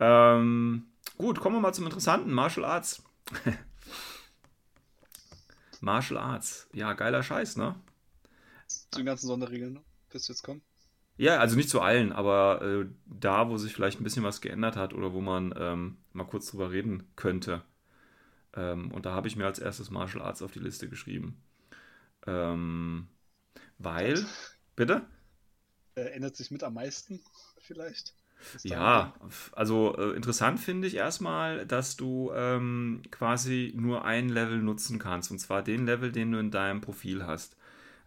[0.00, 0.86] Ähm,
[1.16, 2.32] gut, kommen wir mal zum Interessanten.
[2.32, 3.02] Martial Arts.
[5.80, 6.68] Martial Arts.
[6.72, 7.76] Ja, geiler Scheiß, ne?
[8.66, 9.82] Zu den ganzen Sonderregeln, ne?
[10.10, 10.62] bis jetzt kommen.
[11.18, 14.76] Ja, also nicht zu allen, aber äh, da, wo sich vielleicht ein bisschen was geändert
[14.76, 17.62] hat oder wo man ähm, mal kurz drüber reden könnte.
[18.54, 21.42] Ähm, und da habe ich mir als erstes Martial Arts auf die Liste geschrieben.
[22.26, 23.08] Ähm,
[23.78, 24.26] weil,
[24.74, 25.06] bitte?
[25.94, 27.22] Äh, ändert sich mit am meisten,
[27.60, 28.14] vielleicht.
[28.62, 29.14] Ja,
[29.52, 35.30] also äh, interessant finde ich erstmal, dass du ähm, quasi nur ein Level nutzen kannst,
[35.30, 37.56] und zwar den Level, den du in deinem Profil hast.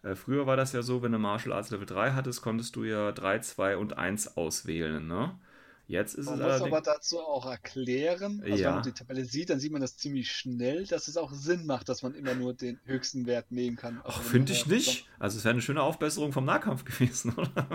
[0.02, 2.84] Äh, früher war das ja so, wenn du Martial Arts Level 3 hattest, konntest du
[2.84, 5.38] ja 3, 2 und 1 auswählen, ne?
[5.88, 8.68] Jetzt ist Man es muss aber dazu auch erklären, also Ja.
[8.68, 11.66] wenn man die Tabelle sieht, dann sieht man das ziemlich schnell, dass es auch Sinn
[11.66, 14.00] macht, dass man immer nur den höchsten Wert nehmen kann.
[14.04, 15.06] Ach, Also finde ich nicht.
[15.18, 17.66] Also es wäre eine schöne Aufbesserung vom Nahkampf gewesen, oder?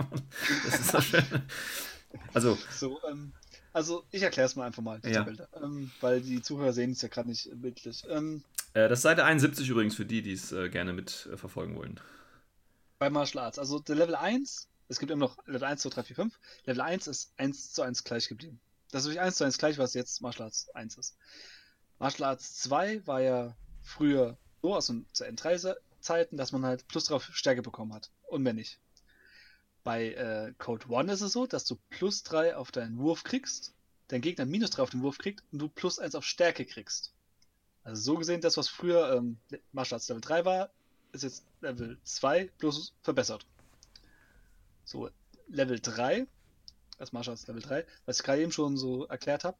[0.64, 1.24] Das ist doch schön.
[2.34, 3.32] Also, So, ähm,
[3.72, 5.26] also ich erkläre es mal einfach mal, die Ja.
[5.62, 8.04] Ähm, weil die Zuhörer sehen es ja gerade nicht bildlich.
[8.08, 8.42] Ähm,
[8.74, 11.76] äh, das ist Seite 71 übrigens für die, die es äh, gerne mit äh, verfolgen
[11.76, 12.00] wollen.
[12.98, 16.02] bei Martial Arts, also der Level 1, es gibt immer noch Level 1, 2, 3,
[16.04, 18.60] 4, 5, Level 1 ist 1 zu 1 gleich geblieben.
[18.90, 21.16] Das ist wirklich 1 zu 1 gleich, was jetzt Martial Arts 1 ist.
[21.98, 27.28] Martial Arts 2 war ja früher so, also zu N3-Zeiten, dass man halt plus drauf
[27.32, 28.10] Stärke bekommen hat.
[28.28, 28.78] Und wenn nicht.
[29.86, 33.72] Bei äh, Code 1 ist es so, dass du plus 3 auf deinen Wurf kriegst,
[34.08, 37.12] dein Gegner minus 3 auf den Wurf kriegt und du plus 1 auf Stärke kriegst.
[37.84, 39.38] Also so gesehen, das, was früher ähm,
[39.70, 40.70] Martial Arts Level 3 war,
[41.12, 43.46] ist jetzt Level 2 plus verbessert.
[44.84, 45.08] So,
[45.46, 46.26] Level 3,
[46.98, 49.56] als Martial Arts Level 3, was ich gerade eben schon so erklärt habe,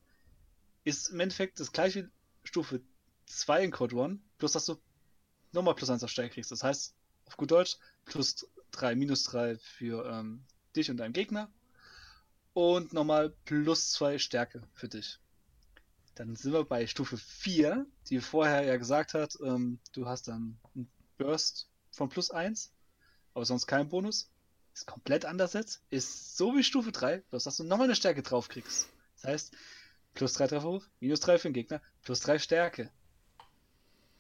[0.83, 2.11] ist im Endeffekt das gleiche
[2.43, 2.81] wie Stufe
[3.27, 4.77] 2 in Code 1, plus dass du
[5.53, 6.51] nochmal plus 1 auf Stärke kriegst.
[6.51, 6.97] Das heißt,
[7.27, 10.45] auf gut Deutsch, plus 3, minus 3 für ähm,
[10.75, 11.51] dich und deinen Gegner.
[12.53, 15.19] Und nochmal plus 2 Stärke für dich.
[16.15, 20.59] Dann sind wir bei Stufe 4, die vorher ja gesagt hat, ähm, du hast dann
[20.75, 22.73] einen Burst von plus 1,
[23.35, 24.31] aber sonst keinen Bonus.
[24.73, 25.83] Ist komplett anders jetzt.
[25.91, 28.89] Ist so wie Stufe 3, bloß dass du nochmal eine Stärke drauf kriegst.
[29.17, 29.57] Das heißt,
[30.15, 32.91] plus 3 Trefferwurf, minus 3 für den Gegner, plus 3 Stärke.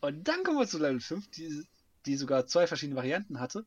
[0.01, 1.67] Und dann kommen wir zu Level 5, die,
[2.05, 3.67] die sogar zwei verschiedene Varianten hatte.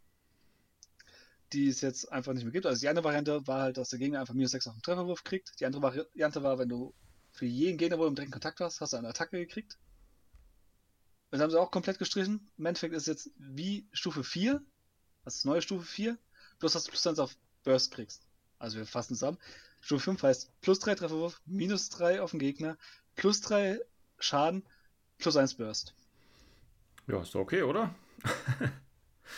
[1.54, 2.66] Die es jetzt einfach nicht mehr gibt.
[2.66, 5.24] Also die eine Variante war halt, dass der Gegner einfach minus 6 auf den Trefferwurf
[5.24, 5.60] kriegt.
[5.60, 6.94] Die andere Variante war, wenn du
[7.32, 9.78] für jeden Gegner, wo du im direkten Kontakt hast, hast du eine Attacke gekriegt.
[11.32, 12.52] Das haben sie auch komplett gestrichen.
[12.58, 14.62] Im Endeffekt ist es jetzt wie Stufe 4,
[15.26, 16.18] das ist neue Stufe 4,
[16.60, 18.26] bloß dass du plus 1 auf Burst kriegst.
[18.58, 19.38] Also wir fassen zusammen.
[19.82, 22.78] Stufe 5 heißt plus 3 Trefferwurf, minus 3 auf den Gegner,
[23.16, 23.80] plus 3
[24.18, 24.66] Schaden,
[25.18, 25.94] plus 1 Burst.
[27.08, 27.94] Ja, ist doch okay, oder?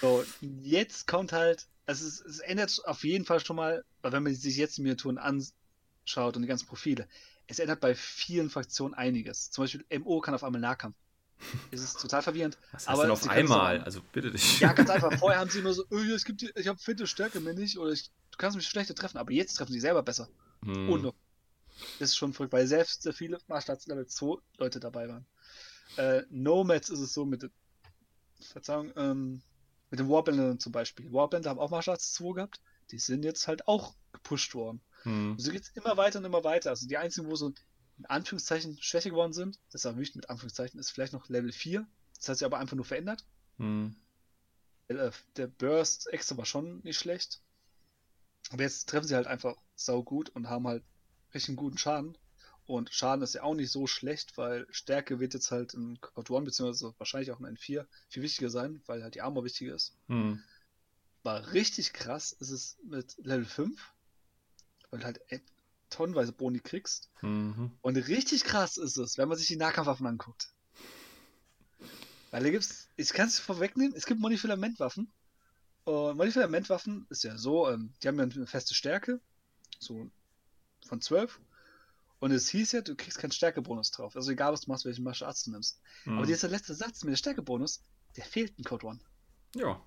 [0.01, 4.23] so, jetzt kommt halt, also es, es, ändert auf jeden Fall schon mal, weil wenn
[4.23, 7.05] man sich jetzt die Miniaturen anschaut und die ganzen Profile,
[7.47, 9.51] es ändert bei vielen Fraktionen einiges.
[9.51, 10.95] Zum Beispiel MO kann auf einmal Nahkampf.
[11.69, 12.57] Es ist total verwirrend.
[12.71, 13.79] Was heißt aber denn auf einmal?
[13.79, 14.61] So, also bitte dich.
[14.61, 15.11] Ja, ganz einfach.
[15.19, 17.91] Vorher haben sie immer so, oh, es gibt, ich habe Finte Stärke mir nicht oder
[17.91, 20.29] ich, du kannst mich schlechter treffen, aber jetzt treffen sie selber besser.
[20.63, 20.89] Hm.
[20.89, 21.15] Und noch.
[21.99, 25.25] Das ist schon verrückt, weil selbst sehr viele Maßstabs Level 2 Leute dabei waren.
[25.97, 27.49] Äh, Nomads ist es so mit
[28.39, 29.41] Verzeihung, ähm,
[29.91, 31.11] mit den Warbändern zum Beispiel.
[31.11, 32.61] Warbänder haben auch Martials 2 gehabt.
[32.89, 34.81] Die sind jetzt halt auch gepusht worden.
[35.03, 35.37] Hm.
[35.37, 36.71] So geht es immer weiter und immer weiter.
[36.71, 37.53] Also die einzigen, wo so
[37.97, 41.51] in Anführungszeichen schwächer geworden sind, das ist auch wichtig mit Anführungszeichen, ist vielleicht noch Level
[41.51, 41.85] 4.
[42.15, 43.25] Das hat sich aber einfach nur verändert.
[43.57, 43.95] Hm.
[44.89, 47.41] Der, der Burst extra war schon nicht schlecht.
[48.49, 50.83] Aber jetzt treffen sie halt einfach sau gut und haben halt
[51.33, 52.17] richtig guten Schaden.
[52.66, 56.36] Und Schaden ist ja auch nicht so schlecht, weil Stärke wird jetzt halt in Code
[56.36, 59.93] 1 beziehungsweise wahrscheinlich auch in N4 viel wichtiger sein, weil halt die Armor wichtiger ist.
[60.07, 60.41] Mhm.
[61.24, 63.93] War richtig krass ist es mit Level 5,
[64.89, 65.20] weil halt
[65.89, 67.09] tonnenweise Boni kriegst.
[67.22, 67.72] Mhm.
[67.82, 70.53] Und richtig krass ist es, wenn man sich die Nahkampfwaffen anguckt.
[72.32, 75.12] Weil da gibt's, ich kann es vorwegnehmen, es gibt Modifilamentwaffen.
[75.84, 79.20] Und Modifilamentwaffen ist ja so, ähm, die haben ja eine feste Stärke,
[79.80, 80.09] so
[80.88, 81.39] von 12.
[82.22, 84.15] Und es hieß ja, du kriegst keinen Stärkebonus drauf.
[84.15, 85.82] Also egal, was du machst, welchen Martial Arts du nimmst.
[86.05, 86.17] Mhm.
[86.17, 87.84] Aber dieser letzte Satz mit dem Stärkebonus,
[88.15, 88.99] der fehlt in Code One.
[89.55, 89.84] Ja.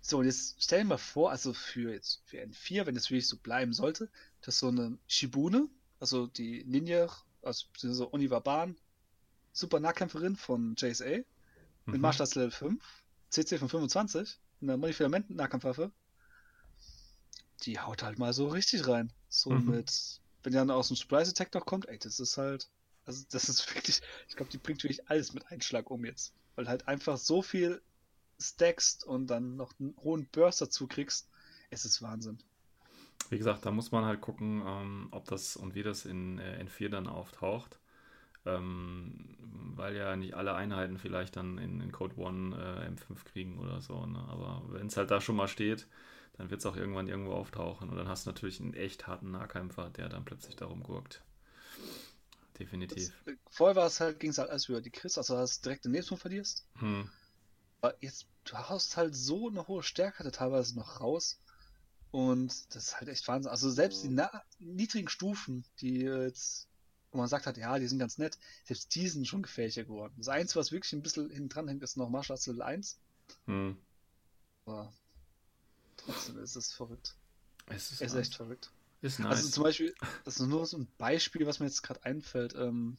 [0.00, 3.28] So, und jetzt stell dir mal vor, also für jetzt für N4, wenn es wirklich
[3.28, 4.10] so bleiben sollte,
[4.40, 5.68] dass so eine Shibune,
[6.00, 7.08] also die Ninja,
[7.42, 8.76] also so Univaban,
[9.52, 11.24] super Nahkämpferin von JSA, mhm.
[11.86, 12.84] mit Martial Arts Level 5,
[13.30, 15.92] CC von 25, eine Modifilament-Nahkampfwaffe,
[17.62, 19.12] die haut halt mal so richtig rein.
[19.28, 19.70] So mhm.
[19.70, 22.68] mit wenn dann aus dem Splice Attack noch kommt, ey, das ist halt,
[23.06, 26.32] also das ist wirklich, ich glaube, die bringt wirklich alles mit Einschlag um jetzt.
[26.56, 27.80] Weil halt einfach so viel
[28.40, 31.28] stackst und dann noch einen hohen Burst dazu kriegst,
[31.70, 32.38] es ist Wahnsinn.
[33.30, 36.64] Wie gesagt, da muss man halt gucken, ähm, ob das und wie das in äh,
[36.64, 37.78] N4 dann auftaucht.
[38.46, 39.36] Ähm,
[39.76, 43.82] weil ja nicht alle Einheiten vielleicht dann in, in Code 1 äh, M5 kriegen oder
[43.82, 44.06] so.
[44.06, 44.18] Ne?
[44.28, 45.86] Aber wenn es halt da schon mal steht,
[46.38, 47.90] dann wird es auch irgendwann irgendwo auftauchen.
[47.90, 51.22] Und dann hast du natürlich einen echt harten Nahkämpfer, der dann plötzlich darum gurkt.
[52.58, 53.12] Definitiv.
[53.24, 55.60] Das, äh, vorher war es halt, ging es halt alles über die Chris, also dass
[55.60, 56.64] du direkt den Nebenpunkt verlierst.
[56.78, 57.10] Hm.
[57.80, 61.40] Aber jetzt, du haust halt so eine hohe Stärke teilweise noch raus.
[62.10, 63.50] Und das ist halt echt Wahnsinn.
[63.50, 64.16] Also selbst die
[64.60, 66.68] niedrigen Stufen, die jetzt,
[67.10, 70.14] wo man sagt hat, ja, die sind ganz nett, selbst die sind schon gefährlicher geworden.
[70.16, 72.98] Das Einzige, was wirklich ein bisschen hinten dran hängt, ist noch Martial Arts Level 1.
[73.46, 73.76] Hm.
[74.64, 74.92] Aber
[76.08, 77.14] Ist es verrückt.
[77.66, 78.70] Es ist, es ist echt verrückt.
[79.00, 79.38] Ist also nice.
[79.38, 79.94] Also zum Beispiel,
[80.24, 82.54] das ist nur so ein Beispiel, was mir jetzt gerade einfällt.
[82.54, 82.96] Ähm,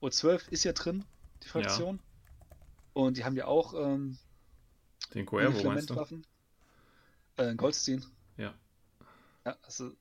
[0.00, 1.04] O12 ist ja drin,
[1.42, 1.96] die Fraktion.
[1.96, 2.56] Ja.
[2.94, 4.18] Und die haben ja auch ähm,
[5.14, 6.22] den Coervo meinst du?
[7.36, 8.04] Äh, Goldstein.
[8.36, 8.54] Ja.
[9.44, 9.92] Ja, also,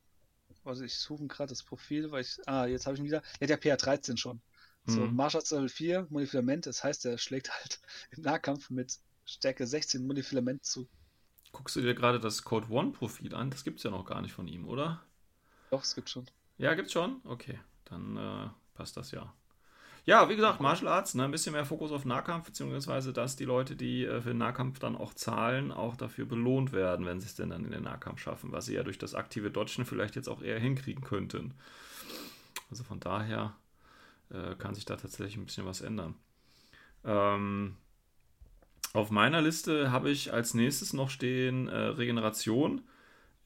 [0.64, 2.38] also ich suche gerade das Profil, weil ich.
[2.46, 3.22] Ah, jetzt habe ich ihn wieder.
[3.40, 4.42] Der hat ja PA13 schon.
[4.86, 5.16] So, mhm.
[5.16, 7.80] Marschall Level 4, Monofilament, das heißt, er schlägt halt
[8.12, 10.88] im Nahkampf mit Stärke 16 Monofilament zu.
[11.52, 13.50] Guckst du dir gerade das Code One Profil an?
[13.50, 15.02] Das gibt es ja noch gar nicht von ihm, oder?
[15.72, 16.26] Doch, es gibt schon.
[16.58, 17.22] Ja, gibt's schon?
[17.24, 19.34] Okay, dann äh, passt das ja.
[20.06, 23.46] Ja, wie gesagt, Martial Arts, ne, ein bisschen mehr Fokus auf Nahkampf, beziehungsweise dass die
[23.46, 27.28] Leute, die äh, für den Nahkampf dann auch zahlen, auch dafür belohnt werden, wenn sie
[27.28, 30.16] es denn dann in den Nahkampf schaffen, was sie ja durch das aktive Dodgen vielleicht
[30.16, 31.54] jetzt auch eher hinkriegen könnten.
[32.72, 33.56] Also von daher
[34.32, 36.16] äh, kann sich da tatsächlich ein bisschen was ändern.
[37.04, 37.78] Ähm,
[38.94, 42.82] auf meiner Liste habe ich als nächstes noch stehen äh, Regeneration.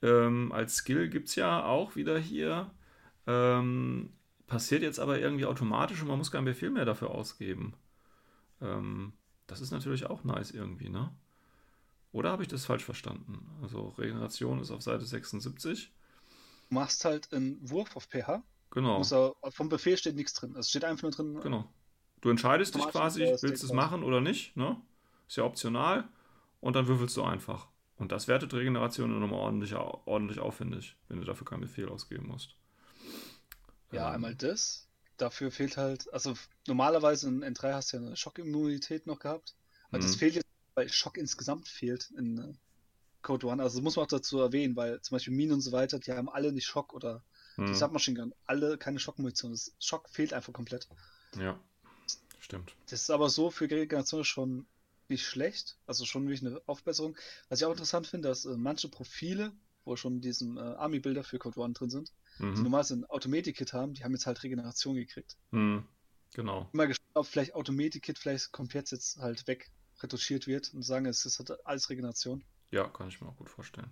[0.01, 2.71] Ähm, als Skill gibt es ja auch wieder hier.
[3.27, 4.13] Ähm,
[4.47, 7.73] passiert jetzt aber irgendwie automatisch und man muss keinen Befehl mehr dafür ausgeben.
[8.61, 9.13] Ähm,
[9.47, 11.11] das ist natürlich auch nice irgendwie, ne?
[12.11, 13.45] Oder habe ich das falsch verstanden?
[13.61, 15.91] Also Regeneration ist auf Seite 76.
[16.69, 18.43] Du machst halt einen Wurf auf pH.
[18.69, 19.01] Genau.
[19.01, 20.55] Auch, vom Befehl steht nichts drin.
[20.55, 21.39] Es steht einfach nur drin.
[21.41, 21.69] Genau.
[22.21, 24.79] Du entscheidest dich quasi, willst du es machen oder nicht, ne?
[25.27, 26.07] Ist ja optional.
[26.59, 27.67] Und dann würfelst du einfach.
[27.97, 31.89] Und das wertet Regeneration nochmal ordentlich, ordentlich auf, finde ich, wenn du dafür keinen Befehl
[31.89, 32.55] ausgeben musst.
[33.91, 34.15] Ja, ähm.
[34.15, 34.87] einmal das.
[35.17, 36.33] Dafür fehlt halt, also
[36.67, 39.55] normalerweise in N3 hast du ja eine Schockimmunität noch gehabt.
[39.89, 40.01] Aber mhm.
[40.01, 42.53] das fehlt jetzt, weil Schock insgesamt fehlt in äh,
[43.21, 43.61] Code One.
[43.61, 46.29] Also muss man auch dazu erwähnen, weil zum Beispiel Minen und so weiter, die haben
[46.29, 47.23] alle nicht Schock oder
[47.57, 47.67] mhm.
[47.67, 49.51] die Submachine Gun, alle keine Schockmunition.
[49.51, 50.87] Das Schock fehlt einfach komplett.
[51.37, 51.59] Ja,
[52.39, 52.75] stimmt.
[52.89, 54.65] Das ist aber so für Regeneration schon
[55.09, 55.77] nicht schlecht.
[55.85, 57.17] Also schon wirklich eine Aufbesserung.
[57.49, 59.51] Was ich auch interessant finde, dass äh, manche Profile,
[59.85, 62.55] wo schon in diesem äh, Army-Bilder für Code One drin sind, mhm.
[62.55, 65.37] die normal so ein Automatic-Kit haben, die haben jetzt halt Regeneration gekriegt.
[65.51, 65.85] Mhm.
[66.33, 66.69] Genau.
[66.71, 69.71] Mal gespannt, ob vielleicht Automatic-Kit vielleicht komplett jetzt halt weg
[70.01, 72.43] retuschiert wird und sagen, es ist halt alles Regeneration.
[72.71, 73.91] Ja, kann ich mir auch gut vorstellen.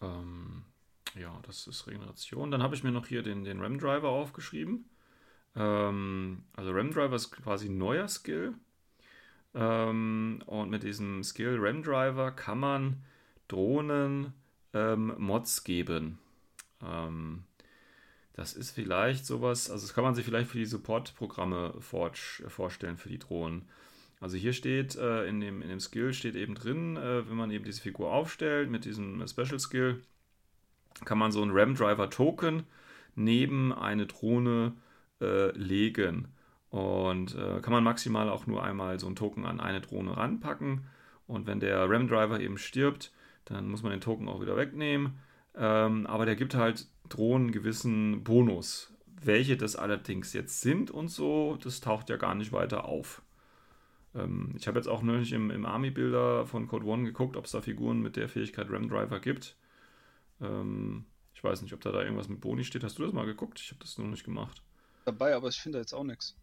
[0.00, 0.64] Ähm,
[1.14, 2.50] ja, das ist Regeneration.
[2.50, 4.88] Dann habe ich mir noch hier den, den RAM-Driver aufgeschrieben.
[5.54, 8.54] Ähm, also RAM-Driver ist quasi ein neuer Skill.
[9.54, 13.04] Ähm, und mit diesem Skill RAM-Driver kann man
[13.48, 14.32] Drohnen
[14.74, 16.18] ähm, Mods geben.
[16.82, 17.44] Ähm,
[18.34, 23.08] das ist vielleicht sowas, also das kann man sich vielleicht für die Support-Programme vorstellen für
[23.08, 23.64] die Drohnen.
[24.20, 27.50] Also hier steht äh, in, dem, in dem Skill steht eben drin, äh, wenn man
[27.50, 30.02] eben diese Figur aufstellt mit diesem Special Skill,
[31.04, 32.64] kann man so einen RAM-Driver-Token
[33.14, 34.74] neben eine Drohne
[35.20, 36.28] äh, legen.
[36.76, 40.84] Und äh, kann man maximal auch nur einmal so einen Token an eine Drohne ranpacken.
[41.26, 43.12] Und wenn der RAM-Driver eben stirbt,
[43.46, 45.18] dann muss man den Token auch wieder wegnehmen.
[45.54, 48.92] Ähm, aber der gibt halt Drohnen einen gewissen Bonus.
[49.22, 53.22] Welche das allerdings jetzt sind und so, das taucht ja gar nicht weiter auf.
[54.14, 57.52] Ähm, ich habe jetzt auch neulich im, im Army-Bilder von Code One geguckt, ob es
[57.52, 59.56] da Figuren mit der Fähigkeit RAM Driver gibt.
[60.42, 62.84] Ähm, ich weiß nicht, ob da, da irgendwas mit Boni steht.
[62.84, 63.60] Hast du das mal geguckt?
[63.60, 64.62] Ich habe das noch nicht gemacht.
[65.06, 66.36] Dabei, aber ich finde jetzt auch nichts.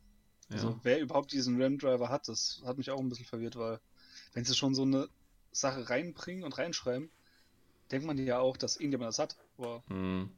[0.54, 0.68] Ja.
[0.68, 3.80] Also, wer überhaupt diesen RAM Driver hat, das hat mich auch ein bisschen verwirrt, weil
[4.34, 5.08] wenn sie schon so eine
[5.52, 7.10] Sache reinbringen und reinschreiben,
[7.92, 9.38] denkt man ja auch, dass irgendjemand das hat.
[9.58, 10.30] Aber hm.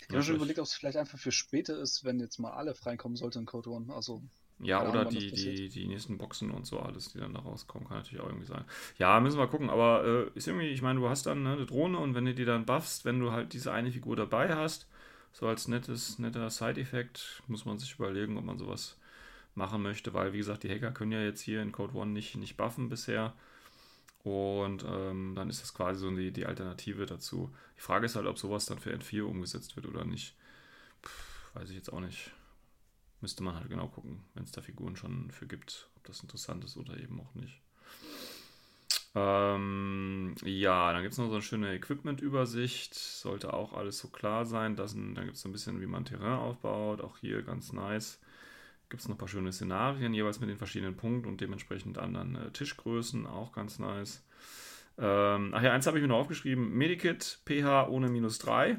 [0.00, 2.74] ich habe schon überlegt, ob es vielleicht einfach für später ist, wenn jetzt mal alle
[2.84, 3.94] reinkommen sollten in Code One.
[3.94, 4.22] Also
[4.58, 7.88] ja, oder Ahnung, die, die, die nächsten Boxen und so alles, die dann da rauskommen,
[7.88, 8.64] kann natürlich auch irgendwie sein.
[8.96, 11.66] Ja, müssen wir gucken, aber äh, ist irgendwie, ich meine, du hast dann ne, eine
[11.66, 14.86] Drohne und wenn du die dann buffst, wenn du halt diese eine Figur dabei hast,
[15.32, 18.96] so als nettes, netter Side-Effekt, muss man sich überlegen, ob man sowas
[19.54, 22.36] machen möchte, weil wie gesagt, die Hacker können ja jetzt hier in Code One nicht,
[22.36, 23.34] nicht buffen bisher.
[24.24, 27.52] Und ähm, dann ist das quasi so die, die Alternative dazu.
[27.76, 30.36] Die Frage ist halt, ob sowas dann für N4 umgesetzt wird oder nicht.
[31.02, 31.10] Puh,
[31.54, 32.30] weiß ich jetzt auch nicht.
[33.20, 36.64] Müsste man halt genau gucken, wenn es da Figuren schon für gibt, ob das interessant
[36.64, 37.60] ist oder eben auch nicht.
[39.14, 42.94] Ähm, ja, dann gibt es noch so eine schöne Equipment-Übersicht.
[42.94, 44.76] Sollte auch alles so klar sein.
[44.76, 47.00] Das, dann gibt es so ein bisschen, wie man Terrain aufbaut.
[47.00, 48.20] Auch hier ganz nice.
[48.92, 52.36] Gibt es noch ein paar schöne Szenarien, jeweils mit den verschiedenen Punkten und dementsprechend anderen
[52.36, 53.26] äh, Tischgrößen.
[53.26, 54.22] Auch ganz nice.
[54.98, 58.78] Ähm, ach ja, eins habe ich mir noch aufgeschrieben: Medikit pH ohne minus 3.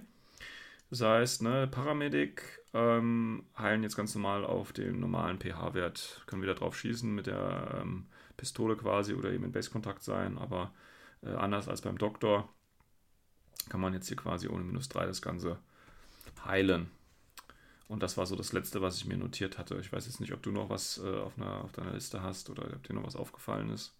[0.91, 2.43] Das heißt, ne, Paramedic
[2.75, 7.79] ähm, heilen jetzt ganz normal auf den normalen pH-Wert, können wieder drauf schießen mit der
[7.81, 8.05] ähm,
[8.37, 10.75] Pistole quasi oder eben in Base-Kontakt sein, aber
[11.23, 12.47] äh, anders als beim Doktor
[13.67, 15.57] kann man jetzt hier quasi ohne minus 3 das Ganze
[16.45, 16.91] heilen.
[17.93, 19.77] Und das war so das Letzte, was ich mir notiert hatte.
[19.79, 22.49] Ich weiß jetzt nicht, ob du noch was äh, auf, einer, auf deiner Liste hast
[22.49, 23.93] oder ob dir noch was aufgefallen ist.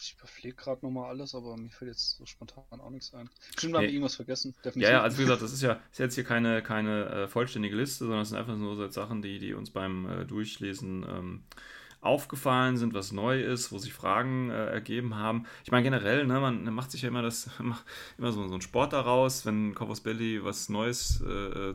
[0.00, 3.28] Ich überfliege gerade nochmal alles, aber mir fällt jetzt so spontan auch nichts ein.
[3.58, 4.54] Stimmt, wir haben irgendwas vergessen.
[4.64, 4.82] Definitiv.
[4.82, 7.76] Ja, ja, also wie gesagt, das ist ja ist jetzt hier keine, keine äh, vollständige
[7.76, 11.44] Liste, sondern es sind einfach nur so Sachen, die, die uns beim äh, Durchlesen ähm,
[12.06, 15.44] aufgefallen sind, was neu ist, wo sich Fragen äh, ergeben haben.
[15.64, 17.50] Ich meine generell, ne, man macht sich ja immer das
[18.18, 21.74] immer so, so einen Sport daraus, wenn Corvus Belly was Neues äh,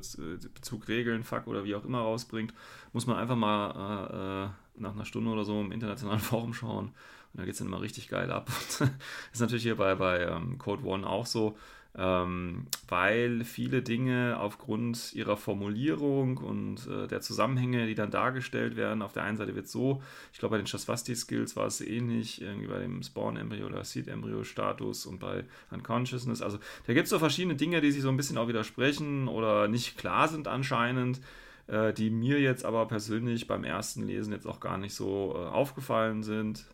[0.54, 2.54] Bezug Regeln, Fuck oder wie auch immer rausbringt,
[2.94, 6.94] muss man einfach mal äh, äh, nach einer Stunde oder so im internationalen Forum schauen
[7.34, 8.48] und da geht es dann immer richtig geil ab.
[8.48, 8.82] das
[9.34, 11.58] ist natürlich hier bei, bei ähm, Code One auch so,
[11.98, 19.02] ähm, weil viele Dinge aufgrund ihrer Formulierung und äh, der Zusammenhänge, die dann dargestellt werden,
[19.02, 20.02] auf der einen Seite wird so,
[20.32, 25.20] ich glaube bei den Shasvasti-Skills war es ähnlich, irgendwie bei dem Spawn-Embryo oder Seed-Embryo-Status und
[25.20, 26.42] bei Unconsciousness.
[26.42, 29.68] Also da gibt es so verschiedene Dinge, die sich so ein bisschen auch widersprechen oder
[29.68, 31.20] nicht klar sind anscheinend.
[31.68, 35.40] äh, die mir jetzt aber persönlich beim ersten Lesen jetzt auch gar nicht so äh,
[35.40, 36.66] aufgefallen sind.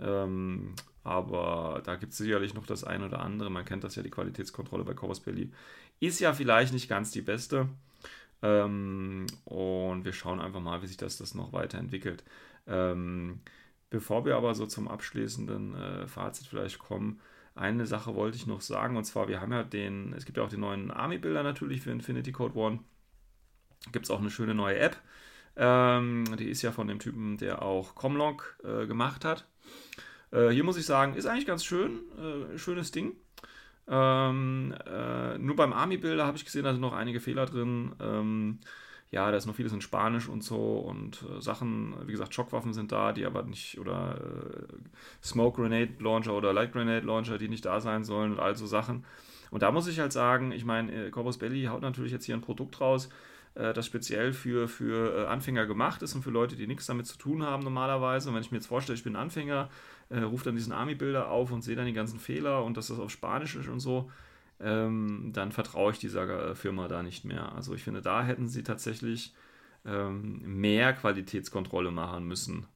[0.00, 0.74] Ähm,
[1.04, 3.50] aber da gibt es sicherlich noch das ein oder andere.
[3.50, 5.52] Man kennt das ja, die Qualitätskontrolle bei Corpus Belli
[6.00, 7.68] ist ja vielleicht nicht ganz die beste.
[8.42, 12.24] Ähm, und wir schauen einfach mal, wie sich das, das noch weiterentwickelt.
[12.66, 13.40] Ähm,
[13.90, 17.20] bevor wir aber so zum abschließenden äh, Fazit vielleicht kommen,
[17.54, 20.44] eine Sache wollte ich noch sagen, und zwar, wir haben ja den, es gibt ja
[20.44, 22.80] auch den neuen Army-Bilder natürlich für Infinity Code One.
[23.92, 24.96] Gibt es auch eine schöne neue App.
[25.56, 29.46] Ähm, die ist ja von dem Typen, der auch Comlog äh, gemacht hat.
[30.34, 33.12] Äh, hier muss ich sagen, ist eigentlich ganz schön, äh, schönes Ding.
[33.86, 37.92] Ähm, äh, nur beim Army-Bilder habe ich gesehen, da sind noch einige Fehler drin.
[38.00, 38.58] Ähm,
[39.10, 42.72] ja, da ist noch vieles in Spanisch und so und äh, Sachen, wie gesagt, Schockwaffen
[42.72, 44.74] sind da, die aber nicht, oder äh,
[45.22, 48.66] Smoke Grenade Launcher oder Light Grenade Launcher, die nicht da sein sollen und all so
[48.66, 49.04] Sachen.
[49.52, 52.34] Und da muss ich halt sagen, ich meine, äh, Corpus Belli haut natürlich jetzt hier
[52.34, 53.08] ein Produkt raus,
[53.54, 57.06] äh, das speziell für, für äh, Anfänger gemacht ist und für Leute, die nichts damit
[57.06, 58.28] zu tun haben normalerweise.
[58.28, 59.68] Und wenn ich mir jetzt vorstelle, ich bin Anfänger,
[60.08, 62.98] äh, rufe dann diesen Army-Bilder auf und sehe dann die ganzen Fehler und dass das
[62.98, 64.10] auf Spanisch ist und so,
[64.60, 67.54] ähm, dann vertraue ich dieser äh, Firma da nicht mehr.
[67.54, 69.34] Also ich finde, da hätten sie tatsächlich
[69.84, 72.66] ähm, mehr Qualitätskontrolle machen müssen.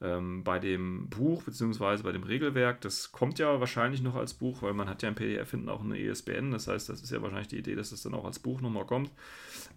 [0.00, 2.02] Ähm, bei dem Buch bzw.
[2.02, 5.14] bei dem Regelwerk, das kommt ja wahrscheinlich noch als Buch, weil man hat ja im
[5.14, 8.02] PDF hinten auch eine ESBN, das heißt, das ist ja wahrscheinlich die Idee, dass das
[8.02, 9.12] dann auch als Buch nochmal kommt.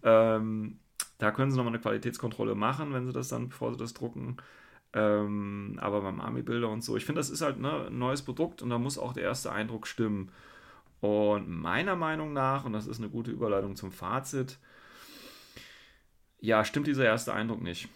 [0.02, 0.80] Ähm,
[1.20, 4.38] da können sie nochmal eine Qualitätskontrolle machen, wenn sie das dann, bevor sie das drucken.
[4.96, 8.62] Ähm, aber beim Army-Bilder und so, ich finde, das ist halt ne, ein neues Produkt
[8.62, 10.32] und da muss auch der erste Eindruck stimmen.
[11.02, 14.58] Und meiner Meinung nach, und das ist eine gute Überleitung zum Fazit,
[16.40, 17.90] ja, stimmt dieser erste Eindruck nicht.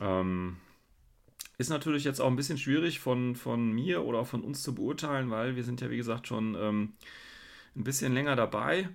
[0.00, 0.56] Ähm,
[1.56, 5.30] ist natürlich jetzt auch ein bisschen schwierig von, von mir oder von uns zu beurteilen,
[5.30, 6.94] weil wir sind ja, wie gesagt, schon ähm,
[7.76, 8.88] ein bisschen länger dabei.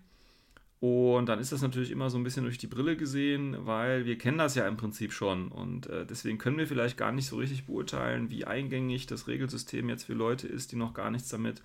[0.80, 4.18] Und dann ist das natürlich immer so ein bisschen durch die Brille gesehen, weil wir
[4.18, 5.48] kennen das ja im Prinzip schon.
[5.48, 9.90] Und äh, deswegen können wir vielleicht gar nicht so richtig beurteilen, wie eingängig das Regelsystem
[9.90, 11.64] jetzt für Leute ist, die noch gar nichts damit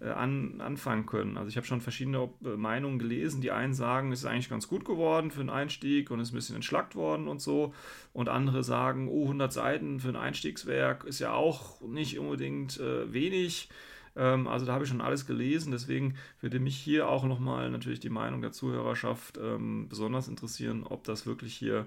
[0.00, 1.36] äh, an, anfangen können.
[1.36, 3.40] Also ich habe schon verschiedene äh, Meinungen gelesen.
[3.40, 6.36] Die einen sagen, es ist eigentlich ganz gut geworden für einen Einstieg und ist ein
[6.36, 7.72] bisschen entschlackt worden und so.
[8.12, 13.12] Und andere sagen, oh, 100 Seiten für ein Einstiegswerk ist ja auch nicht unbedingt äh,
[13.12, 13.68] wenig.
[14.16, 18.00] Ähm, also da habe ich schon alles gelesen, deswegen würde mich hier auch nochmal natürlich
[18.00, 21.86] die Meinung der Zuhörerschaft ähm, besonders interessieren, ob das wirklich hier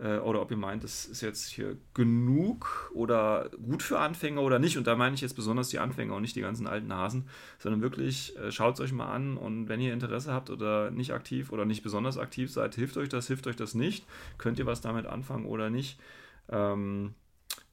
[0.00, 4.58] äh, oder ob ihr meint, das ist jetzt hier genug oder gut für Anfänger oder
[4.58, 4.78] nicht.
[4.78, 7.28] Und da meine ich jetzt besonders die Anfänger und nicht die ganzen alten Hasen,
[7.58, 11.12] sondern wirklich äh, schaut es euch mal an und wenn ihr Interesse habt oder nicht
[11.12, 14.06] aktiv oder nicht besonders aktiv seid, hilft euch das, hilft euch das nicht,
[14.38, 16.00] könnt ihr was damit anfangen oder nicht.
[16.48, 17.14] Ähm,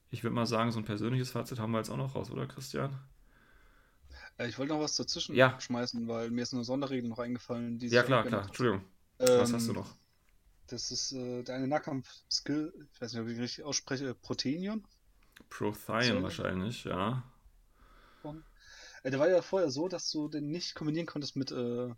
[0.10, 2.46] ich würde mal sagen, so ein persönliches Fazit haben wir jetzt auch noch raus, oder
[2.46, 2.92] Christian?
[4.38, 5.60] Äh, ich wollte noch was dazwischen Ja.
[5.60, 7.80] schmeißen, weil mir ist eine Sonderregel noch eingefallen.
[7.80, 8.42] Die Ja, klar, klar.
[8.42, 8.48] hat.
[8.50, 8.86] Entschuldigung.
[9.20, 9.90] Ähm, Was hast du noch?
[10.68, 14.86] Das ist äh, der eine Nahkampf-Skill, ich weiß nicht, ob ich richtig ausspreche, Proteinion.
[15.50, 17.24] Prothion wahrscheinlich, ja.
[19.04, 21.90] Äh, der war ja vorher so, dass du den nicht kombinieren konntest mit äh,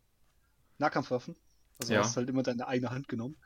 [0.77, 1.35] Nahkampfwaffen.
[1.79, 2.01] Also Ja.
[2.01, 3.37] hast halt immer deine eigene Hand genommen.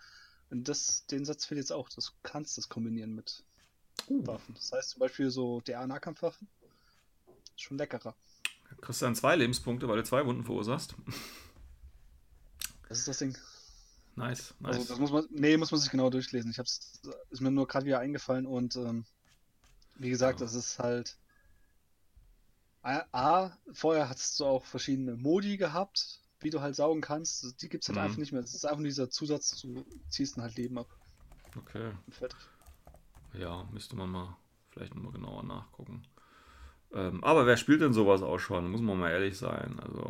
[0.50, 1.90] Und das, den Satz fehlt jetzt auch.
[1.90, 3.44] Du kannst das kombinieren mit
[4.10, 4.26] Uh.
[4.28, 4.54] Waffen.
[4.56, 6.50] Das heißt zum Beispiel so DA-Nahkampfwaffen.
[7.56, 8.16] Schon leckerer.
[8.82, 10.96] Kriegst dann zwei Lebenspunkte, weil du zwei Wunden verursachst.
[12.90, 13.38] Das ist das Ding.
[14.16, 14.76] Nice, nice.
[14.76, 16.52] Also das muss man, nee, muss man sich genau durchlesen.
[16.52, 17.02] Ich hab's,
[17.32, 19.06] ist mir nur gerade wieder eingefallen und ähm,
[19.96, 20.46] wie gesagt, Ja.
[20.46, 21.18] das ist halt
[22.84, 27.62] A, A, vorher hattest du auch verschiedene Modi gehabt, wie du halt saugen kannst.
[27.62, 28.04] Die gibt's halt Mhm.
[28.04, 28.42] einfach nicht mehr.
[28.42, 30.88] Es ist einfach nur dieser Zusatz, du ziehst dann halt Leben ab
[31.58, 31.94] okay.
[32.10, 32.40] fertig.
[33.34, 34.38] Ja, müsste man mal
[34.70, 36.04] vielleicht nochmal genauer nachgucken.
[36.94, 38.70] Ähm, aber wer spielt denn sowas auch schon?
[38.72, 39.80] Muss man mal ehrlich sein.
[39.82, 40.04] Also,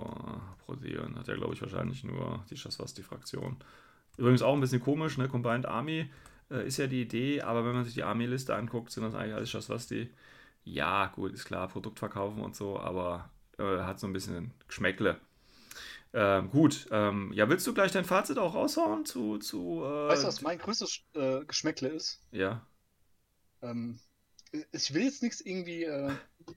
[0.66, 3.58] Protean hat ja, glaube ich, wahrscheinlich nur die Shaswasti-Fraktion.
[4.18, 5.28] Übrigens auch ein bisschen komisch, ne?
[5.30, 6.10] Combined Army
[6.52, 9.36] äh, ist ja die Idee, aber wenn man sich die Army-Liste anguckt, sind das eigentlich
[9.36, 10.10] alles Shaswasti.
[10.66, 13.30] Ja, gut, ist klar, Produkt verkaufen und so, aber
[13.60, 15.18] äh, hat so ein bisschen Geschmäckle.
[16.14, 20.24] Ähm, gut, ähm, ja, willst du gleich dein Fazit auch raushauen zu, zu äh, Weißt
[20.24, 22.22] du, was mein größtes äh, Geschmäckle ist?
[22.32, 22.66] ja,
[23.62, 24.00] Ähm,
[24.72, 26.12] ich will jetzt nichts irgendwie äh,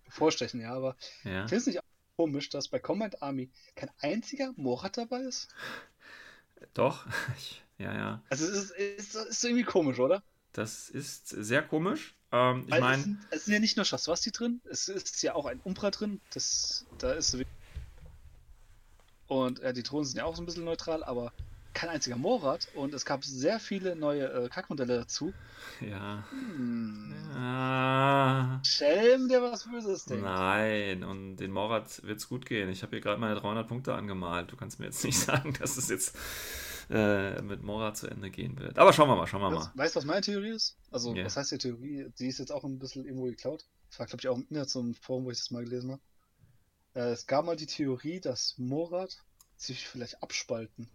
[0.09, 1.47] vorstechen, ja, aber ja.
[1.49, 5.49] findest du nicht auch komisch, dass bei Combat Army kein einziger Morat dabei ist?
[6.75, 7.07] Doch,
[7.39, 8.23] ich, ja, ja.
[8.29, 10.23] Also es ist, ist, ist irgendwie komisch, oder?
[10.53, 12.15] Das ist sehr komisch.
[12.33, 15.35] Ähm, ich es, meine, sind, es sind ja nicht nur Shaswasti drin, es ist ja
[15.35, 16.21] auch ein Umbra drin.
[16.33, 17.37] Das, da ist
[19.27, 21.33] Und äh, die Drohnen sind ja auch so ein bisschen neutral, aber
[21.77, 22.69] kein einziger Morat.
[22.75, 25.33] Und es gab sehr viele neue äh, Kackmodelle dazu.
[25.81, 26.25] ja.
[26.31, 27.15] Hm.
[27.35, 30.25] Ah, Schelm, der was Böses denkt.
[30.25, 32.71] nein, und den Morat wird es gut gehen.
[32.71, 34.51] Ich habe hier gerade meine 300 Punkte angemalt.
[34.51, 36.17] Du kannst mir jetzt nicht sagen, dass es jetzt
[36.89, 38.79] äh, mit Mora zu Ende gehen wird.
[38.79, 39.71] Aber schauen wir mal, schauen wir mal.
[39.75, 40.79] Weißt du, was meine Theorie ist?
[40.91, 41.27] Also, yeah.
[41.27, 42.07] was heißt die Theorie?
[42.19, 43.67] Die ist jetzt auch ein bisschen irgendwo geklaut.
[43.91, 45.93] Das war, glaube ich, auch im Internet so ein Forum, wo ich das mal gelesen
[45.93, 46.03] habe.
[46.95, 49.19] Äh, es gab mal die Theorie, dass Morat
[49.57, 50.89] sich vielleicht abspalten.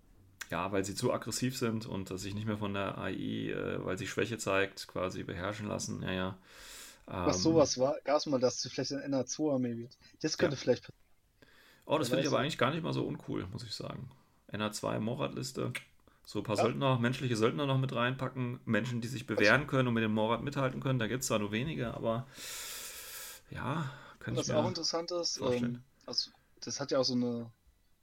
[0.51, 3.97] Ja, weil sie zu aggressiv sind und sich nicht mehr von der AI, äh, weil
[3.97, 6.03] sie Schwäche zeigt, quasi beherrschen lassen.
[6.03, 6.37] Ja, ja.
[7.05, 9.97] Was ähm, sowas war, gab es mal, dass sie vielleicht ein NA2-Armee wird.
[10.21, 10.61] Das könnte ja.
[10.61, 11.01] vielleicht passieren.
[11.85, 14.11] Oh, das finde ich aber eigentlich gar nicht mal so uncool, muss ich sagen.
[14.51, 15.73] NA2 Morat-Liste.
[16.23, 16.63] So ein paar ja.
[16.63, 18.59] Söldner, menschliche Söldner noch mit reinpacken.
[18.65, 20.99] Menschen, die sich bewähren können und mit dem Morat mithalten können.
[20.99, 22.27] Da gibt es zwar nur wenige, aber
[23.49, 26.29] ja, kann Was ich mir auch interessant ist, ähm, also
[26.61, 27.51] das hat ja auch so eine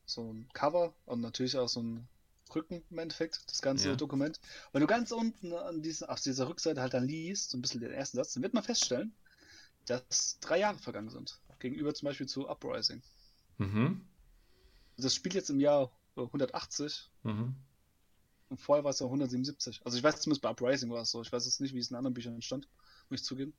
[0.05, 2.09] so ein Cover und natürlich auch so ein
[2.55, 3.97] Rücken im Endeffekt, das ganze ja.
[3.97, 4.41] Dokument.
[4.73, 7.81] Wenn du ganz unten an dieser, auf dieser Rückseite halt dann liest, so ein bisschen
[7.81, 9.15] den ersten Satz, dann wird man feststellen,
[9.87, 11.41] dass drei Jahre vergangen sind.
[11.59, 13.03] Gegenüber zum Beispiel zu Uprising.
[13.59, 14.07] Mhm.
[14.97, 17.11] Das spielt jetzt im Jahr 180.
[17.23, 17.55] Mhm.
[18.49, 19.81] Und vorher war es ja 177.
[19.85, 21.21] Also ich weiß zumindest bei Uprising war es so.
[21.21, 22.69] Ich weiß jetzt nicht, wie es in anderen Büchern stand,
[23.11, 23.53] muss ich zugeben.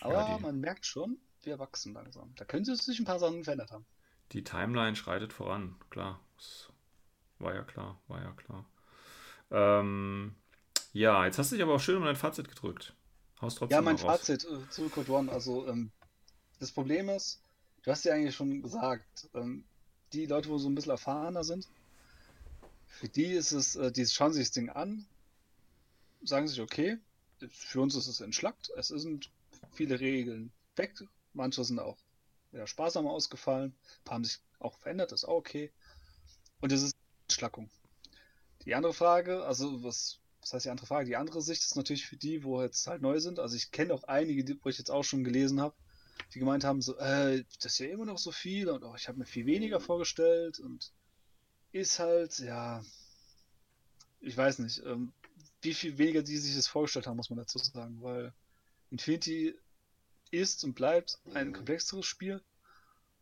[0.00, 2.34] Aber ja, man merkt schon, wir wachsen langsam.
[2.36, 3.86] Da könnte sich ein paar Sachen verändert haben.
[4.32, 6.20] Die Timeline schreitet voran, klar.
[7.42, 8.64] War ja klar, war ja klar.
[9.50, 10.34] Ähm,
[10.92, 12.94] ja, jetzt hast du dich aber auch schön um dein Fazit gedrückt.
[13.40, 15.32] Haust trotzdem ja, mein Fazit äh, zu Code One.
[15.32, 15.90] Also, ähm,
[16.60, 17.40] das Problem ist,
[17.82, 19.64] du hast ja eigentlich schon gesagt, ähm,
[20.12, 21.68] die Leute, wo so ein bisschen erfahrener sind,
[22.86, 25.06] für die ist es, äh, die schauen sich das Ding an,
[26.22, 26.98] sagen sich, okay,
[27.50, 29.30] für uns ist es entschlackt, es sind
[29.72, 30.94] viele Regeln weg,
[31.32, 31.96] manche sind auch
[32.52, 35.70] ja, sparsam ausgefallen, ein paar haben sich auch verändert, das ist auch okay.
[36.60, 37.70] Und es ist Entschlackung.
[38.64, 41.06] Die andere Frage, also was, was heißt die andere Frage?
[41.06, 43.38] Die andere Sicht ist natürlich für die, wo jetzt halt neu sind.
[43.38, 45.74] Also ich kenne auch einige, wo ich jetzt auch schon gelesen habe,
[46.34, 49.08] die gemeint haben, so, äh, das ist ja immer noch so viel und oh, ich
[49.08, 50.92] habe mir viel weniger vorgestellt und
[51.72, 52.84] ist halt, ja,
[54.20, 55.12] ich weiß nicht, ähm,
[55.62, 58.32] wie viel weniger die sich das vorgestellt haben, muss man dazu sagen, weil
[58.90, 59.54] Infinity
[60.30, 62.42] ist und bleibt ein komplexeres Spiel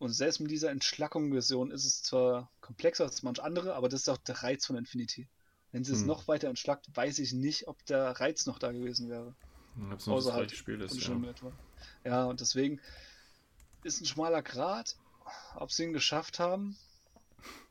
[0.00, 4.08] und selbst mit dieser Entschlackung-Version ist es zwar komplexer als manch andere, aber das ist
[4.08, 5.28] auch der Reiz von Infinity.
[5.72, 6.00] Wenn sie hm.
[6.00, 9.34] es noch weiter entschlackt, weiß ich nicht, ob der Reiz noch da gewesen wäre.
[9.92, 11.20] Ob es noch Außer das halt Spiel ist, ja.
[12.04, 12.80] ja, und deswegen
[13.84, 14.96] ist ein schmaler Grad.
[15.54, 16.78] Ob sie ihn geschafft haben,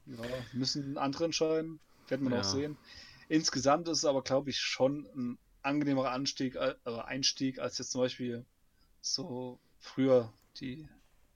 [0.06, 0.24] ja,
[0.54, 1.80] müssen andere entscheiden.
[2.10, 2.44] Werden wir ja.
[2.44, 2.78] noch sehen.
[3.28, 8.02] Insgesamt ist es aber, glaube ich, schon ein angenehmerer Anstieg, äh, Einstieg als jetzt zum
[8.02, 8.46] Beispiel
[9.02, 10.88] so früher die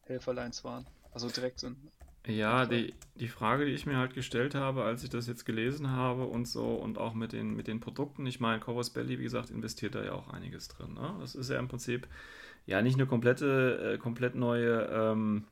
[0.05, 0.85] Helferlines waren.
[1.13, 1.77] Also direkt sind.
[2.25, 5.91] Ja, die, die Frage, die ich mir halt gestellt habe, als ich das jetzt gelesen
[5.91, 9.23] habe und so und auch mit den, mit den Produkten, ich meine, Corvus Belly, wie
[9.23, 10.93] gesagt, investiert da ja auch einiges drin.
[10.93, 11.15] Ne?
[11.19, 12.07] Das ist ja im Prinzip
[12.65, 15.47] ja nicht eine komplette, äh, komplett neue ähm,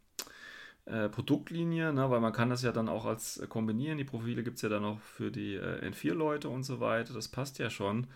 [0.86, 2.10] äh, Produktlinie, ne?
[2.10, 3.98] weil man kann das ja dann auch als äh, kombinieren.
[3.98, 7.14] Die Profile gibt es ja dann auch für die äh, N4-Leute und so weiter.
[7.14, 8.07] Das passt ja schon.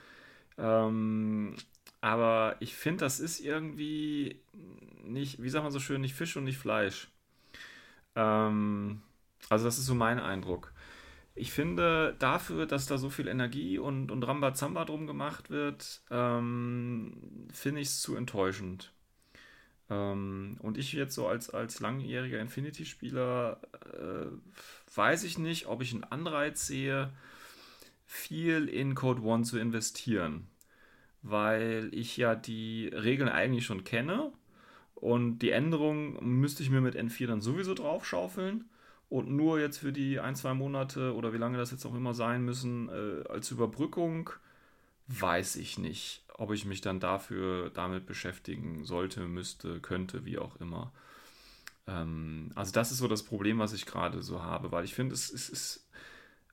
[0.58, 1.56] Ähm,
[2.02, 4.42] aber ich finde, das ist irgendwie
[5.04, 7.10] nicht, wie sagt man so schön, nicht Fisch und nicht Fleisch.
[8.16, 9.02] Ähm,
[9.50, 10.72] also das ist so mein Eindruck.
[11.36, 17.48] Ich finde, dafür, dass da so viel Energie und, und Rambazamba drum gemacht wird, ähm,
[17.52, 18.94] finde ich es zu enttäuschend.
[19.90, 23.60] Ähm, und ich jetzt so als, als langjähriger Infinity-Spieler
[23.94, 27.12] äh, weiß ich nicht, ob ich einen Anreiz sehe,
[28.06, 30.48] viel in Code One zu investieren
[31.28, 34.32] weil ich ja die Regeln eigentlich schon kenne
[34.94, 38.66] und die Änderungen müsste ich mir mit N4 dann sowieso draufschaufeln
[39.10, 42.14] und nur jetzt für die ein, zwei Monate oder wie lange das jetzt auch immer
[42.14, 44.30] sein müssen, äh, als Überbrückung
[45.08, 50.56] weiß ich nicht, ob ich mich dann dafür damit beschäftigen sollte, müsste, könnte, wie auch
[50.58, 50.92] immer.
[51.88, 55.16] Ähm, also das ist so das Problem, was ich gerade so habe, weil ich finde,
[55.16, 55.85] es, es ist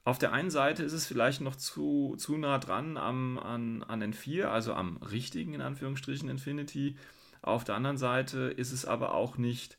[0.05, 4.03] auf der einen Seite ist es vielleicht noch zu, zu nah dran am, an, an
[4.03, 6.97] N4, also am richtigen in Anführungsstrichen Infinity.
[7.41, 9.79] Auf der anderen Seite ist es aber auch nicht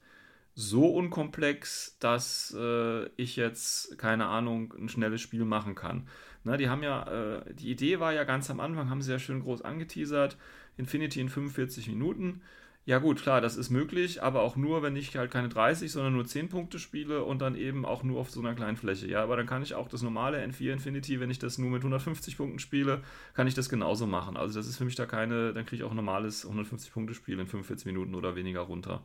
[0.56, 6.08] so unkomplex, dass äh, ich jetzt, keine Ahnung, ein schnelles Spiel machen kann.
[6.44, 7.04] Na, die haben ja,
[7.38, 10.38] äh, die Idee war ja ganz am Anfang, haben sie ja schön groß angeteasert,
[10.78, 12.42] Infinity in 45 Minuten.
[12.86, 16.14] Ja gut, klar, das ist möglich, aber auch nur, wenn ich halt keine 30, sondern
[16.14, 19.08] nur 10 Punkte spiele und dann eben auch nur auf so einer kleinen Fläche.
[19.08, 21.80] Ja, aber dann kann ich auch das normale N4 Infinity, wenn ich das nur mit
[21.82, 23.02] 150 Punkten spiele,
[23.36, 24.36] kann ich das genauso machen.
[24.36, 27.14] Also das ist für mich da keine, dann kriege ich auch ein normales 150 Punkte
[27.14, 29.02] Spiel in 45 Minuten oder weniger runter.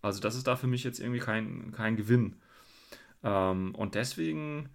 [0.00, 2.36] Also das ist da für mich jetzt irgendwie kein, kein Gewinn.
[3.24, 4.68] Ähm, und deswegen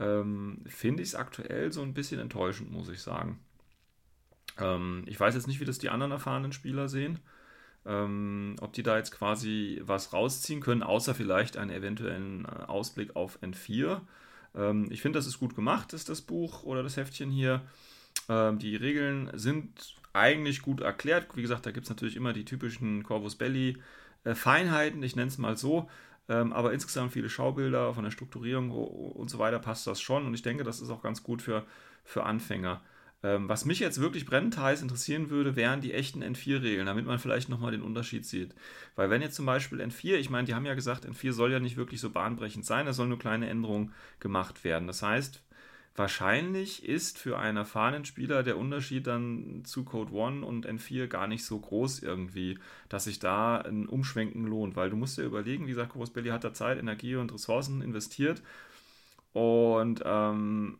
[0.00, 3.38] ähm, finde ich es aktuell so ein bisschen enttäuschend, muss ich sagen.
[4.58, 7.20] Ähm, ich weiß jetzt nicht, wie das die anderen erfahrenen Spieler sehen.
[7.86, 13.14] Ähm, ob die da jetzt quasi was rausziehen können, außer vielleicht einen eventuellen äh, Ausblick
[13.14, 14.00] auf N4.
[14.54, 17.60] Ähm, ich finde, das ist gut gemacht, ist das Buch oder das Heftchen hier.
[18.28, 21.26] Ähm, die Regeln sind eigentlich gut erklärt.
[21.34, 23.76] Wie gesagt, da gibt es natürlich immer die typischen Corvus Belli
[24.24, 25.90] äh, Feinheiten, ich nenne es mal so.
[26.28, 30.26] Ähm, aber insgesamt viele Schaubilder von der Strukturierung und so weiter passt das schon.
[30.26, 31.64] Und ich denke, das ist auch ganz gut für,
[32.04, 32.80] für Anfänger.
[33.24, 37.18] Ähm, was mich jetzt wirklich brennend heiß interessieren würde, wären die echten N4-Regeln, damit man
[37.18, 38.54] vielleicht nochmal den Unterschied sieht.
[38.96, 41.58] Weil wenn jetzt zum Beispiel N4, ich meine, die haben ja gesagt, N4 soll ja
[41.58, 44.86] nicht wirklich so bahnbrechend sein, es sollen nur kleine Änderungen gemacht werden.
[44.86, 45.42] Das heißt,
[45.96, 51.26] wahrscheinlich ist für einen erfahrenen Spieler der Unterschied dann zu Code 1 und N4 gar
[51.26, 52.58] nicht so groß irgendwie,
[52.90, 54.76] dass sich da ein Umschwenken lohnt.
[54.76, 57.80] Weil du musst dir überlegen, wie gesagt, Corus Belli hat da Zeit, Energie und Ressourcen
[57.80, 58.42] investiert.
[59.32, 60.78] Und ähm,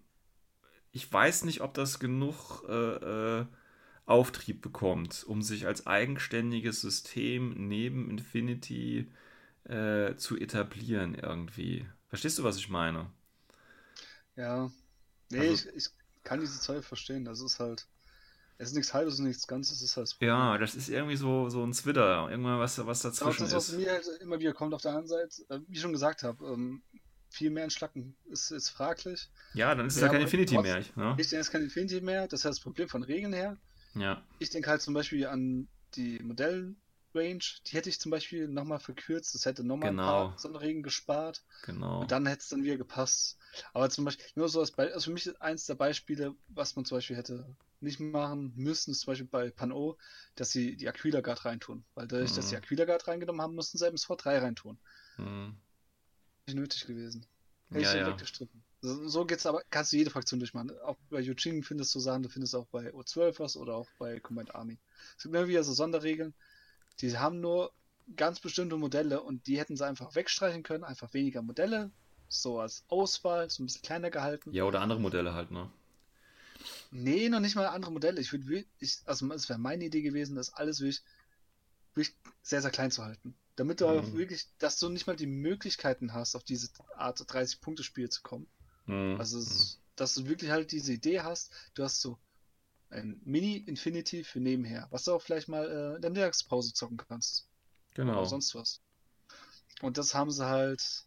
[0.95, 3.47] ich weiß nicht, ob das genug äh, äh,
[4.07, 9.11] Auftrieb bekommt, um sich als eigenständiges System neben Infinity
[9.65, 11.85] äh, zu etablieren irgendwie.
[12.09, 13.11] Verstehst du, was ich meine?
[14.37, 14.71] Ja.
[15.31, 15.91] Nee, also, ich, ich
[16.23, 17.25] kann diese Zeug verstehen.
[17.25, 17.89] Das ist halt.
[18.57, 20.17] Es ist nichts Halbes und nichts Ganzes, es ist halt.
[20.21, 23.73] Ja, das ist irgendwie so, so ein Zwitter, irgendwann was, was dazwischen auch das, was
[23.73, 26.47] mir halt immer wieder kommt auf der anderen Seite, äh, wie ich schon gesagt habe,
[26.47, 26.83] ähm,
[27.35, 29.29] viel mehr entschlacken ist, ist fraglich.
[29.55, 30.83] Ja, dann ist es ja kein Infinity mehr.
[30.95, 31.17] Ne?
[31.19, 32.29] Ich denke, es ist kein Infinity mehr.
[32.29, 33.57] Das ist das Problem von Regeln her.
[33.95, 34.23] Ja.
[34.39, 35.67] Ich denke halt zum Beispiel an
[35.97, 36.77] die Modellrange.
[37.67, 39.35] Die hätte ich zum Beispiel nochmal verkürzt.
[39.35, 40.03] Das hätte nochmal genau.
[40.03, 41.43] ein paar Sonderregeln gespart.
[41.65, 42.03] Genau.
[42.03, 43.37] Und dann hätte es dann wieder gepasst.
[43.73, 46.77] Aber zum Beispiel, nur so als Beispiel, also für mich ist eins der Beispiele, was
[46.77, 49.99] man zum Beispiel hätte nicht machen müssen, ist zum Beispiel bei Pan-O,
[50.37, 51.85] dass sie die Aquila Guard reintun.
[51.95, 52.37] Weil dadurch, mhm.
[52.37, 54.79] dass sie Aquila Guard reingenommen haben, mussten sie eben V3 reintun.
[55.19, 55.57] Mhm
[56.47, 57.27] nicht nötig gewesen.
[57.71, 58.07] Hätte ja, ich ja.
[58.07, 58.63] weggestriffen.
[58.83, 60.71] So, so geht's aber, kannst du jede Fraktion durchmachen.
[60.81, 64.21] Auch bei Yuching findest du Sachen, du findest auch bei O12 was oder auch bei
[64.21, 64.79] Command Army.
[65.17, 66.35] Es gibt immer wieder so Sonderregeln,
[67.01, 67.73] die haben nur
[68.17, 71.91] ganz bestimmte Modelle und die hätten sie einfach wegstreichen können, einfach weniger Modelle,
[72.29, 74.53] so als Auswahl, so ein bisschen kleiner gehalten.
[74.53, 75.71] Ja, oder andere Modelle halt, ne?
[76.91, 78.21] Nee, noch nicht mal andere Modelle.
[78.21, 78.65] Ich würde,
[79.07, 81.03] also es wäre meine Idee gewesen, das alles wirklich,
[81.95, 83.35] wirklich sehr, sehr klein zu halten.
[83.57, 83.99] Damit du mhm.
[83.99, 88.47] auch wirklich, dass du nicht mal die Möglichkeiten hast, auf diese Art 30-Punkte-Spiel zu kommen.
[88.87, 89.17] Mhm.
[89.19, 92.19] Also, es, dass du wirklich halt diese Idee hast, du hast so
[92.91, 97.49] ein Mini-Infinity für nebenher, was du auch vielleicht mal äh, in der Mittagspause zocken kannst.
[97.95, 98.19] Genau.
[98.19, 98.81] Oder sonst was.
[99.83, 101.05] Und das haben sie halt,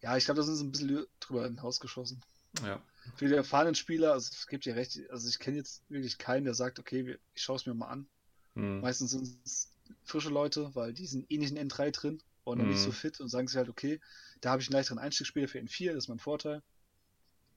[0.00, 2.22] ja, ich glaube, da sind sie ein bisschen drüber hinausgeschossen.
[2.64, 2.82] Ja.
[3.16, 6.44] Für die erfahrenen Spieler, also es gibt ja recht, also ich kenne jetzt wirklich keinen,
[6.44, 8.08] der sagt, okay, ich schaue es mir mal an.
[8.54, 8.80] Mhm.
[8.80, 9.72] Meistens sind es
[10.04, 12.70] frische Leute, weil die sind eh nicht in N3 drin und noch mhm.
[12.70, 12.94] nicht so mhm.
[12.94, 14.00] fit und sagen sich halt, okay,
[14.40, 16.62] da habe ich einen leichteren Einstiegsspieler für N4, das ist mein Vorteil.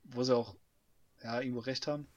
[0.04, 0.56] Wo sie auch
[1.24, 2.08] ja, irgendwo recht haben.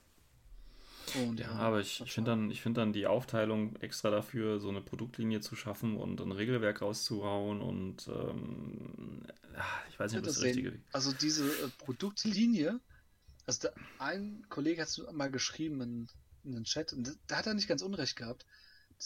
[1.13, 4.69] Und, ja, ja, aber ich, ich finde dann, find dann die Aufteilung extra dafür, so
[4.69, 9.21] eine Produktlinie zu schaffen und ein Regelwerk rauszuhauen und ähm,
[9.89, 10.79] ich weiß nicht, ob das, das Richtige ist.
[10.91, 12.79] Also diese äh, Produktlinie,
[13.45, 16.07] also der, ein Kollege hat es mal geschrieben in,
[16.43, 18.45] in den Chat, und da hat er nicht ganz unrecht gehabt.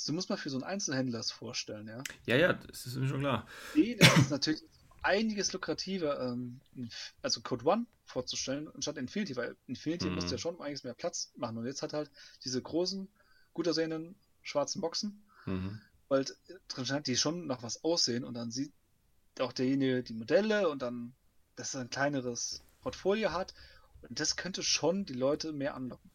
[0.06, 2.04] Du musst mal für so einen Einzelhändler das vorstellen, ja?
[2.26, 3.48] Ja, ja, das ist mir schon klar.
[3.76, 4.64] Nee, das ist natürlich
[5.02, 6.60] einiges lukrativer, ähm,
[7.22, 10.16] also Code One vorzustellen, anstatt Infinity, weil Infinity mhm.
[10.16, 11.58] musste ja schon einiges mehr Platz machen.
[11.58, 12.12] Und jetzt hat halt
[12.44, 13.08] diese großen,
[13.54, 15.80] gut aussehenden schwarzen Boxen, mhm.
[16.08, 16.26] weil
[16.68, 18.74] drin stand, die schon nach was aussehen und dann sieht
[19.40, 21.14] auch derjenige die Modelle und dann,
[21.56, 23.54] dass er ein kleineres Portfolio hat.
[24.02, 26.10] Und das könnte schon die Leute mehr anlocken.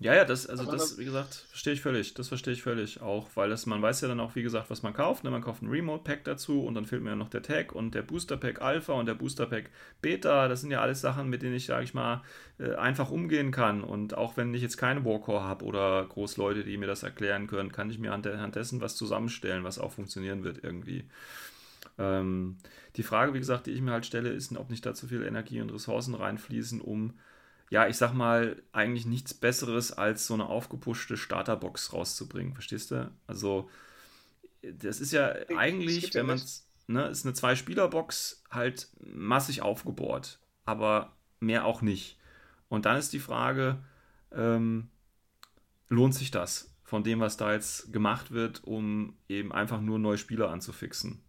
[0.00, 2.14] Ja, ja, das, also das, wie gesagt, verstehe ich völlig.
[2.14, 4.82] Das verstehe ich völlig auch, weil das, man weiß ja dann auch, wie gesagt, was
[4.82, 5.22] man kauft.
[5.22, 5.30] Ne?
[5.30, 8.02] Man kauft ein Remote-Pack dazu und dann fehlt mir ja noch der Tag und der
[8.02, 9.70] Booster-Pack Alpha und der Booster-Pack
[10.02, 10.48] Beta.
[10.48, 12.22] Das sind ja alles Sachen, mit denen ich, sage ich mal,
[12.58, 13.84] äh, einfach umgehen kann.
[13.84, 17.70] Und auch wenn ich jetzt keine Warcore habe oder Großleute, die mir das erklären können,
[17.70, 21.04] kann ich mir anhand dessen was zusammenstellen, was auch funktionieren wird irgendwie.
[21.98, 22.56] Ähm,
[22.96, 25.22] die Frage, wie gesagt, die ich mir halt stelle, ist, ob nicht da zu viel
[25.22, 27.14] Energie und Ressourcen reinfließen, um
[27.74, 32.52] ja, ich sag mal, eigentlich nichts Besseres als so eine aufgepuschte Starterbox rauszubringen.
[32.52, 33.10] Verstehst du?
[33.26, 33.68] Also,
[34.62, 41.16] das ist ja eigentlich, wenn man es, ne, ist eine Zwei-Spieler-Box halt massig aufgebohrt, aber
[41.40, 42.16] mehr auch nicht.
[42.68, 43.82] Und dann ist die Frage,
[44.30, 44.88] ähm,
[45.88, 50.18] lohnt sich das von dem, was da jetzt gemacht wird, um eben einfach nur neue
[50.18, 51.24] Spieler anzufixen?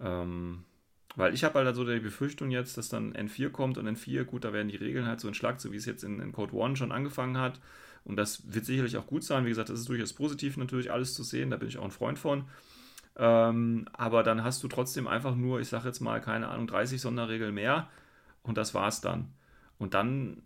[0.00, 0.66] Ähm,
[1.16, 4.44] weil ich habe halt so die Befürchtung jetzt, dass dann N4 kommt und N4, gut,
[4.44, 6.76] da werden die Regeln halt so entschlackt, so wie es jetzt in, in Code One
[6.76, 7.60] schon angefangen hat.
[8.04, 9.44] Und das wird sicherlich auch gut sein.
[9.44, 11.90] Wie gesagt, das ist durchaus positiv natürlich alles zu sehen, da bin ich auch ein
[11.90, 12.44] Freund von.
[13.16, 17.00] Ähm, aber dann hast du trotzdem einfach nur, ich sage jetzt mal, keine Ahnung, 30
[17.00, 17.88] Sonderregeln mehr
[18.42, 19.34] und das war's dann.
[19.78, 20.42] Und dann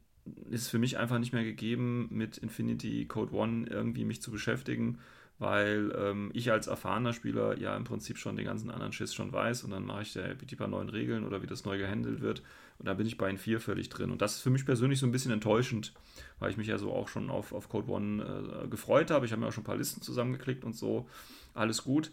[0.51, 4.33] ist es für mich einfach nicht mehr gegeben, mit Infinity Code One irgendwie mich zu
[4.33, 4.99] beschäftigen,
[5.39, 9.33] weil ähm, ich als erfahrener Spieler ja im Prinzip schon den ganzen anderen Schiss schon
[9.33, 12.21] weiß und dann mache ich da die paar neuen Regeln oder wie das neu gehandelt
[12.21, 12.43] wird
[12.79, 14.11] und da bin ich bei in 4 völlig drin.
[14.11, 15.95] Und das ist für mich persönlich so ein bisschen enttäuschend,
[16.39, 19.25] weil ich mich ja so auch schon auf, auf Code One äh, gefreut habe.
[19.25, 21.09] Ich habe mir auch schon ein paar Listen zusammengeklickt und so.
[21.55, 22.13] Alles gut.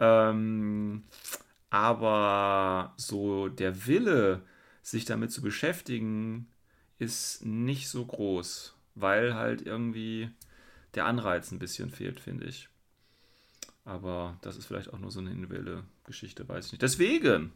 [0.00, 1.04] Ähm,
[1.70, 4.42] aber so der Wille,
[4.82, 6.48] sich damit zu beschäftigen,
[6.98, 10.30] ist nicht so groß, weil halt irgendwie
[10.94, 12.68] der Anreiz ein bisschen fehlt, finde ich.
[13.84, 16.82] Aber das ist vielleicht auch nur so eine individuelle Geschichte, weiß ich nicht.
[16.82, 17.52] Deswegen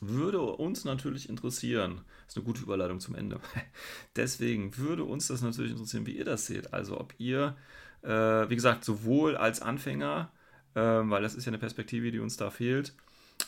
[0.00, 3.40] würde uns natürlich interessieren, das ist eine gute Überleitung zum Ende.
[4.16, 6.74] Deswegen würde uns das natürlich interessieren, wie ihr das seht.
[6.74, 7.56] Also ob ihr,
[8.02, 10.30] äh, wie gesagt, sowohl als Anfänger,
[10.74, 12.94] äh, weil das ist ja eine Perspektive, die uns da fehlt,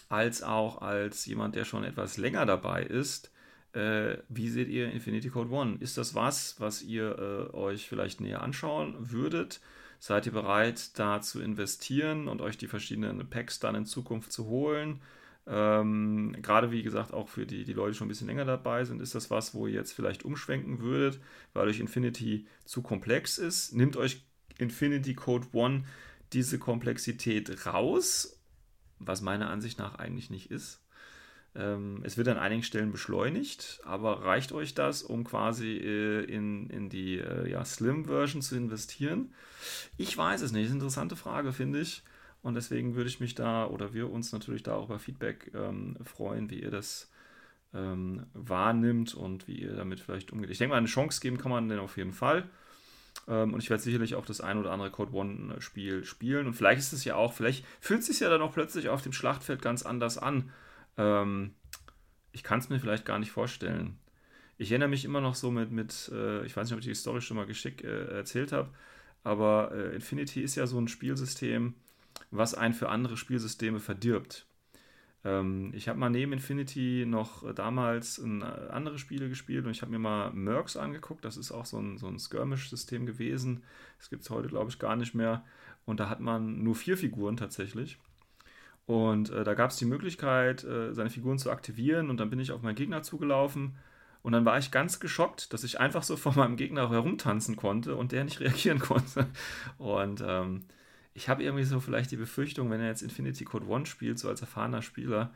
[0.09, 3.31] als auch als jemand, der schon etwas länger dabei ist,
[3.77, 5.77] äh, wie seht ihr Infinity Code One?
[5.81, 9.61] Ist das was, was ihr äh, euch vielleicht näher anschauen würdet?
[9.99, 14.47] Seid ihr bereit, da zu investieren und euch die verschiedenen Packs dann in Zukunft zu
[14.47, 15.03] holen?
[15.47, 18.85] Ähm, Gerade wie gesagt, auch für die, die Leute, die schon ein bisschen länger dabei
[18.85, 21.21] sind, ist das was, wo ihr jetzt vielleicht umschwenken würdet,
[21.53, 23.75] weil euch Infinity zu komplex ist.
[23.75, 24.25] Nimmt euch
[24.59, 25.85] Infinity Code One
[26.33, 28.41] diese Komplexität raus,
[28.99, 30.81] was meiner Ansicht nach eigentlich nicht ist.
[31.57, 36.69] Ähm, es wird an einigen Stellen beschleunigt, aber reicht euch das, um quasi äh, in,
[36.69, 39.33] in die äh, ja, Slim-Version zu investieren?
[39.97, 40.65] Ich weiß es nicht.
[40.65, 42.03] Das ist eine interessante Frage, finde ich.
[42.43, 45.97] Und deswegen würde ich mich da oder wir uns natürlich da auch über Feedback ähm,
[46.05, 47.11] freuen, wie ihr das
[47.75, 50.51] ähm, wahrnimmt und wie ihr damit vielleicht umgeht.
[50.51, 52.49] Ich denke mal, eine Chance geben kann man denn auf jeden Fall.
[53.27, 56.47] Ähm, und ich werde sicherlich auch das ein oder andere Code One-Spiel spielen.
[56.47, 59.03] Und vielleicht ist es ja auch, vielleicht fühlt es sich ja dann auch plötzlich auf
[59.03, 60.53] dem Schlachtfeld ganz anders an.
[60.97, 61.55] Ähm,
[62.33, 63.99] ich kann es mir vielleicht gar nicht vorstellen.
[64.59, 66.95] Ich erinnere mich immer noch so mit, mit äh, ich weiß nicht, ob ich die
[66.95, 68.71] Story schon mal geschickt äh, erzählt habe,
[69.23, 71.75] aber äh, Infinity ist ja so ein Spielsystem,
[72.31, 74.47] was einen für andere Spielsysteme verdirbt.
[75.25, 79.83] Ähm, ich habe mal neben Infinity noch damals ein, äh, andere Spiele gespielt und ich
[79.83, 81.25] habe mir mal Mercs angeguckt.
[81.25, 83.65] Das ist auch so ein, so ein Skirmish-System gewesen.
[83.99, 85.45] Das gibt es heute, glaube ich, gar nicht mehr.
[85.85, 87.99] Und da hat man nur vier Figuren tatsächlich.
[88.87, 92.39] Und äh, da gab es die Möglichkeit, äh, seine Figuren zu aktivieren und dann bin
[92.39, 93.77] ich auf meinen Gegner zugelaufen
[94.23, 97.97] und dann war ich ganz geschockt, dass ich einfach so vor meinem Gegner herumtanzen konnte
[97.97, 99.27] und der nicht reagieren konnte.
[99.79, 100.65] Und ähm,
[101.15, 104.29] ich habe irgendwie so vielleicht die Befürchtung, wenn er jetzt Infinity Code One spielt, so
[104.29, 105.33] als erfahrener Spieler,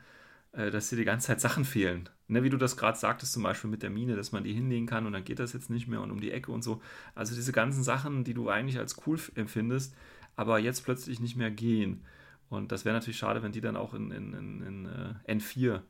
[0.51, 2.09] äh, dass dir die ganze Zeit Sachen fehlen.
[2.27, 4.87] Ne, wie du das gerade sagtest, zum Beispiel mit der Mine, dass man die hinlegen
[4.87, 6.81] kann und dann geht das jetzt nicht mehr und um die Ecke und so.
[7.15, 9.95] Also diese ganzen Sachen, die du eigentlich als cool empfindest,
[10.35, 12.03] aber jetzt plötzlich nicht mehr gehen.
[12.51, 14.85] Und das wäre natürlich schade, wenn die dann auch in, in, in, in
[15.25, 15.81] äh, N4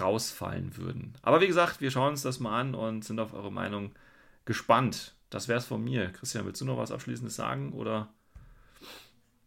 [0.00, 1.14] rausfallen würden.
[1.22, 3.90] Aber wie gesagt, wir schauen uns das mal an und sind auf eure Meinung
[4.44, 5.16] gespannt.
[5.28, 6.12] Das wäre es von mir.
[6.12, 8.08] Christian, willst du noch was Abschließendes sagen oder?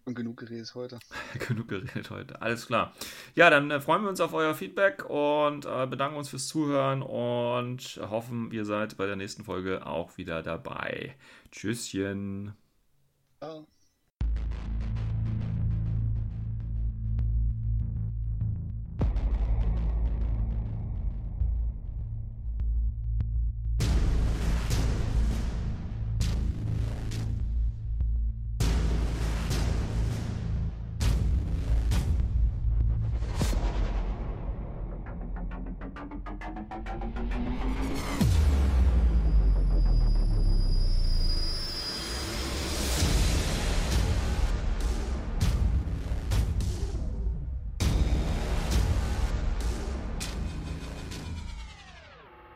[0.04, 1.00] Und genug geredet heute.
[1.48, 2.42] genug geredet heute.
[2.42, 2.94] Alles klar.
[3.34, 7.02] Ja, dann äh, freuen wir uns auf euer Feedback und äh, bedanken uns fürs Zuhören
[7.02, 11.16] und hoffen, ihr seid bei der nächsten Folge auch wieder dabei.
[11.50, 12.56] Tschüsschen.
[13.38, 13.66] Ciao.